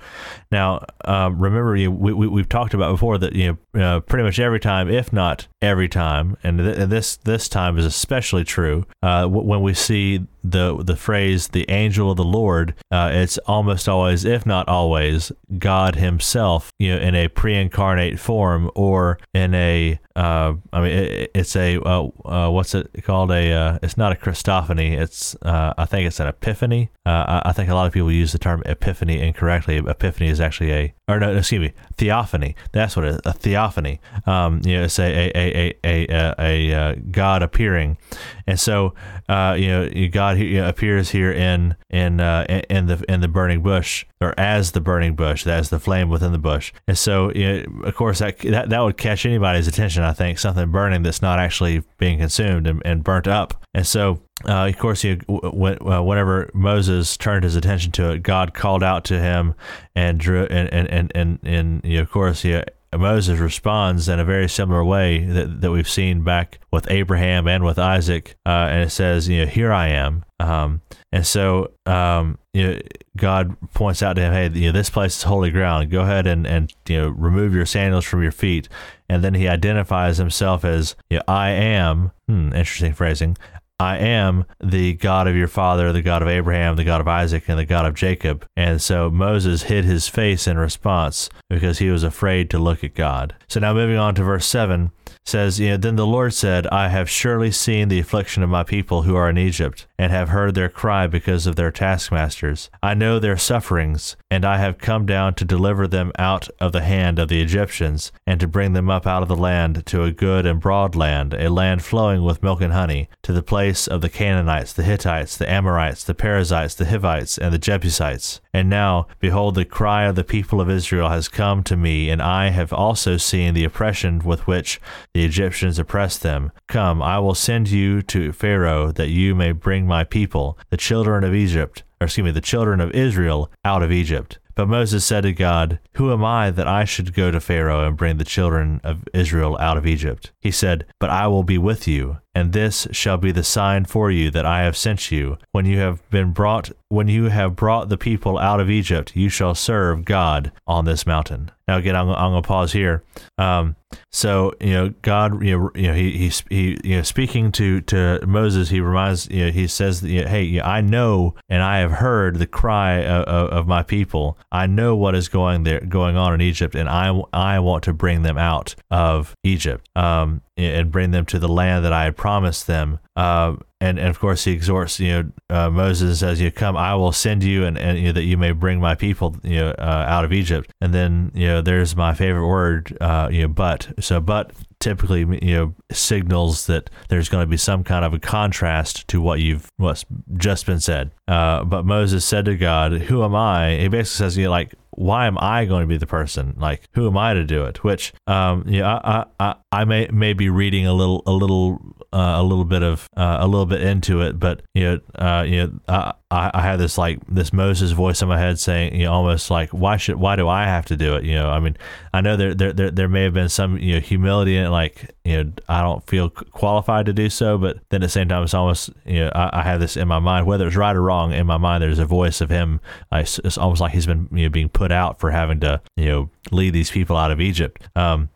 Now, 0.52 0.86
um, 1.06 1.40
remember, 1.40 1.76
you, 1.76 1.92
we, 1.92 2.14
we 2.14 2.28
we've 2.28 2.50
talked 2.50 2.74
about 2.74 2.92
before 2.92 3.18
that 3.20 3.34
you 3.34 3.58
know, 3.74 3.82
uh, 3.82 4.00
pretty 4.02 4.24
much 4.24 4.40
every 4.40 4.60
time, 4.60 4.90
if 4.90 5.14
not 5.14 5.48
every 5.62 5.88
time, 5.88 6.38
and, 6.44 6.60
th- 6.60 6.78
and 6.78 6.92
this 6.92 7.18
this 7.18 7.48
time 7.48 7.78
is 7.78 7.86
especially 7.86 8.44
true 8.44 8.86
uh, 9.04 9.22
w- 9.22 9.48
when 9.48 9.62
we 9.62 9.74
see 9.74 10.26
the 10.44 10.84
the 10.84 10.96
phrase 10.96 11.50
"the 11.50 11.70
angel 11.70 12.12
of 12.12 12.18
the 12.18 12.24
Lord," 12.24 12.76
uh, 12.92 13.10
it's 13.14 13.38
almost 13.40 13.88
always, 13.88 14.26
if 14.26 14.46
not 14.46 14.68
always, 14.68 15.32
God 15.58 15.96
Himself, 15.96 16.72
you 16.80 16.94
know, 16.94 17.02
in 17.02 17.16
a 17.16 17.28
pre-incarnate 17.28 18.20
form 18.20 18.70
or 18.76 19.20
in 19.34 19.54
a 19.54 20.00
uh, 20.16 20.54
I 20.74 20.82
mean, 20.82 20.92
it, 20.92 21.32
it's 21.34 21.56
a 21.56 21.80
uh, 21.82 22.08
uh, 22.26 22.50
what's 22.50 22.76
it 22.76 23.04
called? 23.04 23.32
A 23.32 23.52
uh, 23.52 23.80
it's 23.82 23.98
not 23.98 24.12
a 24.12 24.16
Christophany. 24.16 25.00
It's 25.00 25.36
uh, 25.42 25.74
I 25.78 25.86
think 25.86 26.08
it's 26.08 26.20
an 26.20 26.28
epiphany. 26.28 26.90
Uh, 27.06 27.42
I, 27.44 27.50
I, 27.50 27.52
think 27.54 27.70
a 27.70 27.76
lot 27.76 27.88
of 27.88 27.94
people 27.94 28.12
use 28.12 28.32
the 28.32 28.38
term 28.38 28.62
epiphany 28.66 29.22
incorrectly. 29.22 29.78
Epiphany 29.78 30.30
is 30.30 30.42
actually 30.42 30.72
a 30.74 30.94
or 31.08 31.20
no, 31.20 31.36
excuse 31.36 31.62
me, 31.62 31.74
theophany. 31.98 32.56
That's 32.74 32.96
what 32.96 33.06
it 33.06 33.16
is. 33.16 33.22
A 33.26 33.34
theophany. 33.34 34.02
Um, 34.26 34.62
you 34.66 34.78
know, 34.78 34.84
it's 34.84 35.00
a 35.00 35.04
a 35.04 35.32
a 35.36 35.74
a 35.84 36.08
a, 36.10 36.36
a, 36.40 36.72
a 36.72 36.96
God 36.96 37.42
appearing, 37.42 37.98
and 38.46 38.60
so 38.60 38.94
you 39.30 39.68
know, 39.68 39.90
you 39.94 40.10
God 40.10 40.31
appears 40.32 41.10
here 41.10 41.32
in 41.32 41.76
in 41.90 42.20
in 42.20 42.88
the 42.88 43.04
in 43.08 43.22
the 43.22 43.28
burning 43.28 43.62
bush 43.62 44.06
or 44.20 44.34
as 44.40 44.72
the 44.72 44.82
burning 44.82 45.16
bush, 45.16 45.46
as 45.48 45.70
the 45.70 45.80
flame 45.80 46.10
within 46.10 46.32
the 46.32 46.38
bush, 46.38 46.74
and 46.88 46.98
so 46.98 47.32
you 47.34 47.64
know, 47.68 47.84
of 47.84 47.96
course 47.96 48.20
that, 48.20 48.38
that 48.40 48.70
that 48.70 48.80
would 48.80 48.98
catch 48.98 49.26
anybody's 49.26 49.68
attention 49.68 50.04
I 50.04 50.14
think, 50.14 50.40
something 50.40 50.72
burning 50.72 51.04
that's 51.04 51.22
not 51.22 51.40
actually 51.40 51.84
being 51.98 52.20
consumed 52.20 52.68
and, 52.68 52.82
and 52.86 53.04
burnt 53.04 53.28
up. 53.28 53.66
And 53.74 53.88
so, 53.88 54.22
uh, 54.48 54.68
of 54.68 54.78
course, 54.78 55.04
you, 55.04 55.20
uh, 55.30 56.04
whenever 56.04 56.50
Moses 56.54 57.16
turned 57.16 57.44
his 57.44 57.56
attention 57.56 57.92
to 57.94 58.12
it, 58.12 58.24
God 58.24 58.54
called 58.54 58.84
out 58.84 59.06
to 59.06 59.20
him 59.20 59.56
and 59.96 60.20
drew, 60.20 60.44
and 60.46 60.72
and 60.74 60.90
and 60.90 61.12
and, 61.16 61.40
and 61.44 61.82
you 61.84 61.98
know, 61.98 62.02
of 62.04 62.12
course, 62.12 62.44
you 62.44 62.64
Moses 62.94 63.40
responds 63.40 64.10
in 64.10 64.20
a 64.20 64.26
very 64.26 64.50
similar 64.50 64.84
way 64.84 65.24
that, 65.24 65.62
that 65.62 65.72
we've 65.72 65.90
seen 65.90 66.24
back 66.24 66.60
with 66.72 66.90
Abraham 66.92 67.48
and 67.48 67.64
with 67.64 67.80
Isaac. 67.80 68.36
Uh, 68.46 68.68
and 68.70 68.84
it 68.84 68.90
says, 68.90 69.30
you 69.30 69.42
know, 69.42 69.48
here 69.48 69.72
I 69.72 69.88
am. 69.90 70.26
Um, 70.40 70.82
and 71.12 71.26
so, 71.26 71.72
um, 71.86 72.38
you 72.54 72.68
know, 72.68 72.80
God 73.16 73.56
points 73.74 74.04
out 74.04 74.14
to 74.14 74.22
him, 74.22 74.34
hey, 74.34 74.50
you 74.60 74.68
know, 74.68 74.78
this 74.78 74.90
place 74.90 75.18
is 75.18 75.24
holy 75.24 75.52
ground. 75.52 75.90
Go 75.90 76.02
ahead 76.02 76.28
and, 76.28 76.46
and, 76.46 76.74
you 76.88 76.98
know, 76.98 77.10
remove 77.10 77.54
your 77.54 77.66
sandals 77.66 78.06
from 78.06 78.24
your 78.24 78.32
feet. 78.32 78.68
And 79.08 79.24
then 79.24 79.34
he 79.36 79.48
identifies 79.48 80.18
himself 80.18 80.66
as, 80.66 80.96
you 81.10 81.18
know, 81.18 81.24
I 81.28 81.52
am, 81.52 82.12
hmm, 82.28 82.48
interesting 82.48 82.94
phrasing, 82.94 83.38
I 83.82 83.98
am 83.98 84.46
the 84.64 84.94
God 84.94 85.28
of 85.28 85.36
your 85.36 85.48
father, 85.48 85.92
the 85.92 86.04
God 86.04 86.22
of 86.22 86.28
Abraham, 86.28 86.76
the 86.76 86.84
God 86.84 87.02
of 87.02 87.08
Isaac, 87.08 87.46
and 87.48 87.58
the 87.58 87.66
God 87.66 87.88
of 87.88 87.96
Jacob. 87.96 88.46
And 88.56 88.80
so 88.80 89.10
Moses 89.10 89.64
hid 89.64 89.86
his 89.86 90.08
face 90.08 90.46
in 90.46 90.60
response 90.60 91.32
because 91.50 91.80
he 91.80 91.90
was 91.90 92.04
afraid 92.04 92.52
to 92.52 92.60
look 92.60 92.84
at 92.84 92.94
God. 92.94 93.34
So 93.48 93.60
now 93.60 93.74
moving 93.74 93.98
on 93.98 94.14
to 94.16 94.24
verse 94.24 94.46
7 94.46 94.92
says, 95.26 95.60
you 95.60 95.70
know, 95.70 95.78
Then 95.78 95.96
the 95.96 96.06
Lord 96.06 96.34
said, 96.34 96.68
I 96.68 96.90
have 96.90 97.10
surely 97.10 97.52
seen 97.52 97.88
the 97.88 98.00
affliction 98.00 98.44
of 98.44 98.50
my 98.50 98.64
people 98.64 99.04
who 99.04 99.16
are 99.16 99.30
in 99.30 99.38
Egypt, 99.38 99.88
and 99.98 100.12
have 100.12 100.30
heard 100.30 100.56
their 100.56 100.70
cry 100.70 101.08
because 101.08 101.46
of 101.46 101.56
their 101.56 101.72
taskmasters. 101.72 102.70
I 102.82 102.94
know 102.94 103.20
their 103.20 103.38
sufferings, 103.38 104.16
and 104.30 104.44
I 104.44 104.58
have 104.58 104.78
come 104.78 105.06
down 105.06 105.36
to 105.36 105.46
deliver 105.46 105.88
them 105.88 106.12
out 106.18 106.50
of 106.60 106.72
the 106.72 106.82
hand 106.82 107.20
of 107.20 107.30
the 107.30 107.42
Egyptians, 107.42 108.12
and 108.26 108.40
to 108.40 108.48
bring 108.48 108.74
them 108.74 108.90
up 108.90 109.06
out 109.06 109.22
of 109.22 109.28
the 109.28 109.36
land 109.36 109.86
to 109.88 110.04
a 110.04 110.12
good 110.12 110.46
and 110.46 110.60
broad 110.60 110.96
land, 110.96 111.34
a 111.34 111.50
land 111.50 111.84
flowing 111.84 112.24
with 112.24 112.44
milk 112.44 112.62
and 112.62 112.74
honey, 112.74 113.10
to 113.22 113.32
the 113.32 113.44
place 113.44 113.88
of 113.88 114.02
the 114.02 114.10
Canaanites, 114.10 114.74
the 114.74 114.84
Hittites, 114.84 115.38
the 115.38 115.50
Amorites, 115.50 116.04
the 116.04 116.16
Perizzites, 116.16 116.76
the 116.76 116.86
Hivites, 116.86 117.38
and 117.38 117.54
the 117.54 117.60
Jebusites. 117.60 118.42
And 118.54 118.70
now, 118.70 119.08
behold, 119.20 119.56
the 119.56 119.66
cry 119.66 120.04
of 120.04 120.16
the 120.16 120.24
people 120.24 120.60
of 120.60 120.70
Israel 120.70 121.10
has 121.10 121.30
come 121.30 121.64
to 121.64 121.78
me, 121.78 122.10
and 122.10 122.22
I 122.22 122.50
have 122.50 122.74
also 122.74 123.18
seen 123.18 123.54
the 123.54 123.64
oppression 123.64 124.20
with 124.20 124.48
which 124.48 124.82
the 125.14 125.26
Egyptians 125.26 125.80
oppressed 125.80 126.24
them. 126.24 126.52
Come, 126.68 127.02
I 127.02 127.20
will 127.20 127.36
send 127.36 127.70
you 127.70 128.02
to 128.04 128.32
Pharaoh, 128.32 128.92
that 128.92 129.10
you 129.10 129.36
may 129.36 129.52
bring 129.52 129.86
my 129.86 130.04
people, 130.04 130.58
the 130.70 130.78
children 130.78 131.24
of 131.24 131.36
Egypt, 131.36 131.84
or 132.00 132.06
excuse 132.06 132.26
me, 132.26 132.32
the 132.32 132.42
children 132.42 132.80
of 132.80 132.92
Israel, 132.92 133.52
out 133.66 133.84
of 133.84 133.92
Egypt. 133.92 134.40
But 134.56 134.68
Moses 134.68 135.06
said 135.06 135.24
to 135.24 135.34
God, 135.34 135.80
Who 135.94 136.12
am 136.12 136.24
I 136.24 136.52
that 136.52 136.68
I 136.68 136.84
should 136.84 137.14
go 137.14 137.32
to 137.32 137.40
Pharaoh 137.40 137.88
and 137.88 137.98
bring 137.98 138.18
the 138.18 138.26
children 138.26 138.82
of 138.84 139.04
Israel 139.14 139.58
out 139.60 139.78
of 139.78 139.86
Egypt? 139.86 140.32
He 140.40 140.52
said, 140.52 140.86
But 141.00 141.10
I 141.10 141.28
will 141.28 141.44
be 141.44 141.58
with 141.58 141.88
you, 141.88 142.18
and 142.36 142.52
this 142.52 142.88
shall 142.92 143.18
be 143.18 143.32
the 143.32 143.44
sign 143.44 143.86
for 143.86 144.12
you 144.12 144.30
that 144.32 144.46
I 144.46 144.64
have 144.64 144.78
sent 144.78 145.12
you. 145.12 145.38
When 145.52 145.66
you 145.66 145.80
have 145.80 146.08
been 146.10 146.32
brought 146.32 146.72
when 146.92 147.08
you 147.08 147.30
have 147.30 147.56
brought 147.56 147.88
the 147.88 147.98
people 147.98 148.38
out 148.38 148.60
of 148.60 148.70
Egypt, 148.70 149.16
you 149.16 149.30
shall 149.30 149.56
serve 149.56 150.04
God 150.04 150.52
on 150.68 150.84
this 150.84 151.08
mountain. 151.08 151.50
Now 151.66 151.78
again, 151.78 151.96
I'm, 151.96 152.10
I'm 152.10 152.32
going 152.32 152.44
to 152.44 152.48
pause 152.48 152.74
here. 152.74 153.02
Um, 153.38 153.78
so 154.12 154.54
you 154.60 154.74
know, 154.74 154.94
God, 155.02 155.42
you 155.42 155.58
know, 155.58 155.72
you 155.74 155.88
know, 155.88 155.94
he 155.94 156.12
he, 156.12 156.32
he 156.50 156.80
you 156.84 156.98
know, 156.98 157.04
speaking 157.04 157.52
to 157.54 157.80
to 157.82 158.26
Moses, 158.26 158.70
he 158.70 158.82
reminds, 158.82 159.30
you 159.30 159.46
know, 159.46 159.52
he 159.52 159.68
says, 159.68 160.04
you 160.04 160.24
know, 160.24 160.28
hey, 160.28 160.60
I 160.60 160.82
know 160.82 161.36
and 161.48 161.64
I 161.64 161.80
have 161.80 161.92
heard 161.92 162.40
the 162.40 162.48
cry 162.48 163.04
of, 163.06 163.50
of, 163.50 163.68
my 163.68 163.84
people. 163.84 164.38
I 164.52 164.68
know 164.68 164.96
what 164.96 165.16
is 165.16 165.30
going 165.30 165.64
there 165.64 165.80
going 165.80 166.18
on 166.18 166.34
in 166.34 166.42
Egypt, 166.42 166.76
and 166.76 166.90
I 166.90 167.18
I 167.32 167.60
want 167.60 167.86
to 167.86 167.94
bring 167.94 168.24
them 168.24 168.38
out 168.38 168.76
of 168.90 169.34
Egypt. 169.44 169.88
Um, 169.96 170.42
and 170.58 170.92
bring 170.92 171.12
them 171.12 171.26
to 171.26 171.40
the 171.40 171.48
land 171.48 171.84
that 171.86 171.94
I 171.94 172.04
had 172.04 172.16
promised 172.16 172.68
them. 172.68 173.00
Uh, 173.16 173.56
and, 173.82 173.98
and 173.98 174.10
of 174.10 174.20
course, 174.20 174.44
he 174.44 174.52
exhorts, 174.52 175.00
you 175.00 175.10
know, 175.10 175.32
uh, 175.50 175.70
Moses 175.72 176.20
says, 176.20 176.40
"You 176.40 176.52
come, 176.52 176.78
I 176.78 176.94
will 176.94 177.12
send 177.12 177.44
you, 177.44 177.66
and, 177.66 177.80
and 177.80 177.98
you 177.98 178.06
know, 178.06 178.12
that 178.14 178.24
you 178.24 178.38
may 178.38 178.52
bring 178.52 178.80
my 178.80 178.94
people, 178.94 179.36
you 179.44 179.58
know, 179.58 179.72
uh, 179.72 180.06
out 180.08 180.24
of 180.24 180.32
Egypt." 180.32 180.72
And 180.80 180.94
then, 180.94 181.32
you 181.34 181.48
know, 181.48 181.62
there's 181.62 181.96
my 181.96 182.14
favorite 182.14 182.48
word, 182.48 182.96
uh, 183.02 183.30
you 183.32 183.42
know, 183.42 183.48
but. 183.48 183.92
So, 184.00 184.22
but 184.22 184.54
typically 184.80 185.20
you 185.20 185.56
know 185.56 185.76
signals 185.92 186.66
that 186.66 186.90
there's 187.08 187.30
going 187.30 187.44
to 187.44 187.48
be 187.48 187.56
some 187.56 187.84
kind 187.84 188.04
of 188.04 188.16
a 188.16 188.20
contrast 188.20 189.08
to 189.08 189.22
what 189.22 189.40
you've 189.40 189.70
what's 189.78 190.04
just 190.38 190.66
been 190.66 190.80
said. 190.80 191.12
Uh, 191.28 191.64
but 191.64 191.86
Moses 191.86 192.26
said 192.26 192.46
to 192.46 192.58
God, 192.58 192.94
"Who 192.94 193.24
am 193.24 193.36
I?" 193.36 193.78
He 193.78 193.88
basically 193.88 194.26
says, 194.26 194.38
"You 194.38 194.46
know, 194.46 194.52
like 194.52 194.74
why 194.92 195.28
am 195.28 195.38
I 195.40 195.66
going 195.66 195.82
to 195.82 195.88
be 195.88 195.98
the 195.98 196.08
person? 196.08 196.56
Like, 196.58 196.88
who 196.94 197.08
am 197.08 197.18
I 197.18 197.34
to 197.34 197.44
do 197.44 197.66
it? 197.66 197.84
Which, 197.84 198.14
um, 198.28 198.66
yeah, 198.68 199.00
I, 199.04 199.26
I, 199.40 199.56
I 199.72 199.86
may 199.86 200.08
may 200.12 200.34
be 200.34 200.50
reading 200.50 200.86
a 200.86 200.94
little 200.94 201.24
a 201.26 201.32
little 201.32 201.80
uh, 202.14 202.36
a 202.38 202.44
little 202.44 202.66
bit 202.66 202.84
of 202.84 203.08
uh, 203.16 203.38
a 203.40 203.48
little 203.48 203.66
bit 203.66 203.82
into 203.82 204.22
it, 204.22 204.38
but 204.40 204.64
you 204.74 204.84
know, 204.84 205.00
uh, 205.16 205.44
you 205.44 205.68
know, 205.68 205.80
I, 205.88 206.52
I 206.54 206.62
have 206.62 206.78
this 206.78 206.98
like 206.98 207.20
this 207.28 207.54
Moses 207.54 207.92
voice 207.92 208.22
in 208.22 208.28
my 208.28 208.38
head 208.38 208.60
saying, 208.60 208.96
you 208.96 209.06
know, 209.06 209.14
almost 209.14 209.50
like, 209.50 209.70
why 209.70 209.96
should 209.98 210.18
why 210.18 210.36
do 210.36 210.48
I 210.48 210.66
have 210.66 210.86
to 210.88 210.98
do 210.98 211.16
it? 211.16 211.24
You 211.24 211.36
know, 211.36 211.50
I 211.50 211.60
mean, 211.60 211.78
I 212.14 212.22
know 212.22 212.36
there 212.36 212.54
there 212.54 212.74
there, 212.74 212.92
there 212.92 213.08
may 213.08 213.24
have 213.24 213.34
been 213.34 213.50
some 213.50 213.78
you 213.78 213.96
know 213.96 214.00
humility 214.02 214.58
it, 214.58 214.70
like 214.70 215.16
you 215.24 215.44
know, 215.44 215.52
I 215.70 215.82
don't 215.82 216.06
feel 216.08 216.30
qualified 216.30 217.06
to 217.06 217.14
do 217.14 217.30
so, 217.30 217.58
but 217.58 217.78
then 217.90 218.02
at 218.02 218.06
the 218.06 218.10
same 218.10 218.28
time, 218.28 218.44
it's 218.44 218.54
almost 218.54 218.90
you 219.06 219.20
know, 219.20 219.32
I, 219.36 219.60
I 219.60 219.64
have 219.64 219.80
this 219.80 219.96
in 219.96 220.08
my 220.08 220.20
mind, 220.20 220.48
whether 220.48 220.66
it's 220.68 220.76
right 220.76 220.96
or 220.96 221.02
wrong, 221.02 221.32
in 221.34 221.46
my 221.46 221.58
mind, 221.58 221.84
there's 221.84 222.00
a 222.00 222.06
voice 222.06 222.42
of 222.42 222.50
him. 222.50 222.82
it's, 223.12 223.40
it's 223.40 223.58
almost 223.58 223.82
like 223.82 223.92
he's 223.92 224.08
been 224.08 224.28
you 224.32 224.44
know 224.44 224.50
being 224.50 224.70
put 224.70 224.92
out 224.92 225.20
for 225.20 225.30
having 225.32 225.60
to 225.62 225.82
you 225.96 226.06
know 226.06 226.30
lead 226.52 226.74
these 226.74 226.90
people 226.90 227.18
out 227.18 227.32
of 227.32 227.40
Egypt. 227.40 227.88
Um, 227.96 228.30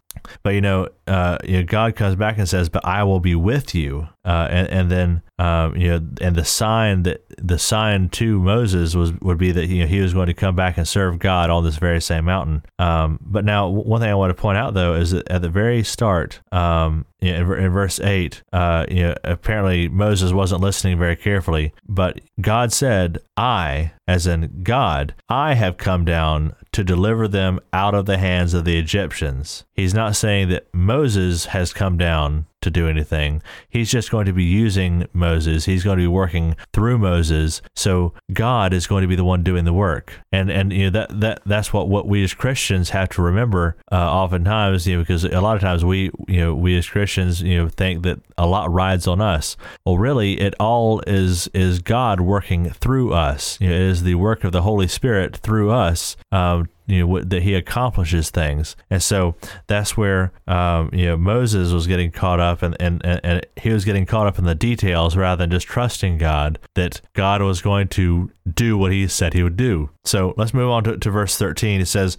but 0.43 0.52
you 0.52 0.62
know, 0.62 0.89
uh, 1.08 1.38
you 1.44 1.58
know, 1.58 1.63
God 1.63 1.96
comes 1.96 2.15
back 2.15 2.38
and 2.38 2.48
says, 2.48 2.70
"But 2.70 2.86
I 2.86 3.04
will 3.04 3.20
be 3.20 3.36
with 3.36 3.76
you," 3.76 4.08
uh, 4.24 4.48
and 4.50 4.70
and 4.70 4.91
then 4.91 5.22
um, 5.38 5.76
you 5.76 5.89
know, 5.89 6.08
and 6.22 6.36
the 6.36 6.46
sign 6.46 7.04
that 7.04 7.26
the 7.38 7.60
sign 7.60 8.08
to 8.10 8.39
Moses 8.39 8.96
was 8.96 9.12
would 9.20 9.38
be 9.38 9.52
that 9.52 9.68
you 9.68 9.82
know, 9.82 9.88
he 9.88 10.00
was 10.00 10.13
going 10.13 10.28
to 10.28 10.34
come 10.34 10.56
back 10.56 10.78
and 10.78 10.88
serve 10.88 11.20
God 11.20 11.50
on 11.50 11.65
this 11.65 11.76
very 11.76 12.02
same 12.02 12.26
mountain. 12.26 12.63
Um, 12.80 13.20
but 13.22 13.44
now, 13.44 13.68
one 13.68 14.00
thing 14.00 14.10
I 14.10 14.15
want 14.15 14.36
to 14.36 14.41
point 14.41 14.58
out 14.58 14.74
though 14.74 14.94
is 14.94 15.12
that 15.12 15.30
at 15.30 15.41
the 15.41 15.50
very 15.50 15.84
start, 15.84 16.39
um, 16.54 17.06
you 17.20 17.34
know, 17.34 17.54
in, 17.54 17.65
in, 17.65 17.72
verse 17.72 18.00
eight, 18.00 18.44
uh, 18.54 18.86
you 18.89 19.04
know, 19.04 19.15
apparently 19.26 19.89
Moses 19.89 20.32
wasn't 20.32 20.62
listening 20.62 20.98
very 20.98 21.18
carefully, 21.18 21.74
but 21.86 22.22
God 22.39 22.72
said, 22.72 23.20
"I, 23.36 23.91
as 24.08 24.28
in 24.28 24.62
God, 24.63 25.15
I 25.28 25.56
have 25.56 25.76
come 25.76 26.06
down 26.06 26.56
to 26.72 26.84
deliver 26.84 27.28
them 27.28 27.60
out 27.74 27.94
of 27.94 28.06
the 28.06 28.18
hands 28.18 28.54
of 28.54 28.63
the 28.63 28.80
Egyptians." 28.80 29.65
He's 29.74 29.94
not 29.94 30.15
saying 30.15 30.48
that 30.50 30.74
Moses 30.74 30.94
has 31.03 31.73
come 31.73 31.97
down 31.97 32.45
to 32.65 32.71
do 32.71 32.88
anything. 32.88 33.41
He's 33.69 33.91
just 33.91 34.10
going 34.10 34.25
to 34.25 34.34
be 34.34 34.43
using 34.43 35.08
Moses. 35.13 35.65
He's 35.65 35.84
going 35.84 35.97
to 35.97 36.03
be 36.03 36.08
working 36.08 36.55
through 36.73 36.97
Moses. 36.97 37.62
So 37.75 38.13
God 38.34 38.73
is 38.73 38.88
going 38.88 39.03
to 39.03 39.08
be 39.08 39.15
the 39.15 39.23
one 39.23 39.43
doing 39.43 39.65
the 39.65 39.73
work. 39.73 40.13
And 40.31 40.49
and 40.49 40.73
you 40.73 40.86
know 40.86 40.89
that 40.89 41.19
that 41.21 41.41
that's 41.45 41.71
what 41.71 41.88
what 41.88 42.08
we 42.08 42.23
as 42.23 42.34
Christians 42.34 42.89
have 42.89 43.10
to 43.10 43.21
remember. 43.21 43.77
Uh, 43.91 44.12
oftentimes, 44.12 44.88
you 44.88 44.95
know, 44.95 45.03
because 45.03 45.23
a 45.23 45.41
lot 45.41 45.55
of 45.55 45.62
times 45.62 45.86
we 45.86 46.12
you 46.27 46.39
know 46.39 46.55
we 46.55 46.75
as 46.77 46.89
Christians 46.89 47.41
you 47.41 47.58
know 47.58 47.69
think 47.69 48.03
that 48.03 48.19
a 48.38 48.47
lot 48.47 48.71
rides 48.71 49.08
on 49.08 49.21
us. 49.21 49.55
Well, 49.86 49.97
really, 49.97 50.41
it 50.41 50.55
all 50.60 51.01
is 51.05 51.47
is 51.49 51.79
God 51.79 52.19
working 52.19 52.71
through 52.71 53.13
us. 53.13 53.60
You 53.62 53.69
know, 53.69 53.75
it 53.75 53.81
is 53.81 54.03
the 54.03 54.15
work 54.15 54.43
of 54.43 54.51
the 54.51 54.63
Holy 54.63 54.88
Spirit 54.88 55.38
through 55.38 55.69
us 55.71 56.17
um, 56.31 56.67
you 56.88 57.06
know 57.06 57.21
that 57.21 57.41
he 57.41 57.54
accomplishes 57.54 58.30
things 58.30 58.76
and 58.89 59.02
so 59.02 59.36
that's 59.67 59.98
where 59.98 60.32
um, 60.48 60.89
you 60.93 61.06
know 61.06 61.17
moses 61.17 61.71
was 61.71 61.88
getting 61.88 62.12
caught 62.12 62.39
up 62.39 62.62
and, 62.62 62.76
and, 62.80 63.04
and 63.06 63.45
he 63.58 63.69
was 63.69 63.86
getting 63.86 64.06
caught 64.06 64.28
up 64.28 64.38
in 64.38 64.45
the 64.45 64.56
details 64.56 65.15
rather 65.15 65.43
than 65.43 65.52
just 65.52 65.67
trusting 65.67 66.17
god 66.17 66.60
that 66.76 67.02
god 67.13 67.41
was 67.41 67.62
going 67.62 67.88
to 67.88 68.32
do 68.54 68.78
what 68.78 68.91
he 68.91 69.08
said 69.08 69.34
he 69.34 69.43
would 69.43 69.58
do 69.58 69.89
so 70.04 70.34
let's 70.38 70.54
move 70.54 70.69
on 70.69 70.84
to, 70.84 70.98
to 70.98 71.10
verse 71.10 71.38
13 71.38 71.82
it 71.82 71.88
says 71.88 72.17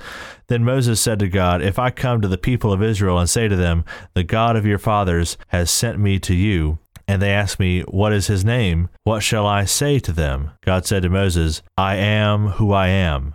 then 0.48 0.64
moses 0.64 1.00
said 1.00 1.18
to 1.18 1.28
god 1.28 1.62
if 1.62 1.78
i 1.78 1.90
come 1.90 2.20
to 2.20 2.28
the 2.28 2.38
people 2.38 2.72
of 2.72 2.82
israel 2.82 3.18
and 3.18 3.30
say 3.30 3.48
to 3.48 3.56
them 3.56 3.84
the 4.14 4.24
god 4.24 4.56
of 4.56 4.66
your 4.66 4.78
fathers 4.78 5.36
has 5.48 5.70
sent 5.70 5.98
me 5.98 6.18
to 6.18 6.34
you 6.34 6.78
and 7.08 7.22
they 7.22 7.32
asked 7.32 7.60
me, 7.60 7.82
What 7.82 8.12
is 8.12 8.26
his 8.26 8.44
name? 8.44 8.88
What 9.04 9.22
shall 9.22 9.46
I 9.46 9.64
say 9.64 9.98
to 10.00 10.12
them? 10.12 10.50
God 10.62 10.86
said 10.86 11.02
to 11.02 11.08
Moses, 11.08 11.62
I 11.76 11.96
am 11.96 12.48
who 12.48 12.72
I 12.72 12.88
am. 12.88 13.34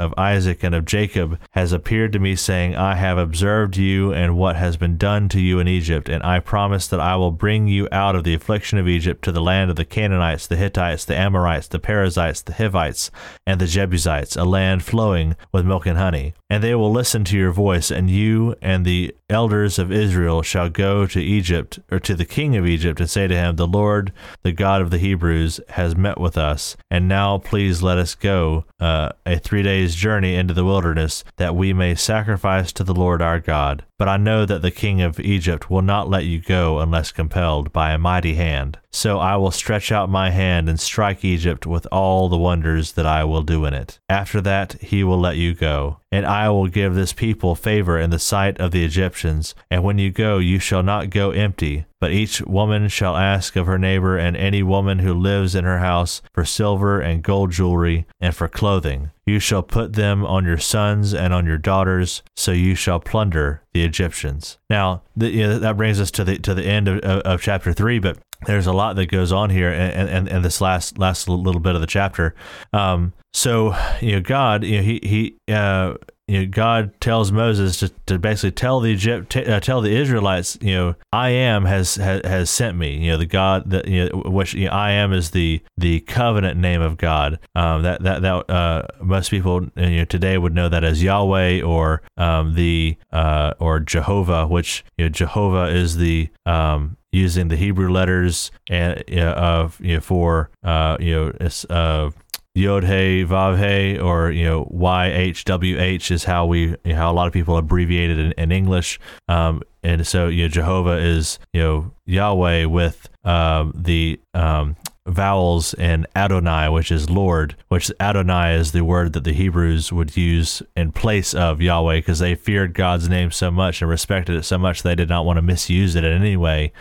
of 0.00 0.14
Isaac 0.16 0.64
and 0.64 0.74
of 0.74 0.86
Jacob 0.86 1.38
has 1.50 1.72
appeared 1.72 2.12
to 2.14 2.18
me, 2.18 2.34
saying, 2.34 2.74
I 2.74 2.94
have 2.94 3.18
observed 3.18 3.76
you 3.76 4.12
and 4.12 4.36
what 4.36 4.56
has 4.56 4.76
been 4.76 4.96
done 4.96 5.28
to 5.28 5.40
you 5.40 5.60
in 5.60 5.68
Egypt, 5.68 6.08
and 6.08 6.22
I 6.22 6.40
promise 6.40 6.88
that 6.88 7.00
I 7.00 7.16
will 7.16 7.30
bring 7.30 7.68
you 7.68 7.86
out 7.92 8.16
of 8.16 8.24
the 8.24 8.34
affliction 8.34 8.78
of 8.78 8.88
Egypt 8.88 9.22
to 9.24 9.32
the 9.32 9.42
land 9.42 9.70
of 9.70 9.76
the 9.76 9.84
Canaanites, 9.84 10.46
the 10.46 10.56
Hittites, 10.56 11.04
the 11.04 11.16
Amorites, 11.16 11.68
the 11.68 11.78
Perizzites, 11.78 12.40
the 12.40 12.54
Hivites, 12.54 13.10
and 13.46 13.60
the 13.60 13.66
Jebusites, 13.66 14.36
a 14.36 14.44
land 14.44 14.82
flowing 14.82 15.36
with 15.52 15.66
milk 15.66 15.86
and 15.86 15.98
honey. 15.98 16.32
And 16.48 16.64
they 16.64 16.74
will 16.74 16.90
listen 16.90 17.22
to 17.24 17.36
your 17.36 17.52
voice, 17.52 17.90
and 17.90 18.10
you 18.10 18.56
and 18.62 18.84
the 18.84 19.14
elders 19.28 19.78
of 19.78 19.92
Israel 19.92 20.42
shall 20.42 20.68
go 20.68 21.06
to 21.06 21.20
Egypt, 21.20 21.78
or 21.90 22.00
to 22.00 22.14
the 22.14 22.24
king 22.24 22.56
of 22.56 22.66
Egypt, 22.66 23.00
and 23.00 23.10
say 23.10 23.28
to 23.28 23.36
him, 23.36 23.56
The 23.56 23.66
Lord, 23.66 24.12
the 24.42 24.52
God 24.52 24.80
of 24.80 24.90
the 24.90 24.98
Hebrews, 24.98 25.60
has 25.70 25.94
met 25.94 26.18
with 26.18 26.38
us, 26.38 26.76
and 26.90 27.06
now 27.06 27.38
please 27.38 27.82
let 27.82 27.98
us 27.98 28.14
go 28.14 28.64
uh, 28.80 29.10
a 29.26 29.38
three 29.38 29.62
days 29.62 29.89
day's 29.90 30.00
journey 30.00 30.36
into 30.36 30.54
the 30.54 30.64
wilderness, 30.64 31.24
that 31.36 31.56
we 31.56 31.72
may 31.72 31.94
sacrifice 31.94 32.72
to 32.72 32.84
the 32.84 32.94
Lord 32.94 33.20
our 33.20 33.40
God. 33.40 33.84
But 33.98 34.08
I 34.08 34.16
know 34.16 34.46
that 34.46 34.62
the 34.62 34.70
king 34.70 35.02
of 35.02 35.18
Egypt 35.18 35.68
will 35.68 35.82
not 35.82 36.08
let 36.08 36.24
you 36.24 36.40
go 36.40 36.78
unless 36.78 37.12
compelled 37.12 37.72
by 37.72 37.90
a 37.92 37.98
mighty 37.98 38.34
hand. 38.34 38.78
So 38.92 39.18
I 39.18 39.36
will 39.36 39.50
stretch 39.50 39.90
out 39.90 40.08
my 40.08 40.30
hand 40.30 40.68
and 40.68 40.78
strike 40.78 41.24
Egypt 41.24 41.66
with 41.66 41.86
all 41.90 42.28
the 42.28 42.38
wonders 42.38 42.92
that 42.92 43.06
I 43.06 43.24
will 43.24 43.42
do 43.42 43.64
in 43.64 43.74
it. 43.74 43.98
After 44.08 44.40
that, 44.42 44.74
he 44.80 45.02
will 45.02 45.20
let 45.20 45.36
you 45.36 45.54
go. 45.54 45.99
And 46.12 46.26
I 46.26 46.48
will 46.48 46.66
give 46.66 46.94
this 46.94 47.12
people 47.12 47.54
favor 47.54 47.98
in 47.98 48.10
the 48.10 48.18
sight 48.18 48.60
of 48.60 48.72
the 48.72 48.84
Egyptians. 48.84 49.54
And 49.70 49.84
when 49.84 49.98
you 49.98 50.10
go, 50.10 50.38
you 50.38 50.58
shall 50.58 50.82
not 50.82 51.10
go 51.10 51.30
empty, 51.30 51.86
but 52.00 52.10
each 52.10 52.40
woman 52.42 52.88
shall 52.88 53.16
ask 53.16 53.54
of 53.54 53.66
her 53.66 53.78
neighbor 53.78 54.16
and 54.18 54.36
any 54.36 54.62
woman 54.62 55.00
who 55.00 55.14
lives 55.14 55.54
in 55.54 55.64
her 55.64 55.78
house 55.78 56.20
for 56.32 56.44
silver 56.44 57.00
and 57.00 57.22
gold 57.22 57.52
jewelry 57.52 58.06
and 58.20 58.34
for 58.34 58.48
clothing. 58.48 59.10
You 59.24 59.38
shall 59.38 59.62
put 59.62 59.92
them 59.92 60.26
on 60.26 60.44
your 60.44 60.58
sons 60.58 61.14
and 61.14 61.32
on 61.32 61.46
your 61.46 61.58
daughters, 61.58 62.22
so 62.34 62.50
you 62.50 62.74
shall 62.74 62.98
plunder 62.98 63.62
the 63.72 63.84
Egyptians. 63.84 64.58
Now, 64.68 65.02
the, 65.16 65.30
you 65.30 65.46
know, 65.46 65.58
that 65.60 65.76
brings 65.76 66.00
us 66.00 66.10
to 66.12 66.24
the 66.24 66.38
to 66.38 66.54
the 66.54 66.64
end 66.64 66.88
of, 66.88 66.98
of, 67.00 67.20
of, 67.20 67.40
chapter 67.42 67.72
three, 67.72 68.00
but 68.00 68.18
there's 68.46 68.66
a 68.66 68.72
lot 68.72 68.96
that 68.96 69.06
goes 69.06 69.32
on 69.32 69.50
here, 69.50 69.70
and 69.70 70.08
and, 70.08 70.28
and 70.28 70.44
this 70.44 70.60
last 70.60 70.98
last 70.98 71.28
little 71.28 71.60
bit 71.60 71.74
of 71.74 71.80
the 71.80 71.86
chapter. 71.86 72.34
Um, 72.72 73.12
so 73.32 73.74
you 74.00 74.12
know, 74.12 74.20
God, 74.20 74.64
you 74.64 74.78
know, 74.78 74.82
he 74.82 75.00
he 75.02 75.52
uh, 75.52 75.94
you 76.30 76.42
know, 76.42 76.46
God 76.46 76.92
tells 77.00 77.32
Moses 77.32 77.78
to, 77.78 77.88
to 78.06 78.16
basically 78.16 78.52
tell 78.52 78.78
the 78.78 78.90
Egypt, 78.90 79.30
t- 79.30 79.44
uh, 79.44 79.58
tell 79.58 79.80
the 79.80 79.96
Israelites, 79.96 80.56
you 80.60 80.72
know, 80.74 80.94
I 81.12 81.30
am 81.30 81.64
has, 81.64 81.96
has 81.96 82.24
has 82.24 82.50
sent 82.50 82.78
me. 82.78 82.98
You 82.98 83.10
know, 83.10 83.16
the 83.16 83.26
God 83.26 83.68
that 83.70 83.88
you 83.88 84.08
know, 84.08 84.22
which 84.26 84.54
you 84.54 84.66
know, 84.66 84.70
I 84.70 84.92
am 84.92 85.12
is 85.12 85.32
the 85.32 85.60
the 85.76 85.98
covenant 86.00 86.56
name 86.56 86.82
of 86.82 86.98
God. 86.98 87.40
Um, 87.56 87.82
that 87.82 88.04
that 88.04 88.22
that 88.22 88.48
uh, 88.48 88.86
most 89.02 89.32
people 89.32 89.66
you 89.74 89.96
know 89.96 90.04
today 90.04 90.38
would 90.38 90.54
know 90.54 90.68
that 90.68 90.84
as 90.84 91.02
Yahweh 91.02 91.62
or 91.62 92.02
um, 92.16 92.54
the 92.54 92.96
uh, 93.10 93.54
or 93.58 93.80
Jehovah, 93.80 94.46
which 94.46 94.84
you 94.98 95.06
know, 95.06 95.08
Jehovah 95.08 95.64
is 95.64 95.96
the 95.96 96.28
um, 96.46 96.96
using 97.12 97.48
the 97.48 97.56
Hebrew 97.56 97.90
letters 97.90 98.50
and 98.68 99.02
uh, 99.12 99.20
of 99.20 99.80
you 99.80 99.94
know 99.94 100.00
for 100.00 100.50
uh, 100.62 100.96
you 101.00 101.14
know 101.40 101.48
uh, 101.70 102.10
Yod 102.54 102.84
Hey 102.84 103.24
Vav 103.24 103.58
Hey 103.58 103.98
or 103.98 104.30
you 104.30 104.44
know 104.44 104.64
YHWH 104.66 106.10
is 106.10 106.24
how 106.24 106.46
we 106.46 106.68
you 106.68 106.76
know, 106.84 106.96
how 106.96 107.12
a 107.12 107.14
lot 107.14 107.26
of 107.26 107.32
people 107.32 107.56
abbreviate 107.56 108.10
it 108.10 108.18
in, 108.18 108.32
in 108.32 108.52
English. 108.52 108.98
Um, 109.28 109.62
and 109.82 110.06
so 110.06 110.28
you 110.28 110.44
know 110.44 110.48
Jehovah 110.48 110.98
is 110.98 111.38
you 111.52 111.60
know 111.60 111.92
Yahweh 112.06 112.64
with 112.64 113.08
um, 113.24 113.72
the 113.76 114.20
um, 114.34 114.76
vowels 115.10 115.74
in 115.74 116.06
Adonai, 116.14 116.68
which 116.68 116.90
is 116.90 117.10
Lord, 117.10 117.56
which 117.68 117.90
Adonai 118.00 118.54
is 118.54 118.72
the 118.72 118.84
word 118.84 119.12
that 119.12 119.24
the 119.24 119.32
Hebrews 119.32 119.92
would 119.92 120.16
use 120.16 120.62
in 120.76 120.92
place 120.92 121.34
of 121.34 121.60
Yahweh 121.60 121.98
because 121.98 122.18
they 122.18 122.34
feared 122.34 122.74
God's 122.74 123.08
name 123.08 123.30
so 123.30 123.50
much 123.50 123.82
and 123.82 123.90
respected 123.90 124.36
it 124.36 124.44
so 124.44 124.58
much 124.58 124.82
they 124.82 124.94
did 124.94 125.08
not 125.08 125.24
want 125.24 125.36
to 125.36 125.42
misuse 125.42 125.94
it 125.94 126.04
in 126.04 126.12
any 126.12 126.36
way. 126.36 126.72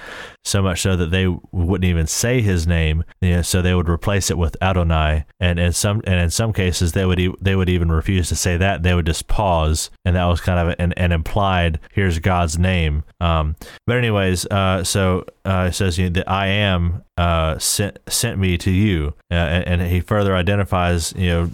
So 0.45 0.61
much 0.61 0.81
so 0.81 0.95
that 0.95 1.11
they 1.11 1.27
wouldn't 1.51 1.89
even 1.89 2.07
say 2.07 2.41
his 2.41 2.65
name, 2.65 3.03
you 3.21 3.31
know, 3.31 3.41
so 3.41 3.61
they 3.61 3.75
would 3.75 3.89
replace 3.89 4.31
it 4.31 4.37
with 4.37 4.55
Adonai. 4.61 5.25
And 5.39 5.59
in 5.59 5.73
some 5.73 6.01
and 6.05 6.19
in 6.19 6.29
some 6.29 6.53
cases 6.53 6.93
they 6.93 7.05
would 7.05 7.19
e- 7.19 7.35
they 7.41 7.55
would 7.55 7.69
even 7.69 7.91
refuse 7.91 8.29
to 8.29 8.35
say 8.35 8.57
that. 8.57 8.83
They 8.83 8.93
would 8.93 9.05
just 9.05 9.27
pause, 9.27 9.89
and 10.05 10.15
that 10.15 10.25
was 10.25 10.41
kind 10.41 10.59
of 10.59 10.75
an, 10.79 10.93
an 10.93 11.11
implied 11.11 11.79
here's 11.91 12.19
God's 12.19 12.57
name. 12.57 13.03
Um, 13.19 13.55
but 13.85 13.97
anyways, 13.97 14.45
uh, 14.47 14.83
so 14.83 15.25
uh, 15.45 15.67
it 15.69 15.73
says 15.73 15.97
you 15.97 16.09
know, 16.09 16.23
I 16.25 16.47
am 16.47 17.03
uh, 17.17 17.57
sent 17.57 17.99
sent 18.19 18.37
me 18.37 18.57
to 18.57 18.71
you. 18.71 19.13
Uh, 19.31 19.35
and, 19.35 19.81
and, 19.81 19.81
he 19.89 20.01
further 20.01 20.35
identifies, 20.35 21.13
you 21.15 21.29
know, 21.29 21.49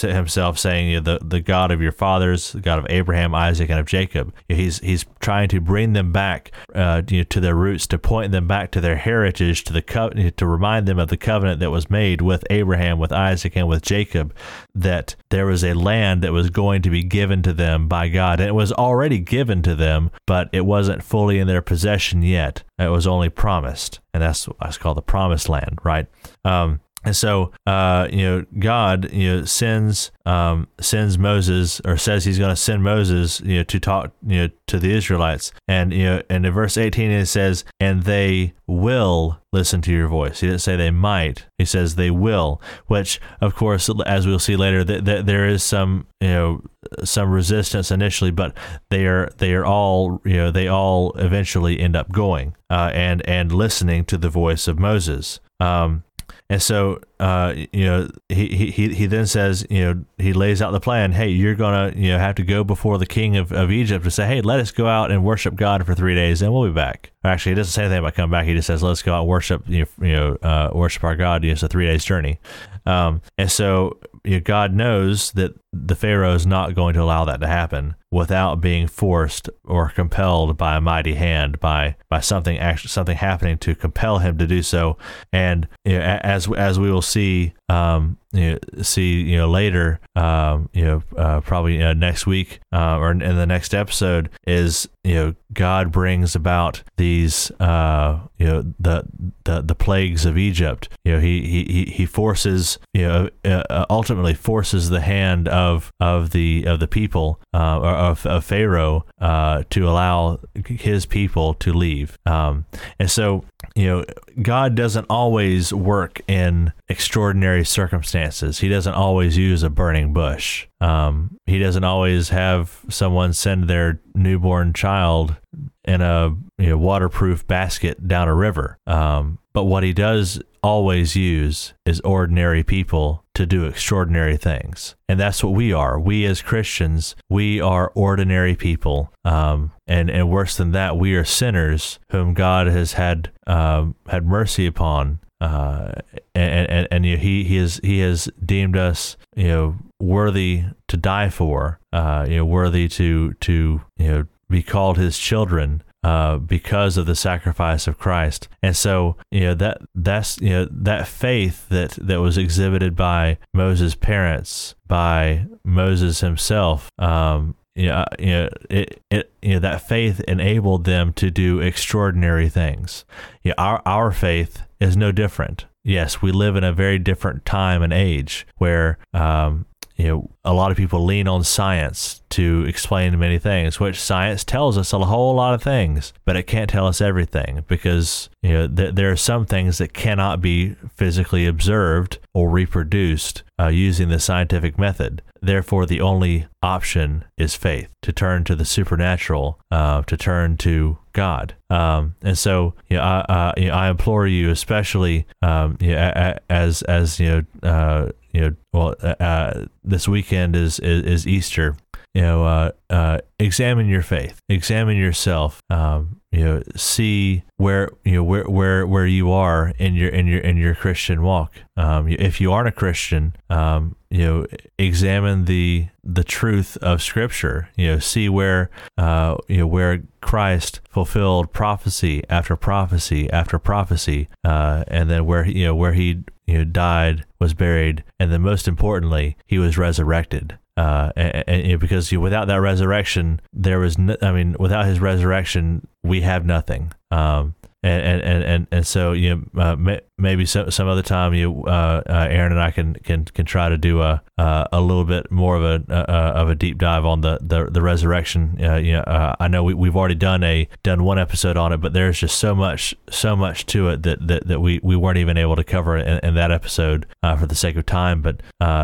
himself 0.00 0.58
saying, 0.58 0.88
you 0.88 1.00
know, 1.00 1.18
the, 1.18 1.24
the 1.24 1.40
God 1.40 1.70
of 1.70 1.80
your 1.80 1.92
fathers, 1.92 2.52
the 2.52 2.60
God 2.60 2.78
of 2.78 2.86
Abraham, 2.90 3.34
Isaac, 3.34 3.70
and 3.70 3.78
of 3.78 3.86
Jacob. 3.86 4.34
He's, 4.48 4.78
he's 4.80 5.04
trying 5.20 5.48
to 5.50 5.60
bring 5.60 5.92
them 5.92 6.12
back 6.12 6.50
uh, 6.74 7.02
you 7.08 7.18
know, 7.18 7.24
to 7.24 7.40
their 7.40 7.54
roots, 7.54 7.86
to 7.88 7.98
point 7.98 8.32
them 8.32 8.48
back 8.48 8.70
to 8.72 8.80
their 8.80 8.96
heritage, 8.96 9.64
to 9.64 9.72
the 9.72 9.82
covenant, 9.82 10.36
to 10.38 10.46
remind 10.46 10.86
them 10.86 10.98
of 10.98 11.08
the 11.08 11.16
covenant 11.16 11.60
that 11.60 11.70
was 11.70 11.90
made 11.90 12.20
with 12.20 12.44
Abraham, 12.50 12.98
with 12.98 13.12
Isaac, 13.12 13.56
and 13.56 13.68
with 13.68 13.82
Jacob, 13.82 14.34
that 14.74 15.14
there 15.30 15.46
was 15.46 15.62
a 15.62 15.74
land 15.74 16.22
that 16.22 16.32
was 16.32 16.50
going 16.50 16.82
to 16.82 16.90
be 16.90 17.02
given 17.02 17.42
to 17.42 17.52
them 17.52 17.86
by 17.88 18.08
God. 18.08 18.40
And 18.40 18.48
it 18.48 18.54
was 18.54 18.72
already 18.72 19.18
given 19.18 19.62
to 19.62 19.74
them, 19.74 20.10
but 20.26 20.48
it 20.52 20.66
wasn't 20.66 21.02
fully 21.02 21.38
in 21.38 21.46
their 21.46 21.62
possession 21.62 22.22
yet. 22.22 22.62
It 22.82 22.90
was 22.90 23.06
only 23.06 23.28
promised. 23.28 24.00
And 24.12 24.22
that's, 24.22 24.48
that's 24.60 24.78
called 24.78 24.96
the 24.96 25.02
promised 25.02 25.48
land, 25.48 25.78
right? 25.84 26.06
Um, 26.44 26.80
and 27.04 27.16
so, 27.16 27.52
uh, 27.66 28.08
you 28.10 28.22
know, 28.22 28.46
God, 28.58 29.12
you 29.12 29.28
know, 29.28 29.44
sends 29.44 30.12
um, 30.24 30.68
sends 30.80 31.18
Moses 31.18 31.80
or 31.84 31.96
says 31.96 32.24
He's 32.24 32.38
going 32.38 32.50
to 32.50 32.56
send 32.56 32.84
Moses, 32.84 33.40
you 33.40 33.56
know, 33.58 33.62
to 33.64 33.80
talk, 33.80 34.12
you 34.24 34.42
know, 34.42 34.48
to 34.68 34.78
the 34.78 34.92
Israelites. 34.92 35.52
And 35.66 35.92
you 35.92 36.04
know, 36.04 36.22
and 36.30 36.46
in 36.46 36.52
verse 36.52 36.76
eighteen 36.76 37.10
it 37.10 37.26
says, 37.26 37.64
"And 37.80 38.04
they 38.04 38.54
will 38.68 39.40
listen 39.52 39.82
to 39.82 39.92
your 39.92 40.06
voice." 40.06 40.40
He 40.40 40.46
didn't 40.46 40.60
say 40.60 40.76
they 40.76 40.90
might. 40.92 41.46
He 41.58 41.64
says 41.64 41.96
they 41.96 42.10
will. 42.10 42.60
Which, 42.86 43.20
of 43.40 43.56
course, 43.56 43.90
as 44.06 44.26
we'll 44.26 44.38
see 44.38 44.56
later, 44.56 44.84
th- 44.84 45.24
there 45.24 45.48
is 45.48 45.64
some, 45.64 46.06
you 46.20 46.28
know, 46.28 46.62
some 47.02 47.30
resistance 47.30 47.90
initially, 47.90 48.30
but 48.30 48.56
they 48.90 49.06
are 49.06 49.28
they 49.38 49.54
are 49.54 49.64
all, 49.64 50.20
you 50.24 50.36
know, 50.36 50.50
they 50.52 50.68
all 50.68 51.12
eventually 51.14 51.80
end 51.80 51.96
up 51.96 52.12
going 52.12 52.54
uh, 52.70 52.90
and 52.94 53.26
and 53.28 53.50
listening 53.50 54.04
to 54.04 54.16
the 54.16 54.28
voice 54.28 54.68
of 54.68 54.78
Moses. 54.78 55.40
Um, 55.58 56.04
and 56.52 56.60
so, 56.60 57.00
uh, 57.18 57.54
you 57.72 57.86
know, 57.86 58.10
he, 58.28 58.70
he, 58.70 58.92
he 58.92 59.06
then 59.06 59.24
says, 59.24 59.66
you 59.70 59.80
know, 59.80 60.04
he 60.18 60.34
lays 60.34 60.60
out 60.60 60.72
the 60.72 60.80
plan. 60.80 61.12
Hey, 61.12 61.30
you're 61.30 61.54
going 61.54 61.94
to, 61.94 61.98
you 61.98 62.10
know, 62.10 62.18
have 62.18 62.34
to 62.34 62.42
go 62.42 62.62
before 62.62 62.98
the 62.98 63.06
king 63.06 63.38
of, 63.38 63.52
of 63.52 63.72
Egypt 63.72 64.04
to 64.04 64.10
say, 64.10 64.26
hey, 64.26 64.42
let 64.42 64.60
us 64.60 64.70
go 64.70 64.86
out 64.86 65.10
and 65.10 65.24
worship 65.24 65.54
God 65.54 65.86
for 65.86 65.94
three 65.94 66.14
days 66.14 66.42
and 66.42 66.52
we'll 66.52 66.66
be 66.66 66.74
back. 66.74 67.10
Actually, 67.24 67.52
he 67.52 67.56
doesn't 67.56 67.72
say 67.72 67.84
anything 67.84 68.00
about 68.00 68.12
coming 68.12 68.32
back. 68.32 68.44
He 68.44 68.52
just 68.52 68.66
says, 68.66 68.82
let's 68.82 69.00
go 69.00 69.14
out 69.14 69.20
and 69.20 69.28
worship, 69.28 69.66
you 69.66 69.78
know, 69.78 70.06
you 70.06 70.12
know 70.12 70.36
uh, 70.42 70.70
worship 70.74 71.02
our 71.04 71.16
God. 71.16 71.42
You 71.42 71.48
know, 71.48 71.52
It's 71.52 71.62
a 71.62 71.68
three 71.68 71.86
days 71.86 72.04
journey. 72.04 72.38
Um, 72.84 73.22
and 73.38 73.50
so 73.50 73.98
you 74.22 74.32
know, 74.32 74.40
God 74.40 74.74
knows 74.74 75.32
that 75.32 75.54
the 75.72 75.94
Pharaoh 75.94 76.34
is 76.34 76.46
not 76.46 76.74
going 76.74 76.94
to 76.94 77.02
allow 77.02 77.24
that 77.24 77.40
to 77.40 77.46
happen 77.46 77.94
without 78.10 78.60
being 78.60 78.86
forced 78.86 79.48
or 79.64 79.88
compelled 79.88 80.58
by 80.58 80.76
a 80.76 80.80
mighty 80.80 81.14
hand, 81.14 81.58
by 81.58 81.96
by 82.10 82.20
something 82.20 82.58
actually 82.58 82.90
something 82.90 83.16
happening 83.16 83.56
to 83.56 83.74
compel 83.74 84.18
him 84.18 84.36
to 84.36 84.46
do 84.46 84.62
so. 84.62 84.98
And 85.32 85.66
you 85.84 85.98
know, 85.98 86.20
as 86.22 86.50
as 86.52 86.78
we 86.78 86.92
will 86.92 87.02
see, 87.02 87.54
um, 87.70 88.18
you 88.32 88.52
know, 88.52 88.82
see 88.82 89.22
you 89.22 89.38
know 89.38 89.48
later, 89.48 89.98
um, 90.14 90.68
you 90.74 90.84
know, 90.84 91.02
uh, 91.16 91.40
probably 91.40 91.82
uh, 91.82 91.94
next 91.94 92.26
week 92.26 92.60
uh, 92.70 92.98
or 92.98 93.10
in 93.10 93.18
the 93.20 93.46
next 93.46 93.74
episode 93.74 94.28
is 94.46 94.86
you 95.04 95.14
know 95.14 95.34
God 95.54 95.90
brings 95.90 96.36
about 96.36 96.82
these 96.98 97.50
uh, 97.52 98.20
you 98.36 98.46
know 98.46 98.74
the, 98.78 99.04
the 99.44 99.62
the 99.62 99.74
plagues 99.74 100.26
of 100.26 100.36
Egypt. 100.36 100.90
You 101.02 101.14
know 101.14 101.20
he 101.20 101.64
he 101.64 101.90
he 101.90 102.04
forces 102.04 102.78
you 102.92 103.08
know 103.08 103.30
uh, 103.42 103.86
ultimately 103.88 104.34
forces 104.34 104.90
the 104.90 105.00
hand 105.00 105.48
of 105.48 105.61
of 106.00 106.30
the 106.30 106.64
of 106.66 106.80
the 106.80 106.88
people 106.88 107.40
uh, 107.54 107.80
of, 107.80 108.26
of 108.26 108.44
Pharaoh 108.44 109.04
uh, 109.20 109.62
to 109.70 109.88
allow 109.88 110.40
his 110.66 111.06
people 111.06 111.54
to 111.54 111.72
leave. 111.72 112.18
Um, 112.26 112.66
and 112.98 113.10
so 113.10 113.44
you 113.74 113.86
know 113.86 114.04
God 114.40 114.74
doesn't 114.74 115.06
always 115.08 115.72
work 115.72 116.20
in 116.26 116.72
extraordinary 116.88 117.64
circumstances. 117.64 118.60
He 118.60 118.68
doesn't 118.68 118.94
always 118.94 119.36
use 119.36 119.62
a 119.62 119.70
burning 119.70 120.12
bush. 120.12 120.66
Um, 120.80 121.38
he 121.46 121.58
doesn't 121.58 121.84
always 121.84 122.30
have 122.30 122.80
someone 122.88 123.32
send 123.32 123.68
their 123.68 124.00
newborn 124.14 124.72
child 124.72 125.36
in 125.84 126.00
a 126.00 126.34
you 126.58 126.68
know, 126.68 126.78
waterproof 126.78 127.46
basket 127.46 128.06
down 128.06 128.28
a 128.28 128.34
river. 128.34 128.78
Um, 128.86 129.38
but 129.52 129.64
what 129.64 129.82
he 129.82 129.92
does 129.92 130.40
always 130.62 131.16
use 131.16 131.74
is 131.84 132.00
ordinary 132.00 132.62
people 132.62 133.24
to 133.34 133.44
do 133.44 133.64
extraordinary 133.64 134.36
things. 134.36 134.94
And 135.08 135.18
that's 135.18 135.42
what 135.42 135.52
we 135.52 135.72
are. 135.72 135.98
We 135.98 136.24
as 136.24 136.40
Christians, 136.40 137.16
we 137.28 137.60
are 137.60 137.90
ordinary 137.94 138.54
people. 138.54 139.12
Um, 139.24 139.72
and, 139.86 140.08
and 140.08 140.30
worse 140.30 140.56
than 140.56 140.72
that, 140.72 140.96
we 140.96 141.14
are 141.14 141.24
sinners 141.24 141.98
whom 142.10 142.34
God 142.34 142.66
has 142.66 142.92
had 142.92 143.32
um, 143.46 143.96
had 144.08 144.24
mercy 144.24 144.66
upon. 144.66 145.18
Uh, 145.40 145.92
and 146.36 146.70
and, 146.70 146.88
and 146.92 147.04
you 147.04 147.16
know, 147.16 147.22
he 147.22 147.42
he 147.42 147.56
has 147.56 147.80
he 147.82 147.98
has 147.98 148.30
deemed 148.44 148.76
us 148.76 149.16
you 149.34 149.48
know 149.48 149.76
worthy 149.98 150.62
to 150.86 150.96
die 150.96 151.28
for, 151.28 151.80
uh, 151.92 152.24
you 152.28 152.36
know 152.36 152.44
worthy 152.44 152.86
to 152.88 153.32
to 153.34 153.80
you 153.96 154.08
know 154.08 154.26
be 154.52 154.62
called 154.62 154.98
his 154.98 155.18
children 155.18 155.82
uh, 156.04 156.36
because 156.36 156.96
of 156.96 157.06
the 157.06 157.14
sacrifice 157.14 157.86
of 157.86 157.98
Christ. 157.98 158.48
And 158.62 158.76
so, 158.76 159.16
you 159.30 159.40
know, 159.40 159.54
that 159.54 159.78
that's 159.94 160.40
you 160.40 160.50
know 160.50 160.68
that 160.70 161.08
faith 161.08 161.68
that 161.68 161.92
that 161.92 162.20
was 162.20 162.38
exhibited 162.38 162.94
by 162.96 163.38
Moses' 163.54 163.94
parents, 163.94 164.74
by 164.86 165.46
Moses 165.64 166.20
himself. 166.20 166.90
Um, 166.98 167.54
you 167.74 167.86
know, 167.86 168.04
you 168.18 168.26
know, 168.26 168.48
it, 168.68 169.02
it, 169.10 169.32
you 169.40 169.54
know, 169.54 169.60
that 169.60 169.88
faith 169.88 170.20
enabled 170.28 170.84
them 170.84 171.12
to 171.14 171.30
do 171.30 171.60
extraordinary 171.60 172.48
things. 172.48 173.04
You 173.42 173.50
know, 173.50 173.54
our, 173.58 173.82
our 173.86 174.12
faith 174.12 174.62
is 174.78 174.96
no 174.96 175.10
different. 175.10 175.64
Yes, 175.84 176.20
we 176.20 176.32
live 176.32 176.54
in 176.54 176.64
a 176.64 176.72
very 176.72 176.98
different 176.98 177.44
time 177.44 177.82
and 177.82 177.92
age 177.92 178.46
where, 178.58 178.98
um, 179.14 179.66
you 180.02 180.08
know, 180.08 180.30
a 180.44 180.52
lot 180.52 180.72
of 180.72 180.76
people 180.76 181.04
lean 181.04 181.28
on 181.28 181.44
science 181.44 182.22
to 182.30 182.64
explain 182.66 183.16
many 183.20 183.38
things, 183.38 183.78
which 183.78 184.00
science 184.00 184.42
tells 184.42 184.76
us 184.76 184.92
a 184.92 184.98
whole 184.98 185.36
lot 185.36 185.54
of 185.54 185.62
things, 185.62 186.12
but 186.24 186.34
it 186.34 186.42
can't 186.48 186.68
tell 186.68 186.88
us 186.88 187.00
everything 187.00 187.62
because 187.68 188.28
you 188.42 188.52
know 188.52 188.66
th- 188.66 188.96
there 188.96 189.12
are 189.12 189.16
some 189.16 189.46
things 189.46 189.78
that 189.78 189.92
cannot 189.92 190.40
be 190.40 190.74
physically 190.96 191.46
observed 191.46 192.18
or 192.34 192.50
reproduced 192.50 193.44
uh, 193.60 193.68
using 193.68 194.08
the 194.08 194.18
scientific 194.18 194.76
method. 194.76 195.22
Therefore, 195.40 195.86
the 195.86 196.00
only 196.00 196.46
option 196.62 197.24
is 197.36 197.54
faith 197.54 197.92
to 198.02 198.12
turn 198.12 198.42
to 198.44 198.56
the 198.56 198.64
supernatural, 198.64 199.60
uh, 199.70 200.02
to 200.02 200.16
turn 200.16 200.56
to 200.58 200.98
God. 201.12 201.54
Um, 201.68 202.14
and 202.22 202.38
so, 202.38 202.74
you 202.88 202.96
know, 202.96 203.02
I, 203.02 203.20
uh, 203.20 203.52
you 203.56 203.68
know, 203.68 203.74
I 203.74 203.90
implore 203.90 204.26
you, 204.26 204.50
especially 204.50 205.26
um, 205.42 205.76
you 205.80 205.92
know, 205.92 206.36
as 206.48 206.82
as 206.82 207.20
you 207.20 207.46
know, 207.62 207.68
uh, 207.68 208.12
you 208.32 208.40
know, 208.40 208.56
well, 208.72 208.94
uh, 209.02 209.14
uh, 209.20 209.66
this 209.84 210.08
weekend 210.08 210.56
is, 210.56 210.78
is, 210.78 211.04
is 211.04 211.26
Easter. 211.26 211.76
You 212.14 212.22
know, 212.22 212.44
uh, 212.44 212.70
uh, 212.90 213.18
examine 213.38 213.86
your 213.88 214.02
faith, 214.02 214.38
examine 214.48 214.98
yourself. 214.98 215.62
Um, 215.70 216.20
you 216.30 216.44
know, 216.44 216.62
see 216.76 217.42
where 217.56 217.90
you 218.04 218.12
know 218.12 218.24
where 218.24 218.44
where 218.44 218.86
where 218.86 219.06
you 219.06 219.30
are 219.32 219.72
in 219.78 219.94
your 219.94 220.10
in 220.10 220.26
your 220.26 220.40
in 220.40 220.56
your 220.56 220.74
Christian 220.74 221.22
walk. 221.22 221.52
Um, 221.76 222.08
if 222.08 222.40
you 222.40 222.52
aren't 222.52 222.68
a 222.68 222.72
Christian, 222.72 223.34
um, 223.48 223.96
you 224.10 224.18
know, 224.20 224.46
examine 224.78 225.44
the 225.44 225.88
the 226.04 226.24
truth 226.24 226.76
of 226.78 227.02
Scripture. 227.02 227.68
You 227.76 227.92
know, 227.92 227.98
see 227.98 228.28
where 228.28 228.70
uh, 228.98 229.36
you 229.48 229.58
know 229.58 229.66
where 229.66 230.02
Christ 230.20 230.80
fulfilled 230.90 231.52
prophecy 231.52 232.24
after 232.28 232.56
prophecy 232.56 233.30
after 233.30 233.58
prophecy, 233.58 234.28
uh, 234.44 234.84
and 234.88 235.10
then 235.10 235.26
where 235.26 235.46
you 235.46 235.66
know 235.66 235.74
where 235.74 235.92
he 235.92 236.24
you 236.52 236.58
know 236.58 236.64
died, 236.64 237.24
was 237.40 237.54
buried, 237.54 238.04
and 238.20 238.30
then 238.30 238.42
most 238.42 238.68
importantly, 238.68 239.36
he 239.46 239.58
was 239.58 239.78
resurrected. 239.78 240.58
Uh, 240.76 241.10
and, 241.16 241.44
and 241.46 241.66
you 241.66 241.72
know, 241.72 241.78
because 241.78 242.12
you 242.12 242.18
know, 242.18 242.22
without 242.22 242.46
that 242.48 242.60
resurrection, 242.60 243.40
there 243.52 243.78
was, 243.78 243.98
no, 243.98 244.16
I 244.22 244.32
mean, 244.32 244.54
without 244.58 244.86
his 244.86 245.00
resurrection, 245.00 245.86
we 246.02 246.20
have 246.20 246.44
nothing. 246.44 246.92
Um, 247.10 247.54
and 247.82 248.22
and 248.22 248.44
and 248.44 248.66
and 248.70 248.86
so 248.86 249.12
you 249.12 249.48
know, 249.54 249.60
uh, 249.60 249.98
maybe 250.18 250.46
some 250.46 250.70
some 250.70 250.88
other 250.88 251.02
time 251.02 251.34
you 251.34 251.64
uh, 251.66 252.02
uh, 252.08 252.26
Aaron 252.30 252.52
and 252.52 252.60
I 252.60 252.70
can 252.70 252.94
can 252.94 253.24
can 253.24 253.44
try 253.44 253.68
to 253.68 253.76
do 253.76 254.02
a 254.02 254.22
uh, 254.38 254.66
a 254.72 254.80
little 254.80 255.04
bit 255.04 255.30
more 255.30 255.56
of 255.56 255.62
a 255.62 255.92
uh, 255.92 256.04
uh, 256.08 256.32
of 256.34 256.48
a 256.48 256.54
deep 256.54 256.78
dive 256.78 257.04
on 257.04 257.20
the 257.20 257.38
the, 257.40 257.66
the 257.70 257.82
resurrection. 257.82 258.56
you 258.58 258.92
know, 258.92 259.34
I 259.38 259.48
know 259.48 259.62
we, 259.64 259.74
we've 259.74 259.96
already 259.96 260.14
done 260.14 260.42
a 260.42 260.68
done 260.82 261.04
one 261.04 261.18
episode 261.18 261.56
on 261.56 261.72
it, 261.72 261.78
but 261.78 261.92
there's 261.92 262.18
just 262.18 262.38
so 262.38 262.54
much 262.54 262.94
so 263.10 263.36
much 263.36 263.66
to 263.66 263.88
it 263.88 264.02
that 264.02 264.26
that, 264.26 264.46
that 264.46 264.60
we, 264.60 264.80
we 264.82 264.96
weren't 264.96 265.18
even 265.18 265.36
able 265.36 265.56
to 265.56 265.64
cover 265.64 265.96
in, 265.96 266.18
in 266.22 266.34
that 266.34 266.50
episode 266.50 267.06
for 267.38 267.46
the 267.46 267.54
sake 267.54 267.76
of 267.76 267.86
time. 267.86 268.22
But 268.22 268.40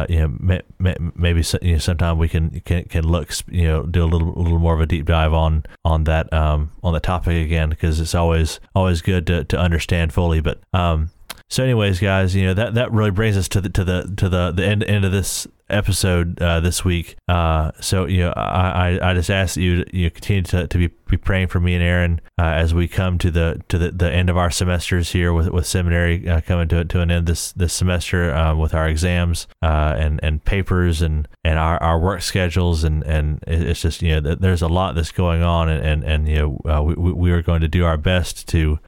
you 0.09 0.19
know, 0.21 0.37
may, 0.41 0.63
may, 0.79 0.97
maybe 1.15 1.43
you 1.63 1.73
know, 1.73 1.79
sometime 1.79 2.19
we 2.19 2.29
can 2.29 2.61
can 2.61 2.85
can 2.85 3.07
look 3.07 3.33
you 3.49 3.65
know 3.65 3.83
do 3.85 4.05
a 4.05 4.07
little 4.07 4.33
little 4.33 4.59
more 4.59 4.75
of 4.75 4.81
a 4.81 4.87
deep 4.87 5.07
dive 5.07 5.33
on 5.33 5.65
on 5.85 6.05
that 6.05 6.33
um, 6.33 6.71
on 6.83 6.93
the 6.93 7.01
topic 7.01 7.45
again 7.45 7.71
because 7.71 8.01
it's 8.01 8.15
always 8.15 8.61
always 8.75 9.03
good 9.03 9.27
to, 9.27 9.45
to 9.45 9.59
understand 9.59 10.13
fully. 10.13 10.41
But 10.41 10.61
um, 10.73 11.11
so, 11.49 11.65
anyways, 11.65 11.99
guys, 11.99 12.35
you 12.35 12.47
know 12.47 12.55
that 12.55 12.75
that 12.75 12.93
really 12.93 13.11
brings 13.11 13.37
us 13.37 13.49
to 13.49 13.61
the 13.61 13.71
to 13.71 13.85
the 13.85 14.15
to 14.17 14.29
the 14.29 14.53
the 14.53 14.67
end 14.67 14.85
end 14.85 15.05
of 15.05 15.13
this 15.13 15.47
episode 15.71 16.41
uh, 16.41 16.61
this 16.61 16.85
week. 16.85 17.17
Uh, 17.29 17.73
so 17.81 18.07
you 18.07 18.21
know, 18.21 18.33
I, 18.37 18.99
I, 19.03 19.15
just 19.15 19.31
ask 19.31 19.57
you 19.57 19.85
you 19.93 20.11
continue 20.11 20.43
to, 20.45 20.67
to 20.67 20.79
be, 20.79 20.89
be 21.09 21.17
praying 21.17 21.49
for 21.49 21.61
me 21.61 21.75
and 21.75 21.83
Aaron 21.83 22.21
uh, 22.39 22.45
as 22.45 22.73
we 22.73 22.89
come 22.89 23.19
to 23.19 23.31
the 23.31 23.63
to 23.69 23.79
the, 23.79 23.91
the 23.91 24.11
end 24.11 24.31
of 24.31 24.37
our 24.37 24.51
semesters 24.51 25.13
here 25.13 25.33
with 25.33 25.51
with 25.51 25.67
seminary 25.67 26.29
uh, 26.29 26.41
coming 26.41 26.69
to 26.69 26.85
to 26.85 27.01
an 27.01 27.11
end 27.11 27.27
this 27.27 27.53
this 27.53 27.73
semester 27.73 28.33
uh, 28.33 28.55
with 28.55 28.75
our 28.75 28.89
exams 28.89 29.47
uh, 29.63 29.95
and 29.99 30.21
and 30.23 30.45
papers 30.45 31.03
and 31.03 31.29
and 31.45 31.59
our, 31.59 31.83
our 31.83 31.99
work 31.99 32.23
schedules 32.23 32.85
and 32.85 33.03
and 33.05 33.43
it's 33.47 33.83
just 33.83 34.01
you 34.03 34.21
know 34.21 34.35
there's 34.35 34.63
a 34.63 34.69
lot 34.69 34.95
that's 34.95 35.13
going 35.13 35.43
on 35.43 35.69
and 35.69 35.85
and, 35.85 36.05
and 36.05 36.29
you 36.29 36.37
know 36.37 36.83
we, 36.83 37.13
we 37.13 37.31
are 37.31 37.43
going 37.43 37.61
to 37.61 37.69
do 37.69 37.85
our 37.85 37.99
best 37.99 38.49
to 38.49 38.79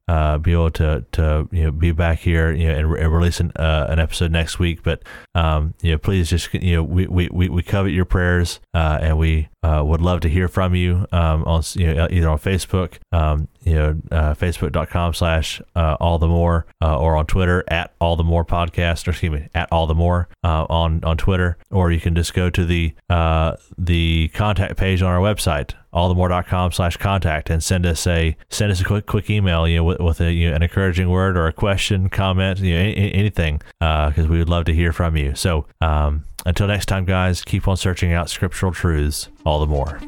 be 0.42 0.52
able 0.52 0.70
to 0.70 1.04
to 1.12 1.48
you 1.52 1.64
know 1.64 1.70
be 1.70 1.92
back 1.92 2.20
here 2.20 2.52
you 2.52 2.68
know 2.68 2.74
and, 2.74 2.96
and 2.96 3.12
release 3.12 3.40
an, 3.40 3.52
an 3.56 3.98
episode 3.98 4.30
next 4.30 4.58
week 4.58 4.82
but 4.82 5.02
um, 5.34 5.74
you 5.82 5.92
know 5.92 5.98
please 5.98 6.30
just 6.30 6.52
you 6.54 6.69
know 6.76 6.82
we 6.82 7.06
we, 7.06 7.48
we 7.48 7.62
covet 7.62 7.92
your 7.92 8.04
prayers 8.04 8.60
and 8.74 9.18
we 9.18 9.48
uh, 9.62 9.82
would 9.84 10.00
love 10.00 10.20
to 10.20 10.28
hear 10.28 10.48
from 10.48 10.74
you 10.74 11.06
um, 11.12 11.44
on 11.44 11.62
you 11.74 11.92
know, 11.94 12.08
either 12.10 12.28
on 12.28 12.38
Facebook, 12.38 12.94
um, 13.12 13.46
you 13.62 13.74
know, 13.74 14.00
uh, 14.10 14.34
facebook.com 14.34 15.12
slash 15.12 15.60
uh, 15.76 15.96
all 16.00 16.18
the 16.18 16.26
more, 16.26 16.66
uh, 16.82 16.98
or 16.98 17.14
on 17.14 17.26
Twitter 17.26 17.62
at 17.68 17.92
all 18.00 18.16
the 18.16 18.24
more 18.24 18.44
podcast, 18.44 19.06
or 19.06 19.10
excuse 19.10 19.32
me, 19.32 19.48
at 19.54 19.68
all 19.70 19.86
the 19.86 19.94
more 19.94 20.28
uh, 20.42 20.64
on 20.70 21.04
on 21.04 21.16
Twitter, 21.16 21.58
or 21.70 21.92
you 21.92 22.00
can 22.00 22.14
just 22.14 22.32
go 22.32 22.48
to 22.48 22.64
the 22.64 22.94
uh, 23.10 23.56
the 23.76 24.30
contact 24.32 24.78
page 24.78 25.02
on 25.02 25.10
our 25.10 25.20
website, 25.20 25.74
allthemore.com 25.92 26.72
slash 26.72 26.96
contact 26.96 27.50
and 27.50 27.62
send 27.62 27.84
us 27.84 28.06
a 28.06 28.34
send 28.48 28.72
us 28.72 28.80
a 28.80 28.84
quick 28.84 29.04
quick 29.04 29.28
email 29.28 29.68
you 29.68 29.76
know 29.76 29.84
with, 29.84 30.00
with 30.00 30.20
a, 30.22 30.32
you 30.32 30.48
know, 30.48 30.56
an 30.56 30.62
encouraging 30.62 31.10
word 31.10 31.36
or 31.36 31.46
a 31.46 31.52
question 31.52 32.08
comment 32.08 32.60
you 32.60 32.74
know 32.74 32.80
any, 32.80 33.12
anything 33.12 33.60
because 33.78 34.26
we 34.26 34.38
would 34.38 34.48
love 34.48 34.64
to 34.64 34.74
hear 34.74 34.92
from 34.92 35.16
you. 35.18 35.34
So 35.34 35.66
um, 35.82 36.24
until 36.46 36.66
next 36.66 36.86
time, 36.86 37.04
guys, 37.04 37.42
keep 37.42 37.68
on 37.68 37.76
searching 37.76 38.12
out 38.12 38.30
scriptural 38.30 38.72
truths 38.72 39.28
all 39.44 39.60
the 39.60 39.66
more. 39.66 40.00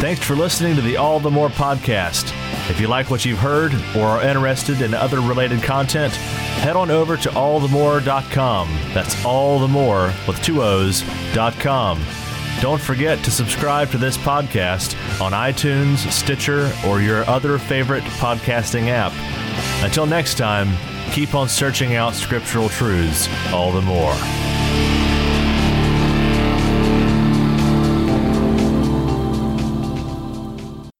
Thanks 0.00 0.24
for 0.26 0.34
listening 0.34 0.74
to 0.76 0.82
the 0.82 0.96
All 0.96 1.20
the 1.20 1.30
More 1.30 1.50
podcast. 1.50 2.32
If 2.70 2.80
you 2.80 2.88
like 2.88 3.10
what 3.10 3.24
you've 3.24 3.38
heard 3.38 3.74
or 3.96 4.06
are 4.06 4.22
interested 4.22 4.80
in 4.82 4.94
other 4.94 5.20
related 5.20 5.62
content, 5.62 6.14
head 6.14 6.74
on 6.76 6.90
over 6.90 7.16
to 7.16 7.28
allthemore.com. 7.30 8.68
That's 8.94 9.14
allthemore 9.16 10.26
with 10.26 10.42
two 10.42 10.62
O's.com. 10.62 12.00
Don't 12.60 12.80
forget 12.80 13.24
to 13.24 13.30
subscribe 13.30 13.90
to 13.90 13.96
this 13.98 14.18
podcast 14.18 14.94
on 15.18 15.32
iTunes, 15.32 15.98
Stitcher, 16.12 16.70
or 16.86 17.00
your 17.00 17.24
other 17.24 17.56
favorite 17.58 18.04
podcasting 18.04 18.88
app. 18.88 19.12
Until 19.82 20.04
next 20.04 20.36
time, 20.36 20.76
keep 21.10 21.34
on 21.34 21.48
searching 21.48 21.96
out 21.96 22.14
scriptural 22.14 22.68
truths 22.68 23.28
all 23.50 23.72
the 23.72 23.80
more. 23.80 24.14